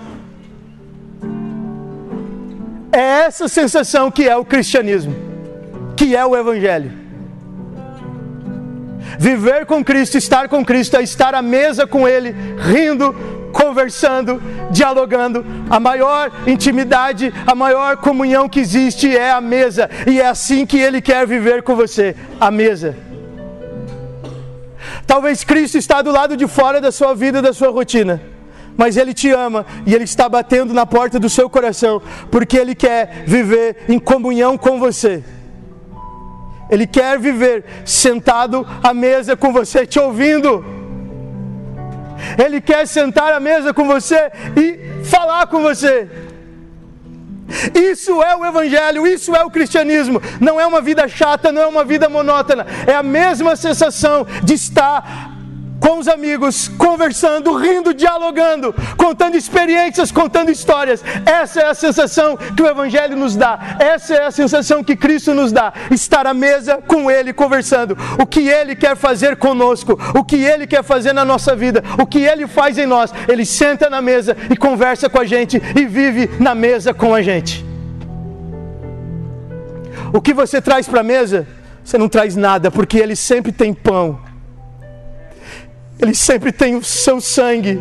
é 2.89 3.25
essa 3.25 3.49
sensação 3.49 4.09
que 4.09 4.25
é 4.25 4.37
o 4.37 4.45
cristianismo, 4.45 5.13
que 5.97 6.15
é 6.15 6.25
o 6.25 6.33
Evangelho. 6.33 6.93
Viver 9.19 9.65
com 9.65 9.83
Cristo, 9.83 10.17
estar 10.17 10.47
com 10.47 10.63
Cristo, 10.63 10.95
é 10.95 11.03
estar 11.03 11.35
à 11.35 11.41
mesa 11.41 11.85
com 11.85 12.07
Ele, 12.07 12.33
rindo, 12.57 13.36
conversando, 13.51 14.41
dialogando. 14.71 15.45
A 15.69 15.79
maior 15.79 16.31
intimidade, 16.45 17.33
a 17.45 17.55
maior 17.55 17.97
comunhão 17.97 18.47
que 18.47 18.59
existe 18.59 19.15
é 19.15 19.31
a 19.31 19.41
mesa, 19.41 19.89
e 20.05 20.19
é 20.21 20.27
assim 20.27 20.65
que 20.65 20.77
Ele 20.77 21.01
quer 21.01 21.25
viver 21.25 21.63
com 21.63 21.75
você 21.75 22.15
a 22.39 22.51
mesa. 22.51 22.95
Talvez 25.05 25.43
Cristo 25.43 25.77
está 25.77 26.01
do 26.01 26.11
lado 26.11 26.35
de 26.37 26.47
fora 26.47 26.79
da 26.79 26.91
sua 26.91 27.13
vida, 27.13 27.41
da 27.41 27.53
sua 27.53 27.69
rotina, 27.69 28.21
mas 28.75 28.97
Ele 28.97 29.13
te 29.13 29.31
ama 29.31 29.65
e 29.85 29.93
Ele 29.93 30.03
está 30.03 30.29
batendo 30.29 30.73
na 30.73 30.85
porta 30.85 31.19
do 31.19 31.29
seu 31.29 31.49
coração, 31.49 32.01
porque 32.29 32.57
Ele 32.57 32.75
quer 32.75 33.23
viver 33.25 33.85
em 33.89 33.99
comunhão 33.99 34.57
com 34.57 34.79
você. 34.79 35.23
Ele 36.69 36.85
quer 36.85 37.17
viver 37.17 37.63
sentado 37.85 38.67
à 38.83 38.93
mesa 38.93 39.37
com 39.37 39.53
você, 39.53 39.85
te 39.85 39.99
ouvindo. 39.99 40.76
Ele 42.43 42.61
quer 42.61 42.87
sentar 42.87 43.33
à 43.33 43.39
mesa 43.39 43.73
com 43.73 43.85
você 43.85 44.31
e 44.55 45.03
falar 45.05 45.47
com 45.47 45.61
você. 45.61 46.07
Isso 47.73 48.21
é 48.21 48.35
o 48.35 48.45
Evangelho, 48.45 49.07
isso 49.07 49.35
é 49.35 49.43
o 49.43 49.49
cristianismo. 49.49 50.21
Não 50.39 50.59
é 50.59 50.65
uma 50.65 50.81
vida 50.81 51.07
chata, 51.07 51.51
não 51.51 51.61
é 51.61 51.67
uma 51.67 51.85
vida 51.85 52.09
monótona. 52.09 52.65
É 52.85 52.93
a 52.93 53.03
mesma 53.03 53.55
sensação 53.55 54.27
de 54.43 54.53
estar 54.53 55.36
com 55.79 55.99
os 55.99 56.07
amigos, 56.07 56.67
conversando, 56.67 57.55
rindo, 57.55 57.93
dialogando, 57.93 58.73
contando 58.97 59.35
experiências, 59.35 60.11
contando 60.11 60.51
histórias. 60.51 61.03
Essa 61.25 61.61
é 61.61 61.65
a 61.67 61.73
sensação 61.73 62.37
que 62.37 62.61
o 62.61 62.67
Evangelho 62.67 63.15
nos 63.15 63.35
dá, 63.35 63.77
essa 63.79 64.15
é 64.15 64.25
a 64.25 64.31
sensação 64.31 64.83
que 64.83 64.95
Cristo 64.95 65.33
nos 65.33 65.51
dá. 65.51 65.73
Estar 65.91 66.25
à 66.27 66.33
mesa 66.33 66.79
com 66.87 67.09
Ele, 67.09 67.33
conversando. 67.33 67.97
O 68.19 68.25
que 68.25 68.47
Ele 68.47 68.75
quer 68.75 68.95
fazer 68.95 69.37
conosco, 69.37 69.99
o 70.15 70.23
que 70.23 70.37
Ele 70.37 70.67
quer 70.67 70.83
fazer 70.83 71.13
na 71.13 71.25
nossa 71.25 71.55
vida, 71.55 71.83
o 71.97 72.05
que 72.05 72.19
Ele 72.19 72.47
faz 72.47 72.77
em 72.77 72.85
nós. 72.85 73.13
Ele 73.27 73.45
senta 73.45 73.89
na 73.89 74.01
mesa 74.01 74.35
e 74.49 74.57
conversa 74.57 75.09
com 75.09 75.19
a 75.19 75.25
gente 75.25 75.61
e 75.75 75.85
vive 75.85 76.29
na 76.39 76.55
mesa 76.55 76.93
com 76.93 77.13
a 77.13 77.21
gente. 77.21 77.65
O 80.13 80.21
que 80.21 80.33
você 80.33 80.61
traz 80.61 80.87
para 80.87 81.01
a 81.01 81.03
mesa? 81.03 81.47
Você 81.83 81.97
não 81.97 82.09
traz 82.09 82.35
nada, 82.35 82.71
porque 82.71 82.97
Ele 82.97 83.15
sempre 83.15 83.51
tem 83.51 83.73
pão 83.73 84.26
ele 85.99 86.13
sempre 86.13 86.51
tem 86.51 86.75
o 86.75 86.83
seu 86.83 87.19
sangue. 87.19 87.79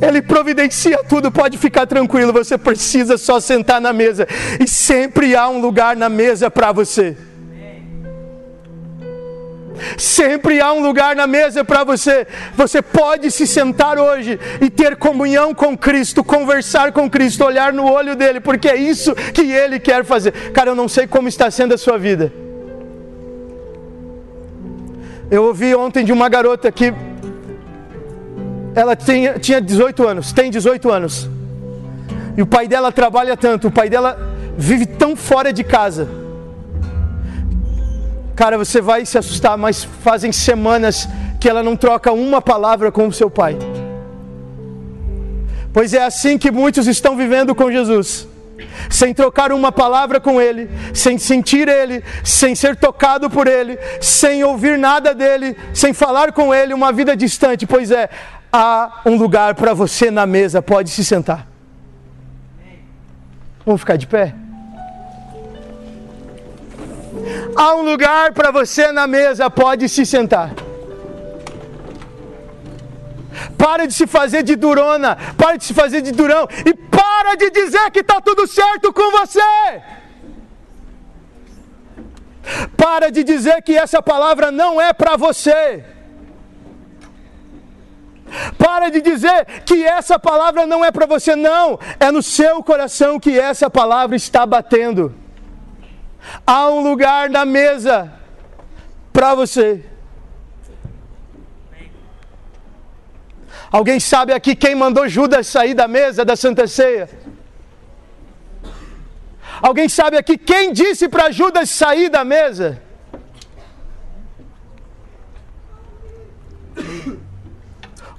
Ele 0.00 0.20
providencia 0.20 0.98
tudo, 1.08 1.30
pode 1.30 1.56
ficar 1.56 1.86
tranquilo, 1.86 2.32
você 2.32 2.58
precisa 2.58 3.16
só 3.16 3.40
sentar 3.40 3.80
na 3.80 3.92
mesa. 3.92 4.26
E 4.60 4.68
sempre 4.68 5.34
há 5.34 5.48
um 5.48 5.60
lugar 5.60 5.96
na 5.96 6.08
mesa 6.08 6.50
para 6.50 6.72
você. 6.72 7.16
Sempre 9.96 10.60
há 10.60 10.72
um 10.72 10.80
lugar 10.80 11.14
na 11.14 11.26
mesa 11.26 11.64
para 11.64 11.84
você. 11.84 12.26
Você 12.54 12.82
pode 12.82 13.30
se 13.30 13.46
sentar 13.46 13.98
hoje 13.98 14.38
e 14.60 14.68
ter 14.68 14.96
comunhão 14.96 15.54
com 15.54 15.76
Cristo, 15.76 16.24
conversar 16.24 16.92
com 16.92 17.08
Cristo, 17.08 17.44
olhar 17.44 17.72
no 17.72 17.90
olho 17.90 18.16
dele, 18.16 18.40
porque 18.40 18.68
é 18.68 18.76
isso 18.76 19.14
que 19.14 19.52
ele 19.52 19.78
quer 19.78 20.04
fazer. 20.04 20.32
Cara, 20.52 20.70
eu 20.70 20.74
não 20.74 20.88
sei 20.88 21.06
como 21.06 21.28
está 21.28 21.50
sendo 21.50 21.74
a 21.74 21.78
sua 21.78 21.98
vida. 21.98 22.45
Eu 25.30 25.44
ouvi 25.44 25.74
ontem 25.74 26.04
de 26.04 26.12
uma 26.12 26.28
garota 26.28 26.70
que 26.70 26.94
ela 28.74 28.94
tinha, 28.94 29.38
tinha 29.38 29.60
18 29.60 30.06
anos, 30.06 30.32
tem 30.32 30.50
18 30.50 30.90
anos. 30.90 31.28
E 32.36 32.42
o 32.42 32.46
pai 32.46 32.68
dela 32.68 32.92
trabalha 32.92 33.36
tanto, 33.36 33.68
o 33.68 33.70
pai 33.70 33.88
dela 33.88 34.18
vive 34.56 34.86
tão 34.86 35.16
fora 35.16 35.52
de 35.52 35.64
casa. 35.64 36.08
Cara, 38.36 38.58
você 38.58 38.80
vai 38.80 39.06
se 39.06 39.16
assustar, 39.18 39.56
mas 39.56 39.82
fazem 39.82 40.30
semanas 40.30 41.08
que 41.40 41.48
ela 41.48 41.62
não 41.62 41.74
troca 41.74 42.12
uma 42.12 42.40
palavra 42.40 42.92
com 42.92 43.08
o 43.08 43.12
seu 43.12 43.30
pai. 43.30 43.56
Pois 45.72 45.92
é 45.92 46.04
assim 46.04 46.38
que 46.38 46.50
muitos 46.50 46.86
estão 46.86 47.16
vivendo 47.16 47.54
com 47.54 47.70
Jesus 47.72 48.28
sem 48.90 49.12
trocar 49.12 49.52
uma 49.52 49.70
palavra 49.70 50.20
com 50.20 50.40
Ele, 50.40 50.70
sem 50.94 51.18
sentir 51.18 51.68
Ele, 51.68 52.02
sem 52.24 52.54
ser 52.54 52.76
tocado 52.76 53.28
por 53.28 53.46
Ele, 53.46 53.78
sem 54.00 54.44
ouvir 54.44 54.78
nada 54.78 55.14
dele, 55.14 55.56
sem 55.74 55.92
falar 55.92 56.32
com 56.32 56.54
Ele, 56.54 56.74
uma 56.74 56.92
vida 56.92 57.16
distante. 57.16 57.66
Pois 57.66 57.90
é, 57.90 58.08
há 58.52 59.02
um 59.04 59.16
lugar 59.16 59.54
para 59.54 59.74
você 59.74 60.10
na 60.10 60.26
mesa, 60.26 60.62
pode 60.62 60.90
se 60.90 61.04
sentar. 61.04 61.46
Vamos 63.64 63.80
ficar 63.80 63.96
de 63.96 64.06
pé? 64.06 64.34
Há 67.56 67.74
um 67.74 67.82
lugar 67.82 68.32
para 68.32 68.50
você 68.50 68.92
na 68.92 69.06
mesa, 69.06 69.50
pode 69.50 69.88
se 69.88 70.06
sentar. 70.06 70.52
Para 73.58 73.86
de 73.86 73.94
se 73.94 74.06
fazer 74.06 74.42
de 74.42 74.56
durona, 74.56 75.16
para 75.36 75.56
de 75.56 75.64
se 75.64 75.74
fazer 75.74 76.00
de 76.00 76.12
durão 76.12 76.48
e 76.64 76.72
para 77.26 77.34
de 77.34 77.50
dizer 77.50 77.90
que 77.90 78.00
está 78.00 78.20
tudo 78.20 78.46
certo 78.46 78.92
com 78.92 79.10
você. 79.10 79.82
Para 82.76 83.10
de 83.10 83.24
dizer 83.24 83.60
que 83.62 83.76
essa 83.76 84.00
palavra 84.00 84.52
não 84.52 84.80
é 84.80 84.92
para 84.92 85.16
você. 85.16 85.84
Para 88.56 88.90
de 88.90 89.00
dizer 89.00 89.44
que 89.64 89.84
essa 89.84 90.20
palavra 90.20 90.66
não 90.66 90.84
é 90.84 90.92
para 90.92 91.06
você, 91.06 91.34
não. 91.34 91.80
É 91.98 92.12
no 92.12 92.22
seu 92.22 92.62
coração 92.62 93.18
que 93.18 93.36
essa 93.36 93.68
palavra 93.68 94.14
está 94.14 94.46
batendo. 94.46 95.12
Há 96.46 96.68
um 96.68 96.80
lugar 96.80 97.28
na 97.28 97.44
mesa 97.44 98.12
para 99.12 99.34
você. 99.34 99.84
Alguém 103.70 103.98
sabe 103.98 104.32
aqui 104.32 104.54
quem 104.54 104.74
mandou 104.74 105.08
Judas 105.08 105.46
sair 105.46 105.74
da 105.74 105.88
mesa 105.88 106.24
da 106.24 106.36
Santa 106.36 106.66
Ceia? 106.66 107.08
Alguém 109.60 109.88
sabe 109.88 110.16
aqui 110.16 110.38
quem 110.38 110.72
disse 110.72 111.08
para 111.08 111.30
Judas 111.30 111.70
sair 111.70 112.08
da 112.08 112.24
mesa? 112.24 112.80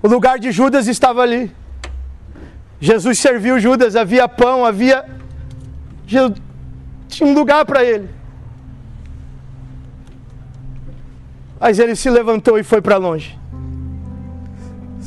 O 0.01 0.07
lugar 0.07 0.37
de 0.39 0.51
Judas 0.51 0.87
estava 0.87 1.21
ali. 1.21 1.55
Jesus 2.79 3.17
serviu 3.19 3.59
Judas, 3.59 3.95
havia 3.95 4.27
pão, 4.27 4.65
havia. 4.65 5.05
Tinha 6.05 6.33
um 7.21 7.33
lugar 7.33 7.65
para 7.65 7.83
ele. 7.83 8.09
Mas 11.59 11.79
ele 11.79 11.95
se 11.95 12.09
levantou 12.09 12.59
e 12.59 12.63
foi 12.63 12.81
para 12.81 12.97
longe 12.97 13.36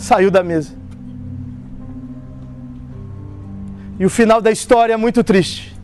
saiu 0.01 0.31
da 0.31 0.43
mesa. 0.43 0.73
E 3.99 4.05
o 4.07 4.11
final 4.11 4.41
da 4.41 4.51
história 4.51 4.95
é 4.95 4.97
muito 4.97 5.23
triste. 5.23 5.77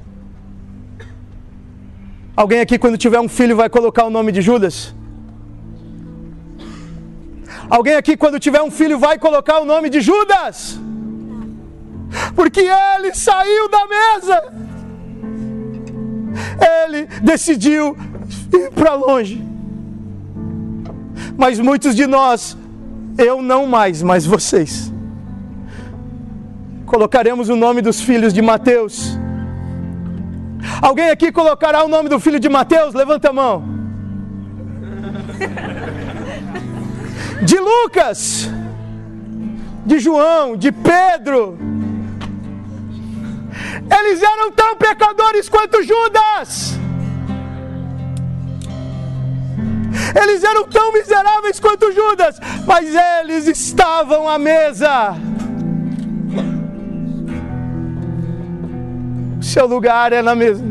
Alguém 2.35 2.61
aqui, 2.61 2.79
quando 2.79 2.97
tiver 2.97 3.21
um 3.21 3.29
filho, 3.29 3.55
vai 3.57 3.69
colocar 3.69 4.05
o 4.05 4.11
nome 4.11 4.33
de 4.33 4.41
Judas? 4.41 4.95
Alguém 7.69 7.95
aqui, 7.97 8.17
quando 8.17 8.39
tiver 8.39 8.63
um 8.63 8.71
filho, 8.71 8.99
vai 8.99 9.19
colocar 9.19 9.59
o 9.61 9.65
nome 9.65 9.91
de 9.91 10.01
Judas? 10.01 10.79
Porque 12.35 12.61
ele 12.61 13.15
saiu 13.15 13.69
da 13.69 13.87
mesa. 13.87 14.37
Ele 16.73 17.07
decidiu 17.23 17.97
ir 18.53 18.71
para 18.71 18.95
longe. 18.95 19.43
Mas 21.37 21.59
muitos 21.59 21.95
de 21.95 22.07
nós 22.07 22.57
eu 23.19 23.43
não 23.43 23.67
mais, 23.67 24.03
mas 24.03 24.27
vocês. 24.27 24.93
Colocaremos 26.85 27.49
o 27.49 27.57
nome 27.57 27.83
dos 27.83 28.01
filhos 28.01 28.33
de 28.33 28.41
Mateus. 28.43 29.19
Alguém 30.81 31.11
aqui 31.11 31.33
colocará 31.33 31.85
o 31.85 31.89
nome 31.89 32.09
do 32.09 32.21
filho 32.21 32.39
de 32.39 32.49
Mateus? 32.49 32.95
Levanta 32.95 33.31
a 33.31 33.33
mão. 33.33 33.65
De 37.43 37.59
Lucas, 37.59 38.49
de 39.85 39.99
João, 39.99 40.57
de 40.57 40.73
Pedro. 40.73 41.59
Eles 43.99 44.23
eram 44.23 44.51
tão 44.53 44.77
pecadores 44.77 45.49
quanto 45.49 45.83
Judas. 45.83 46.79
Eles 50.21 50.43
eram 50.43 50.65
tão 50.65 50.93
miseráveis 50.93 51.61
quanto 51.61 51.93
Judas, 51.93 52.41
mas 52.67 52.95
eles 53.21 53.47
estavam 53.47 54.29
à 54.29 54.39
mesa. 54.39 55.15
O 59.39 59.43
seu 59.45 59.67
lugar 59.67 60.13
é 60.13 60.23
na 60.23 60.35
mesa. 60.35 60.65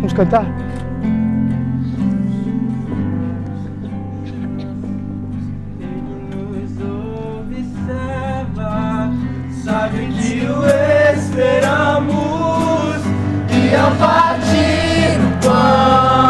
Vamos 0.00 0.12
cantar? 0.12 0.46
sabe 9.68 10.06
que 10.06 10.46
o 10.46 10.64
esperamos 11.14 11.76
e 13.50 13.74
ao 13.74 13.90
partir 13.96 15.18
o 15.20 15.46
pão 15.46 16.27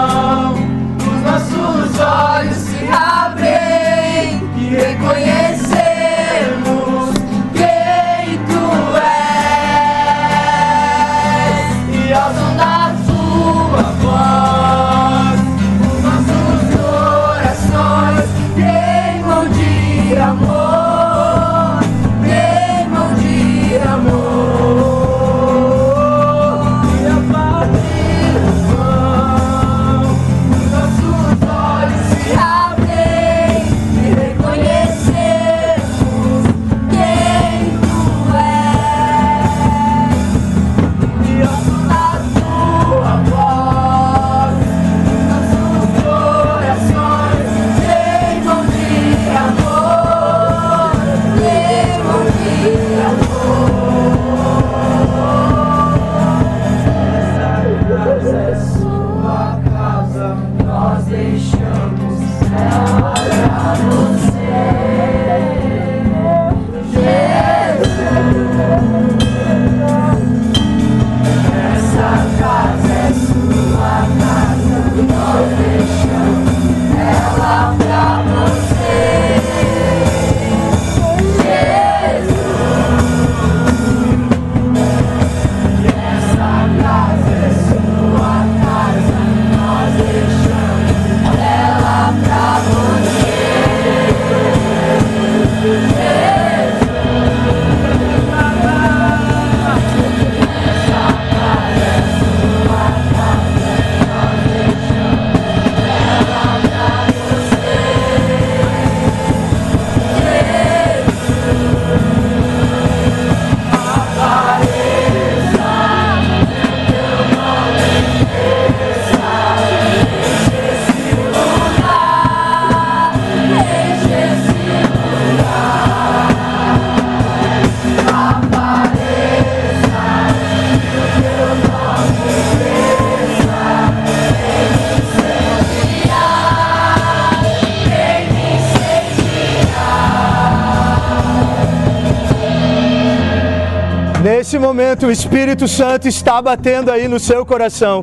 Nesse 144.49 144.59
momento, 144.59 145.09
o 145.09 145.11
Espírito 145.11 145.69
Santo 145.69 146.09
está 146.09 146.41
batendo 146.41 146.91
aí 146.91 147.07
no 147.07 147.21
seu 147.21 147.45
coração. 147.45 148.03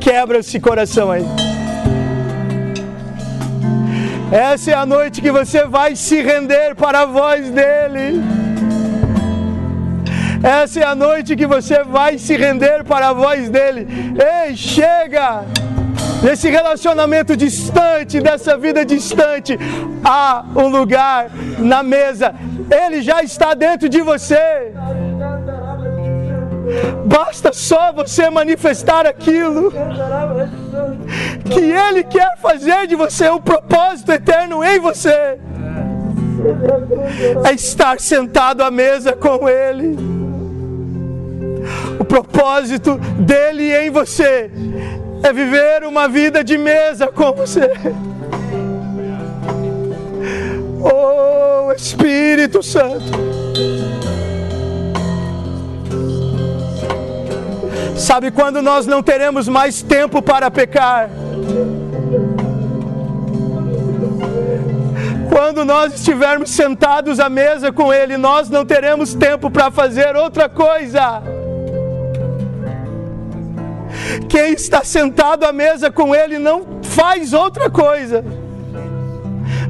Quebra 0.00 0.38
esse 0.38 0.58
coração 0.58 1.12
aí. 1.12 1.24
Essa 4.32 4.72
é 4.72 4.74
a 4.74 4.84
noite 4.84 5.22
que 5.22 5.30
você 5.30 5.64
vai 5.64 5.94
se 5.94 6.20
render 6.20 6.74
para 6.74 7.02
a 7.02 7.06
voz 7.06 7.50
dele. 7.50 8.20
Essa 10.42 10.80
é 10.80 10.84
a 10.84 10.96
noite 10.96 11.36
que 11.36 11.46
você 11.46 11.84
vai 11.84 12.18
se 12.18 12.36
render 12.36 12.82
para 12.82 13.10
a 13.10 13.12
voz 13.12 13.48
dele. 13.48 13.86
Ei, 14.18 14.56
chega! 14.56 15.44
Nesse 16.20 16.50
relacionamento 16.50 17.36
distante, 17.36 18.20
dessa 18.20 18.58
vida 18.58 18.84
distante, 18.84 19.56
há 20.04 20.44
um 20.56 20.66
lugar 20.66 21.30
na 21.60 21.84
mesa. 21.84 22.34
Ele 22.68 23.02
já 23.02 23.22
está 23.22 23.54
dentro 23.54 23.88
de 23.88 24.00
você. 24.00 24.55
Basta 27.16 27.50
só 27.50 27.94
você 27.94 28.28
manifestar 28.28 29.06
aquilo 29.06 29.72
que 31.50 31.60
Ele 31.60 32.04
quer 32.04 32.36
fazer 32.36 32.86
de 32.86 32.94
você, 32.94 33.26
o 33.30 33.40
propósito 33.40 34.12
eterno 34.12 34.62
em 34.62 34.78
você. 34.78 35.38
É 37.48 37.52
estar 37.54 37.98
sentado 38.00 38.62
à 38.62 38.70
mesa 38.70 39.14
com 39.14 39.48
Ele. 39.48 39.96
O 41.98 42.04
propósito 42.04 42.98
dele 43.18 43.74
em 43.74 43.88
você 43.88 44.50
é 45.22 45.32
viver 45.32 45.84
uma 45.84 46.08
vida 46.08 46.44
de 46.44 46.58
mesa 46.58 47.06
com 47.06 47.32
você. 47.32 47.72
Oh 50.82 51.72
Espírito 51.72 52.62
Santo. 52.62 54.05
Sabe 57.96 58.30
quando 58.30 58.60
nós 58.60 58.86
não 58.86 59.02
teremos 59.02 59.48
mais 59.48 59.82
tempo 59.82 60.20
para 60.20 60.50
pecar? 60.50 61.08
Quando 65.30 65.64
nós 65.64 65.94
estivermos 65.94 66.50
sentados 66.50 67.18
à 67.18 67.28
mesa 67.28 67.72
com 67.72 67.92
Ele, 67.92 68.16
nós 68.16 68.50
não 68.50 68.64
teremos 68.64 69.14
tempo 69.14 69.50
para 69.50 69.70
fazer 69.70 70.14
outra 70.14 70.48
coisa. 70.48 71.22
Quem 74.28 74.52
está 74.52 74.84
sentado 74.84 75.44
à 75.44 75.52
mesa 75.52 75.90
com 75.90 76.14
Ele 76.14 76.38
não 76.38 76.66
faz 76.82 77.32
outra 77.32 77.70
coisa 77.70 78.24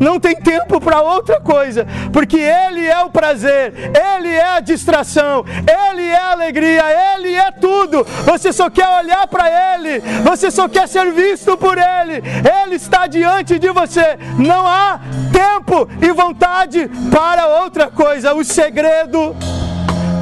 não 0.00 0.18
tem 0.18 0.36
tempo 0.36 0.80
para 0.80 1.00
outra 1.00 1.40
coisa, 1.40 1.86
porque 2.12 2.38
Ele 2.38 2.86
é 2.86 3.02
o 3.04 3.10
prazer, 3.10 3.72
Ele 3.94 4.28
é 4.28 4.56
a 4.56 4.60
distração, 4.60 5.44
Ele 5.90 6.02
é 6.02 6.18
a 6.18 6.32
alegria, 6.32 6.84
Ele 7.14 7.34
é 7.34 7.50
tudo. 7.50 8.04
Você 8.24 8.52
só 8.52 8.70
quer 8.70 8.88
olhar 8.88 9.26
para 9.26 9.74
Ele, 9.74 10.00
você 10.22 10.50
só 10.50 10.68
quer 10.68 10.88
ser 10.88 11.12
visto 11.12 11.56
por 11.56 11.78
Ele, 11.78 12.22
Ele 12.62 12.76
está 12.76 13.06
diante 13.06 13.58
de 13.58 13.70
você. 13.70 14.18
Não 14.38 14.66
há 14.66 15.00
tempo 15.32 15.88
e 16.00 16.10
vontade 16.12 16.90
para 17.10 17.46
outra 17.62 17.90
coisa. 17.90 18.34
O 18.34 18.44
segredo 18.44 19.34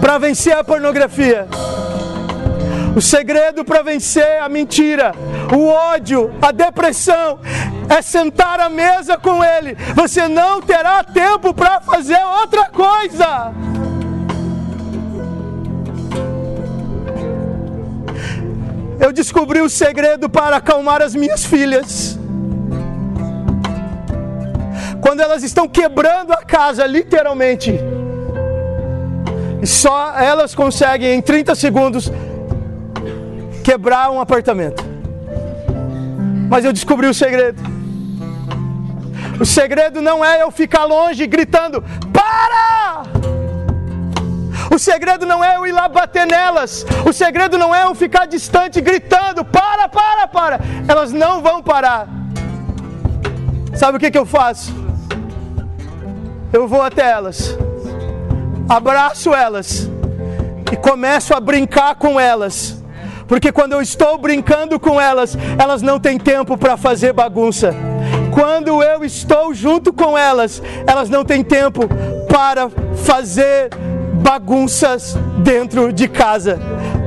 para 0.00 0.18
vencer 0.18 0.56
a 0.56 0.64
pornografia. 0.64 1.48
O 2.96 3.00
segredo 3.00 3.64
para 3.64 3.82
vencer 3.82 4.40
a 4.40 4.48
mentira, 4.48 5.12
o 5.52 5.66
ódio, 5.66 6.32
a 6.40 6.52
depressão 6.52 7.40
é 7.88 8.00
sentar 8.00 8.60
à 8.60 8.68
mesa 8.68 9.18
com 9.18 9.42
Ele. 9.42 9.76
Você 9.96 10.28
não 10.28 10.62
terá 10.62 11.02
tempo 11.02 11.52
para 11.52 11.80
fazer 11.80 12.18
outra 12.40 12.68
coisa. 12.70 13.52
Eu 19.00 19.12
descobri 19.12 19.60
o 19.60 19.68
segredo 19.68 20.30
para 20.30 20.56
acalmar 20.56 21.02
as 21.02 21.16
minhas 21.16 21.44
filhas. 21.44 22.16
Quando 25.00 25.20
elas 25.20 25.42
estão 25.42 25.68
quebrando 25.68 26.32
a 26.32 26.44
casa, 26.44 26.86
literalmente, 26.86 27.78
e 29.60 29.66
só 29.66 30.14
elas 30.16 30.54
conseguem 30.54 31.14
em 31.14 31.20
30 31.20 31.54
segundos 31.56 32.10
quebrar 33.64 34.10
um 34.10 34.20
apartamento. 34.20 34.84
Mas 36.50 36.64
eu 36.64 36.72
descobri 36.72 37.06
o 37.06 37.14
segredo. 37.14 37.60
O 39.40 39.46
segredo 39.46 40.00
não 40.00 40.24
é 40.24 40.42
eu 40.42 40.50
ficar 40.50 40.84
longe 40.84 41.26
gritando: 41.26 41.82
para! 42.12 43.02
O 44.70 44.78
segredo 44.78 45.24
não 45.24 45.42
é 45.42 45.56
eu 45.56 45.66
ir 45.66 45.72
lá 45.72 45.88
bater 45.88 46.26
nelas. 46.26 46.84
O 47.08 47.12
segredo 47.12 47.56
não 47.56 47.74
é 47.74 47.84
eu 47.84 47.94
ficar 47.94 48.26
distante 48.26 48.80
gritando: 48.80 49.44
para, 49.44 49.88
para, 49.88 50.28
para. 50.28 50.60
Elas 50.86 51.10
não 51.10 51.42
vão 51.42 51.62
parar. 51.62 52.06
Sabe 53.74 53.96
o 53.96 54.00
que, 54.00 54.10
que 54.10 54.18
eu 54.18 54.26
faço? 54.26 54.72
Eu 56.52 56.68
vou 56.68 56.82
até 56.82 57.10
elas, 57.10 57.58
abraço 58.68 59.34
elas 59.34 59.90
e 60.70 60.76
começo 60.76 61.34
a 61.34 61.40
brincar 61.40 61.96
com 61.96 62.20
elas. 62.20 62.83
Porque 63.26 63.50
quando 63.52 63.72
eu 63.72 63.82
estou 63.82 64.18
brincando 64.18 64.78
com 64.78 65.00
elas, 65.00 65.36
elas 65.58 65.82
não 65.82 65.98
têm 65.98 66.18
tempo 66.18 66.56
para 66.58 66.76
fazer 66.76 67.12
bagunça 67.12 67.74
quando 68.34 68.82
eu 68.82 69.04
estou 69.04 69.54
junto 69.54 69.92
com 69.92 70.18
elas, 70.18 70.60
elas 70.88 71.08
não 71.08 71.24
têm 71.24 71.44
tempo 71.44 71.82
para 72.28 72.68
fazer 72.96 73.70
bagunças 74.14 75.16
dentro 75.38 75.92
de 75.92 76.08
casa. 76.08 76.58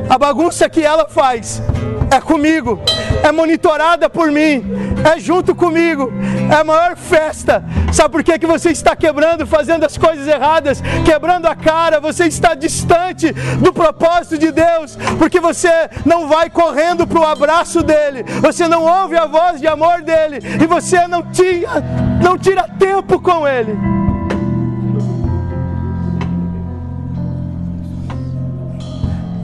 A 0.09 0.17
bagunça 0.17 0.69
que 0.69 0.81
ela 0.81 1.05
faz 1.09 1.61
é 2.09 2.21
comigo, 2.21 2.79
é 3.21 3.29
monitorada 3.29 4.09
por 4.09 4.31
mim, 4.31 4.63
é 5.07 5.19
junto 5.19 5.55
comigo, 5.55 6.11
é 6.51 6.55
a 6.55 6.63
maior 6.63 6.95
festa. 6.95 7.63
Sabe 7.93 8.09
por 8.09 8.23
que, 8.23 8.37
que 8.37 8.45
você 8.45 8.71
está 8.71 8.95
quebrando, 8.95 9.47
fazendo 9.47 9.85
as 9.85 9.97
coisas 9.97 10.27
erradas, 10.27 10.81
quebrando 11.05 11.45
a 11.47 11.55
cara, 11.55 11.99
você 11.99 12.25
está 12.25 12.53
distante 12.53 13.31
do 13.31 13.71
propósito 13.71 14.37
de 14.37 14.51
Deus, 14.51 14.97
porque 15.17 15.39
você 15.39 15.69
não 16.05 16.27
vai 16.27 16.49
correndo 16.49 17.07
para 17.07 17.19
o 17.19 17.25
abraço 17.25 17.81
dele, 17.81 18.23
você 18.41 18.67
não 18.67 18.83
ouve 18.83 19.15
a 19.17 19.25
voz 19.25 19.59
de 19.61 19.67
amor 19.67 20.01
dele 20.01 20.39
e 20.61 20.65
você 20.65 21.07
não 21.07 21.23
tira, 21.31 21.83
não 22.21 22.37
tira 22.37 22.63
tempo 22.77 23.19
com 23.19 23.47
ele. 23.47 23.77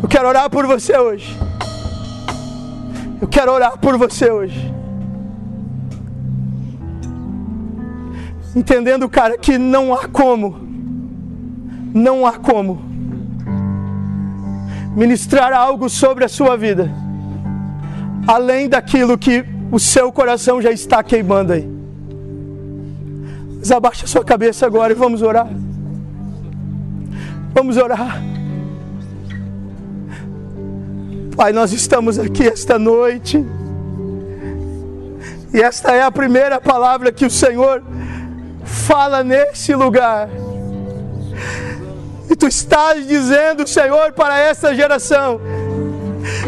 Eu 0.02 0.10
quero 0.10 0.28
orar 0.28 0.50
por 0.50 0.68
você 0.68 0.98
hoje. 0.98 1.38
Eu 3.22 3.28
quero 3.28 3.54
orar 3.54 3.78
por 3.78 3.98
você 3.98 4.30
hoje. 4.30 4.83
Entendendo, 8.56 9.10
cara, 9.10 9.38
que 9.38 9.58
não 9.58 9.94
há 9.94 10.08
como, 10.08 10.56
não 11.94 12.26
há 12.26 12.34
como 12.34 12.82
ministrar 14.96 15.52
algo 15.54 15.90
sobre 15.90 16.24
a 16.24 16.28
sua 16.28 16.56
vida, 16.56 16.92
além 18.28 18.70
daquilo 18.70 19.18
que 19.18 19.44
o 19.72 19.80
seu 19.80 20.12
coração 20.12 20.62
já 20.62 20.72
está 20.72 21.02
queimando 21.02 21.54
aí. 21.54 21.68
Mas 23.58 23.72
abaixa 23.72 24.06
sua 24.06 24.24
cabeça 24.24 24.68
agora 24.68 24.94
e 24.94 24.96
vamos 24.96 25.22
orar. 25.24 25.48
Vamos 27.56 27.78
orar. 27.78 28.22
Pai, 31.36 31.52
nós 31.52 31.74
estamos 31.74 32.20
aqui 32.20 32.48
esta 32.48 32.78
noite. 32.78 33.44
E 35.52 35.62
esta 35.62 35.92
é 35.92 36.04
a 36.04 36.12
primeira 36.12 36.60
palavra 36.60 37.12
que 37.12 37.26
o 37.26 37.30
Senhor 37.30 37.82
fala 38.74 39.24
nesse 39.24 39.74
lugar. 39.74 40.30
E 42.30 42.36
tu 42.36 42.48
estás 42.48 43.08
dizendo, 43.08 43.68
Senhor, 43.68 44.12
para 44.14 44.40
essa 44.40 44.74
geração, 44.74 45.40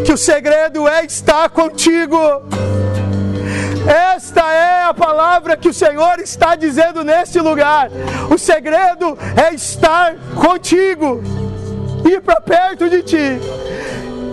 que 0.04 0.12
o 0.12 0.18
segredo 0.18 0.88
é 0.88 1.06
estar 1.06 1.50
contigo. 1.50 2.18
Esta 3.88 4.52
é 4.52 4.84
a 4.84 4.94
palavra 4.94 5.56
que 5.56 5.70
o 5.70 5.74
Senhor 5.74 6.20
está 6.20 6.56
dizendo 6.56 7.04
neste 7.04 7.40
lugar. 7.40 7.90
O 8.30 8.38
segredo 8.38 9.18
é 9.36 9.54
estar 9.54 10.16
contigo, 10.36 11.22
ir 12.04 12.22
para 12.22 12.42
perto 12.42 12.90
de 12.90 13.04
ti 13.04 13.40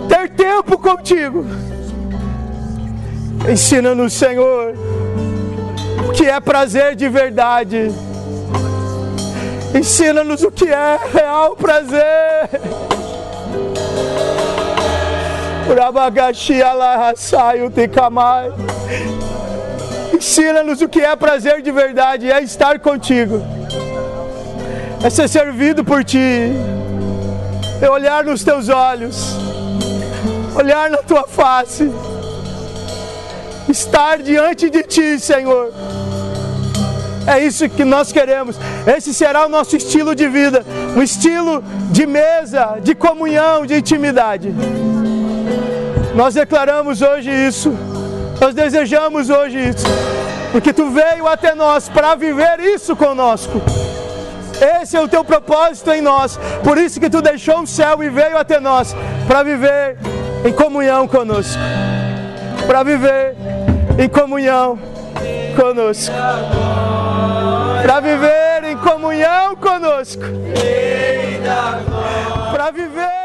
ter 0.07 0.29
tempo 0.29 0.77
contigo. 0.77 1.45
Ensina-nos, 3.49 4.13
Senhor, 4.13 4.73
que 6.11 6.25
é 6.25 6.39
prazer 6.39 6.95
de 6.95 7.07
verdade. 7.07 7.91
Ensina-nos 9.73 10.43
o 10.43 10.51
que 10.51 10.67
é 10.67 10.99
real 11.13 11.55
prazer. 11.55 12.49
Ensina-nos 20.13 20.81
o 20.81 20.89
que 20.89 21.01
é 21.01 21.15
prazer 21.15 21.61
de 21.61 21.71
verdade, 21.71 22.31
é 22.31 22.41
estar 22.41 22.79
contigo, 22.79 23.41
é 25.03 25.09
ser 25.09 25.27
servido 25.27 25.83
por 25.83 26.03
ti 26.03 26.51
é 27.83 27.89
olhar 27.89 28.23
nos 28.23 28.45
teus 28.45 28.69
olhos, 28.69 29.35
olhar 30.55 30.89
na 30.89 30.99
tua 30.99 31.27
face, 31.27 31.91
estar 33.67 34.19
diante 34.19 34.69
de 34.69 34.83
ti, 34.83 35.19
Senhor. 35.19 35.73
É 37.25 37.39
isso 37.39 37.69
que 37.69 37.85
nós 37.85 38.11
queremos. 38.11 38.57
Esse 38.85 39.13
será 39.13 39.45
o 39.45 39.49
nosso 39.49 39.75
estilo 39.75 40.13
de 40.13 40.27
vida, 40.27 40.65
um 40.95 41.01
estilo 41.01 41.63
de 41.91 42.05
mesa, 42.05 42.77
de 42.81 42.93
comunhão, 42.93 43.65
de 43.65 43.75
intimidade. 43.77 44.53
Nós 46.15 46.33
declaramos 46.33 47.01
hoje 47.01 47.29
isso. 47.29 47.73
Nós 48.39 48.53
desejamos 48.53 49.29
hoje 49.29 49.69
isso. 49.69 49.85
Porque 50.51 50.73
tu 50.73 50.89
veio 50.89 51.27
até 51.27 51.55
nós 51.55 51.89
para 51.89 52.13
viver 52.15 52.59
isso 52.59 52.95
conosco. 52.95 53.61
Esse 54.81 54.95
é 54.95 55.01
o 55.01 55.07
teu 55.07 55.23
propósito 55.23 55.91
em 55.91 56.01
nós. 56.01 56.39
Por 56.63 56.77
isso 56.77 56.99
que 56.99 57.09
tu 57.09 57.21
deixou 57.21 57.61
o 57.61 57.67
céu 57.67 58.03
e 58.03 58.09
veio 58.09 58.37
até 58.37 58.59
nós 58.59 58.95
para 59.27 59.43
viver 59.43 59.97
em 60.45 60.53
comunhão 60.53 61.07
conosco. 61.07 61.59
Para 62.67 62.83
viver 62.83 63.35
em 63.97 64.07
comunhão 64.07 64.77
conosco 65.55 66.13
para 67.83 67.99
viver 67.99 68.63
em 68.63 68.77
comunhão 68.77 69.57
conosco, 69.57 70.23
para 72.53 72.71
viver 72.71 73.22